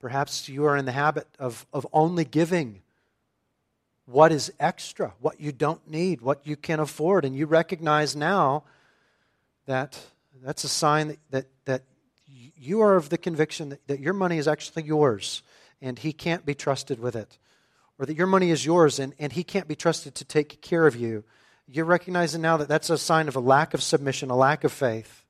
Perhaps 0.00 0.48
you 0.48 0.64
are 0.64 0.76
in 0.76 0.84
the 0.84 0.92
habit 0.92 1.26
of, 1.38 1.66
of 1.72 1.86
only 1.92 2.24
giving 2.24 2.82
what 4.06 4.32
is 4.32 4.52
extra, 4.58 5.14
what 5.20 5.40
you 5.40 5.52
don't 5.52 5.88
need, 5.88 6.20
what 6.20 6.46
you 6.46 6.56
can 6.56 6.80
afford. 6.80 7.24
And 7.24 7.36
you 7.36 7.46
recognize 7.46 8.16
now 8.16 8.64
that 9.66 9.98
that's 10.42 10.64
a 10.64 10.68
sign 10.68 11.08
that, 11.08 11.18
that, 11.30 11.46
that 11.64 11.82
you 12.62 12.80
are 12.80 12.96
of 12.96 13.08
the 13.08 13.18
conviction 13.18 13.70
that, 13.70 13.86
that 13.88 14.00
your 14.00 14.14
money 14.14 14.38
is 14.38 14.48
actually 14.48 14.84
yours 14.84 15.42
and 15.80 15.98
he 15.98 16.12
can't 16.12 16.46
be 16.46 16.54
trusted 16.54 17.00
with 17.00 17.16
it. 17.16 17.38
Or 17.98 18.06
that 18.06 18.16
your 18.16 18.26
money 18.26 18.50
is 18.50 18.64
yours 18.64 18.98
and, 18.98 19.14
and 19.18 19.32
he 19.32 19.44
can't 19.44 19.68
be 19.68 19.76
trusted 19.76 20.14
to 20.16 20.24
take 20.24 20.62
care 20.62 20.86
of 20.86 20.96
you. 20.96 21.24
You're 21.66 21.84
recognizing 21.84 22.40
now 22.40 22.56
that 22.56 22.68
that's 22.68 22.90
a 22.90 22.98
sign 22.98 23.28
of 23.28 23.36
a 23.36 23.40
lack 23.40 23.74
of 23.74 23.82
submission, 23.82 24.30
a 24.30 24.36
lack 24.36 24.64
of 24.64 24.72
faith. 24.72 25.24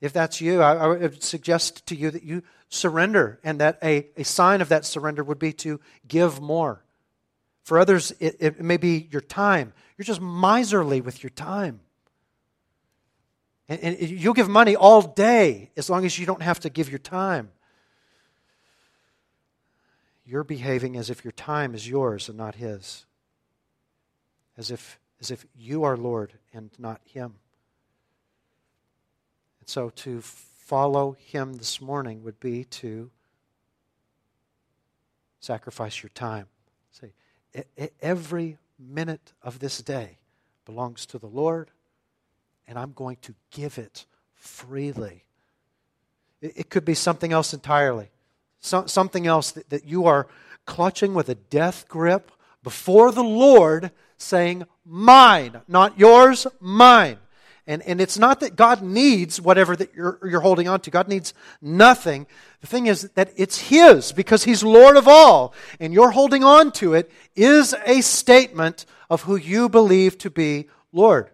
If 0.00 0.12
that's 0.12 0.40
you, 0.40 0.60
I, 0.60 0.74
I 0.76 0.86
would 0.86 1.22
suggest 1.22 1.86
to 1.86 1.96
you 1.96 2.10
that 2.10 2.22
you 2.22 2.42
surrender, 2.68 3.38
and 3.44 3.60
that 3.60 3.78
a, 3.82 4.08
a 4.16 4.24
sign 4.24 4.60
of 4.60 4.68
that 4.68 4.84
surrender 4.84 5.22
would 5.22 5.38
be 5.38 5.52
to 5.54 5.80
give 6.06 6.40
more. 6.40 6.84
For 7.62 7.78
others, 7.78 8.12
it, 8.20 8.36
it 8.38 8.60
may 8.60 8.76
be 8.76 9.08
your 9.10 9.20
time. 9.20 9.72
You're 9.96 10.04
just 10.04 10.20
miserly 10.20 11.00
with 11.00 11.22
your 11.22 11.30
time. 11.30 11.80
And, 13.68 13.80
and 13.80 14.00
you'll 14.00 14.34
give 14.34 14.48
money 14.48 14.76
all 14.76 15.02
day 15.02 15.70
as 15.76 15.90
long 15.90 16.04
as 16.04 16.18
you 16.18 16.26
don't 16.26 16.42
have 16.42 16.60
to 16.60 16.70
give 16.70 16.88
your 16.88 17.00
time. 17.00 17.50
You're 20.24 20.44
behaving 20.44 20.96
as 20.96 21.10
if 21.10 21.24
your 21.24 21.32
time 21.32 21.74
is 21.74 21.88
yours 21.88 22.28
and 22.28 22.38
not 22.38 22.56
His. 22.56 23.06
as 24.56 24.70
if, 24.70 24.98
as 25.20 25.30
if 25.30 25.46
you 25.56 25.84
are 25.84 25.96
Lord 25.96 26.32
and 26.52 26.70
not 26.78 27.00
Him. 27.04 27.34
And 29.60 29.68
so 29.68 29.90
to 29.90 30.20
follow 30.20 31.16
Him 31.18 31.54
this 31.54 31.80
morning 31.80 32.22
would 32.24 32.40
be 32.40 32.64
to 32.64 33.10
sacrifice 35.40 36.02
your 36.02 36.10
time. 36.10 36.46
Say, 36.90 37.12
every 38.00 38.58
minute 38.78 39.32
of 39.42 39.58
this 39.58 39.78
day 39.78 40.18
belongs 40.64 41.06
to 41.06 41.18
the 41.18 41.26
Lord, 41.26 41.70
and 42.66 42.78
I'm 42.78 42.92
going 42.92 43.16
to 43.22 43.34
give 43.50 43.78
it 43.78 44.06
freely. 44.34 45.24
It, 46.40 46.70
could 46.70 46.84
be 46.84 46.94
something 46.94 47.32
else 47.32 47.54
entirely, 47.54 48.10
so, 48.60 48.86
something 48.86 49.26
else 49.26 49.52
that, 49.52 49.70
that 49.70 49.84
you 49.84 50.06
are 50.06 50.28
clutching 50.66 51.14
with 51.14 51.28
a 51.28 51.34
death 51.34 51.88
grip 51.88 52.30
before 52.62 53.12
the 53.12 53.24
Lord, 53.24 53.90
saying, 54.18 54.64
Mine, 54.84 55.60
not 55.66 55.98
yours, 55.98 56.46
mine. 56.60 57.18
And, 57.68 57.82
and 57.82 58.00
it's 58.00 58.18
not 58.18 58.40
that 58.40 58.54
God 58.54 58.80
needs 58.82 59.40
whatever 59.40 59.74
that 59.74 59.92
you're, 59.94 60.20
you're 60.22 60.40
holding 60.40 60.68
on 60.68 60.80
to. 60.80 60.90
God 60.90 61.08
needs 61.08 61.34
nothing. 61.60 62.26
The 62.60 62.68
thing 62.68 62.86
is 62.86 63.10
that 63.14 63.32
it's 63.36 63.58
His 63.58 64.12
because 64.12 64.44
He's 64.44 64.62
Lord 64.62 64.96
of 64.96 65.08
all. 65.08 65.52
And 65.80 65.92
your 65.92 66.12
holding 66.12 66.44
on 66.44 66.70
to 66.72 66.94
it 66.94 67.10
is 67.34 67.74
a 67.84 68.02
statement 68.02 68.86
of 69.10 69.22
who 69.22 69.36
you 69.36 69.68
believe 69.68 70.16
to 70.18 70.30
be 70.30 70.68
Lord. 70.92 71.30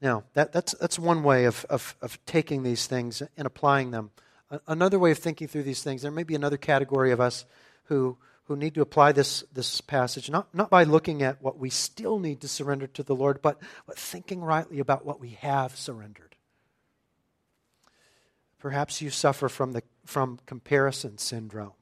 Now, 0.00 0.24
that, 0.34 0.52
that's, 0.52 0.72
that's 0.74 0.98
one 0.98 1.22
way 1.22 1.44
of, 1.44 1.64
of, 1.68 1.96
of 2.00 2.24
taking 2.24 2.62
these 2.62 2.86
things 2.86 3.22
and 3.36 3.46
applying 3.46 3.90
them. 3.90 4.10
Another 4.66 4.98
way 4.98 5.10
of 5.10 5.18
thinking 5.18 5.48
through 5.48 5.64
these 5.64 5.82
things, 5.82 6.02
there 6.02 6.10
may 6.10 6.22
be 6.22 6.34
another 6.34 6.56
category 6.56 7.12
of 7.12 7.20
us 7.20 7.44
who 7.84 8.16
who 8.48 8.56
need 8.56 8.74
to 8.74 8.80
apply 8.80 9.12
this, 9.12 9.44
this 9.52 9.82
passage, 9.82 10.30
not, 10.30 10.52
not 10.54 10.70
by 10.70 10.82
looking 10.82 11.22
at 11.22 11.42
what 11.42 11.58
we 11.58 11.68
still 11.68 12.18
need 12.18 12.40
to 12.40 12.48
surrender 12.48 12.86
to 12.86 13.02
the 13.02 13.14
Lord, 13.14 13.42
but, 13.42 13.60
but 13.86 13.98
thinking 13.98 14.40
rightly 14.40 14.80
about 14.80 15.04
what 15.04 15.20
we 15.20 15.36
have 15.42 15.76
surrendered. 15.76 16.34
Perhaps 18.58 19.02
you 19.02 19.10
suffer 19.10 19.50
from, 19.50 19.72
the, 19.72 19.82
from 20.06 20.38
comparison 20.46 21.18
syndrome. 21.18 21.74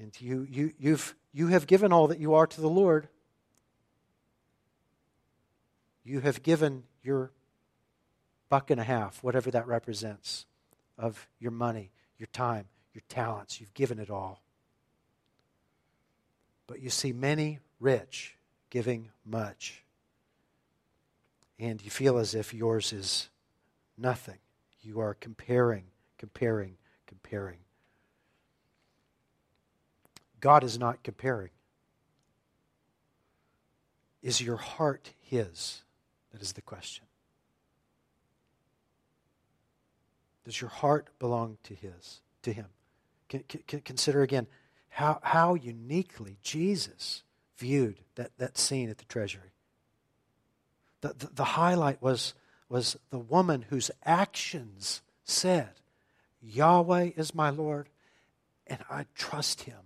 And 0.00 0.20
you, 0.20 0.48
you, 0.50 0.72
you've, 0.80 1.14
you 1.32 1.46
have 1.46 1.68
given 1.68 1.92
all 1.92 2.08
that 2.08 2.18
you 2.18 2.34
are 2.34 2.48
to 2.48 2.60
the 2.60 2.68
Lord. 2.68 3.08
You 6.04 6.20
have 6.20 6.42
given 6.42 6.84
your 7.02 7.30
buck 8.48 8.70
and 8.70 8.80
a 8.80 8.84
half, 8.84 9.22
whatever 9.22 9.50
that 9.50 9.66
represents, 9.66 10.46
of 10.98 11.28
your 11.38 11.52
money, 11.52 11.92
your 12.18 12.26
time, 12.32 12.66
your 12.92 13.02
talents. 13.08 13.60
You've 13.60 13.74
given 13.74 13.98
it 13.98 14.10
all. 14.10 14.42
But 16.66 16.80
you 16.80 16.90
see 16.90 17.12
many 17.12 17.60
rich 17.78 18.36
giving 18.70 19.10
much. 19.24 19.84
And 21.58 21.82
you 21.82 21.90
feel 21.90 22.18
as 22.18 22.34
if 22.34 22.54
yours 22.54 22.92
is 22.92 23.28
nothing. 23.98 24.38
You 24.82 25.00
are 25.00 25.14
comparing, 25.14 25.84
comparing, 26.18 26.76
comparing. 27.06 27.58
God 30.40 30.64
is 30.64 30.78
not 30.78 31.02
comparing. 31.02 31.50
Is 34.22 34.40
your 34.40 34.56
heart 34.56 35.12
His? 35.20 35.82
That 36.32 36.42
is 36.42 36.52
the 36.52 36.62
question. 36.62 37.04
Does 40.44 40.60
your 40.60 40.70
heart 40.70 41.08
belong 41.18 41.58
to 41.64 41.74
His, 41.74 42.20
to 42.42 42.52
Him? 42.52 42.66
consider 43.84 44.22
again 44.22 44.48
how, 44.88 45.20
how 45.22 45.54
uniquely 45.54 46.36
Jesus 46.42 47.22
viewed 47.56 48.00
that, 48.16 48.32
that 48.38 48.58
scene 48.58 48.90
at 48.90 48.98
the 48.98 49.04
treasury. 49.04 49.52
The, 51.00 51.14
the, 51.16 51.26
the 51.32 51.44
highlight 51.44 52.02
was, 52.02 52.34
was 52.68 52.96
the 53.10 53.18
woman 53.18 53.66
whose 53.68 53.90
actions 54.04 55.02
said, 55.24 55.70
Yahweh 56.42 57.10
is 57.16 57.34
my 57.34 57.50
Lord, 57.50 57.88
and 58.66 58.80
I 58.90 59.06
trust 59.14 59.62
him. 59.62 59.78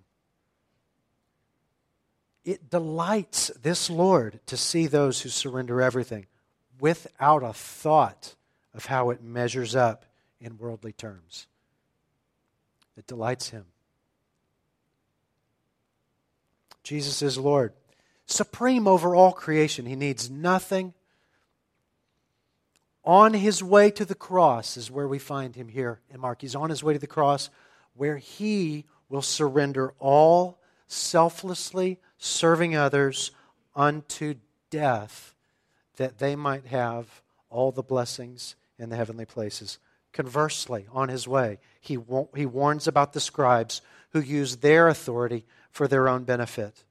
It 2.44 2.70
delights 2.70 3.50
this 3.60 3.90
Lord 3.90 4.40
to 4.46 4.56
see 4.56 4.86
those 4.86 5.20
who 5.20 5.28
surrender 5.28 5.82
everything 5.82 6.26
without 6.84 7.42
a 7.42 7.54
thought 7.54 8.34
of 8.74 8.84
how 8.84 9.08
it 9.08 9.22
measures 9.22 9.74
up 9.74 10.04
in 10.38 10.58
worldly 10.58 10.92
terms. 10.92 11.46
It 12.94 13.06
delights 13.06 13.48
him. 13.48 13.64
Jesus 16.82 17.22
is 17.22 17.38
Lord, 17.38 17.72
supreme 18.26 18.86
over 18.86 19.16
all 19.16 19.32
creation. 19.32 19.86
He 19.86 19.96
needs 19.96 20.28
nothing. 20.28 20.92
On 23.02 23.32
his 23.32 23.62
way 23.62 23.90
to 23.92 24.04
the 24.04 24.14
cross 24.14 24.76
is 24.76 24.90
where 24.90 25.08
we 25.08 25.18
find 25.18 25.56
him 25.56 25.68
here 25.68 26.00
in 26.12 26.20
Mark. 26.20 26.42
He's 26.42 26.54
on 26.54 26.68
his 26.68 26.84
way 26.84 26.92
to 26.92 26.98
the 26.98 27.06
cross 27.06 27.48
where 27.94 28.18
he 28.18 28.84
will 29.08 29.22
surrender 29.22 29.94
all 29.98 30.58
selflessly 30.86 31.98
serving 32.18 32.76
others 32.76 33.30
unto 33.74 34.34
death 34.68 35.33
that 35.96 36.18
they 36.18 36.36
might 36.36 36.66
have 36.66 37.22
all 37.50 37.72
the 37.72 37.82
blessings 37.82 38.56
in 38.78 38.90
the 38.90 38.96
heavenly 38.96 39.24
places. 39.24 39.78
Conversely, 40.12 40.86
on 40.92 41.08
his 41.08 41.26
way, 41.26 41.58
he, 41.80 41.98
he 42.34 42.46
warns 42.46 42.86
about 42.86 43.12
the 43.12 43.20
scribes 43.20 43.82
who 44.10 44.20
use 44.20 44.56
their 44.56 44.88
authority 44.88 45.44
for 45.70 45.88
their 45.88 46.08
own 46.08 46.24
benefit. 46.24 46.84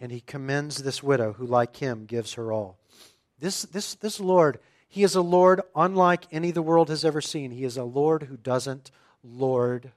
And 0.00 0.12
he 0.12 0.20
commends 0.20 0.78
this 0.78 1.02
widow 1.02 1.32
who, 1.32 1.46
like 1.46 1.76
him, 1.76 2.04
gives 2.04 2.34
her 2.34 2.52
all. 2.52 2.78
This, 3.38 3.62
this, 3.62 3.94
this 3.94 4.20
Lord, 4.20 4.58
he 4.88 5.02
is 5.02 5.14
a 5.14 5.22
Lord 5.22 5.62
unlike 5.74 6.26
any 6.30 6.50
the 6.50 6.62
world 6.62 6.88
has 6.88 7.04
ever 7.04 7.20
seen. 7.20 7.50
He 7.50 7.64
is 7.64 7.76
a 7.76 7.84
Lord 7.84 8.24
who 8.24 8.36
doesn't 8.36 8.90
lord, 9.22 9.92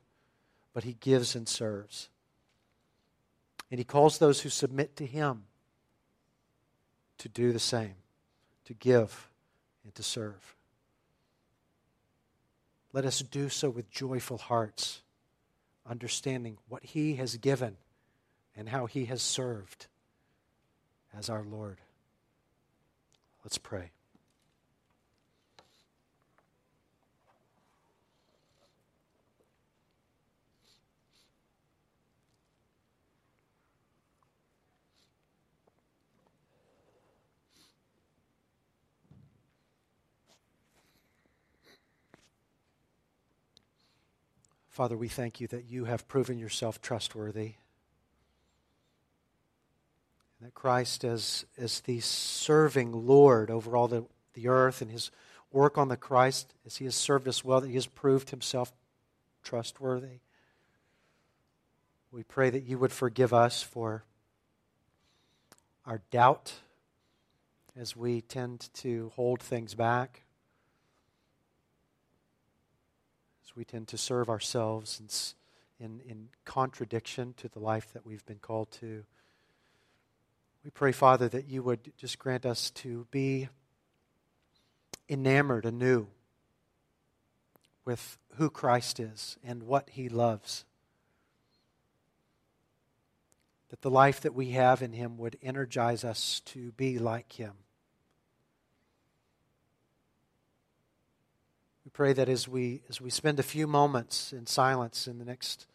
but 0.74 0.84
he 0.84 0.94
gives 1.00 1.36
and 1.36 1.48
serves. 1.48 2.10
And 3.70 3.80
he 3.80 3.84
calls 3.84 4.18
those 4.18 4.42
who 4.42 4.50
submit 4.50 4.96
to 4.98 5.06
him 5.06 5.44
to 7.22 7.30
do 7.30 7.54
the 7.54 7.60
same, 7.60 7.94
to 8.66 8.74
give 8.74 9.30
and 9.84 9.94
to 9.94 10.02
serve. 10.02 10.56
Let 12.94 13.06
us 13.06 13.20
do 13.20 13.48
so 13.48 13.70
with 13.70 13.92
joyful 13.92 14.40
hearts, 14.40 15.04
understanding 15.88 16.58
what 16.68 16.84
He 16.84 17.16
has 17.16 17.38
given 17.38 17.78
and 18.56 18.70
how 18.70 18.88
He 18.88 19.06
has 19.06 19.22
served 19.22 19.86
as 21.16 21.30
our 21.30 21.44
Lord. 21.44 21.78
Let's 23.46 23.60
pray. 23.60 23.92
Father, 44.72 44.96
we 44.96 45.10
thank 45.10 45.42
you 45.42 45.48
that 45.48 45.66
you 45.66 45.84
have 45.84 46.08
proven 46.08 46.40
yourself 46.40 46.82
trustworthy. 46.82 47.56
And 50.40 50.48
that 50.48 50.54
Christ, 50.54 51.04
as, 51.04 51.46
as 51.58 51.82
the 51.82 52.00
serving 52.00 53.06
Lord 53.06 53.52
over 53.52 53.76
all 53.76 53.90
the, 53.90 54.06
the 54.34 54.48
earth 54.48 54.82
and 54.82 54.90
his 54.90 55.12
work 55.52 55.78
on 55.78 55.90
the 55.90 55.98
Christ, 55.98 56.54
as 56.66 56.78
he 56.78 56.86
has 56.86 56.96
served 56.96 57.28
us 57.28 57.44
well, 57.44 57.60
that 57.60 57.68
he 57.68 57.74
has 57.74 57.86
proved 57.86 58.30
himself 58.30 58.72
trustworthy. 59.44 60.22
We 62.14 62.24
pray 62.24 62.50
that 62.50 62.64
you 62.64 62.78
would 62.78 62.94
forgive 62.94 63.34
us 63.34 63.62
for 63.62 64.06
our 65.86 66.02
doubt 66.12 66.54
as 67.78 67.98
we 67.98 68.22
tend 68.22 68.70
to 68.76 69.12
hold 69.16 69.42
things 69.42 69.76
back. 69.76 70.24
We 73.56 73.66
tend 73.66 73.88
to 73.90 73.98
serve 73.98 74.30
ourselves 74.30 75.34
in, 75.80 76.02
in 76.08 76.30
contradiction 76.46 77.34
to 77.38 77.48
the 77.50 77.60
life 77.60 77.92
that 77.94 78.06
we've 78.06 78.26
been 78.26 78.40
called 78.40 78.72
to. 78.72 79.04
We 80.64 80.70
pray, 80.70 80.92
Father, 80.92 81.28
that 81.30 81.48
you 81.48 81.64
would 81.64 81.92
just 81.98 82.20
grant 82.20 82.46
us 82.46 82.70
to 82.72 83.08
be 83.12 83.50
enamored 85.10 85.66
anew 85.66 86.08
with 87.84 88.18
who 88.36 88.50
Christ 88.50 89.00
is 89.00 89.38
and 89.44 89.64
what 89.64 89.90
he 89.90 90.08
loves. 90.08 90.66
That 93.70 93.82
the 93.82 93.90
life 93.90 94.22
that 94.22 94.36
we 94.36 94.52
have 94.52 94.82
in 94.82 94.94
him 94.94 95.18
would 95.18 95.38
energize 95.42 96.04
us 96.04 96.42
to 96.46 96.72
be 96.74 97.00
like 97.00 97.34
him. 97.34 97.54
We 101.86 101.92
pray 101.92 102.14
that 102.14 102.30
as 102.30 102.48
we, 102.48 102.84
as 102.90 103.02
we 103.02 103.10
spend 103.10 103.40
a 103.40 103.44
few 103.44 103.68
moments 103.68 104.34
in 104.34 104.46
silence 104.46 105.08
in 105.08 105.18
the 105.18 105.26
next 105.26 105.68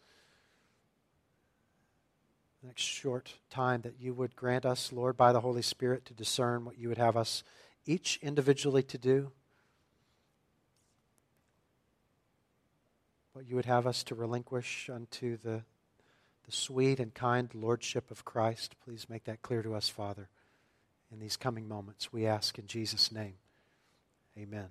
next 2.63 2.83
short 2.83 3.35
time, 3.49 3.81
that 3.81 3.95
you 3.99 4.13
would 4.13 4.35
grant 4.35 4.65
us, 4.65 4.91
Lord, 4.91 5.15
by 5.15 5.31
the 5.31 5.39
Holy 5.39 5.61
Spirit, 5.61 6.05
to 6.05 6.13
discern 6.13 6.65
what 6.65 6.77
you 6.77 6.89
would 6.89 6.97
have 6.97 7.15
us 7.15 7.43
each 7.85 8.19
individually 8.21 8.83
to 8.83 8.97
do, 8.97 9.31
what 13.31 13.47
you 13.47 13.55
would 13.55 13.65
have 13.65 13.87
us 13.87 14.03
to 14.03 14.15
relinquish 14.15 14.89
unto 14.93 15.37
the, 15.37 15.63
the 16.45 16.51
sweet 16.51 16.99
and 16.99 17.13
kind 17.13 17.49
Lordship 17.53 18.11
of 18.11 18.25
Christ. 18.25 18.75
Please 18.83 19.07
make 19.09 19.23
that 19.25 19.41
clear 19.41 19.61
to 19.61 19.73
us, 19.73 19.87
Father, 19.87 20.27
in 21.11 21.19
these 21.19 21.37
coming 21.37 21.67
moments. 21.67 22.11
We 22.11 22.25
ask 22.25 22.59
in 22.59 22.67
Jesus' 22.67 23.11
name. 23.11 23.35
Amen. 24.37 24.67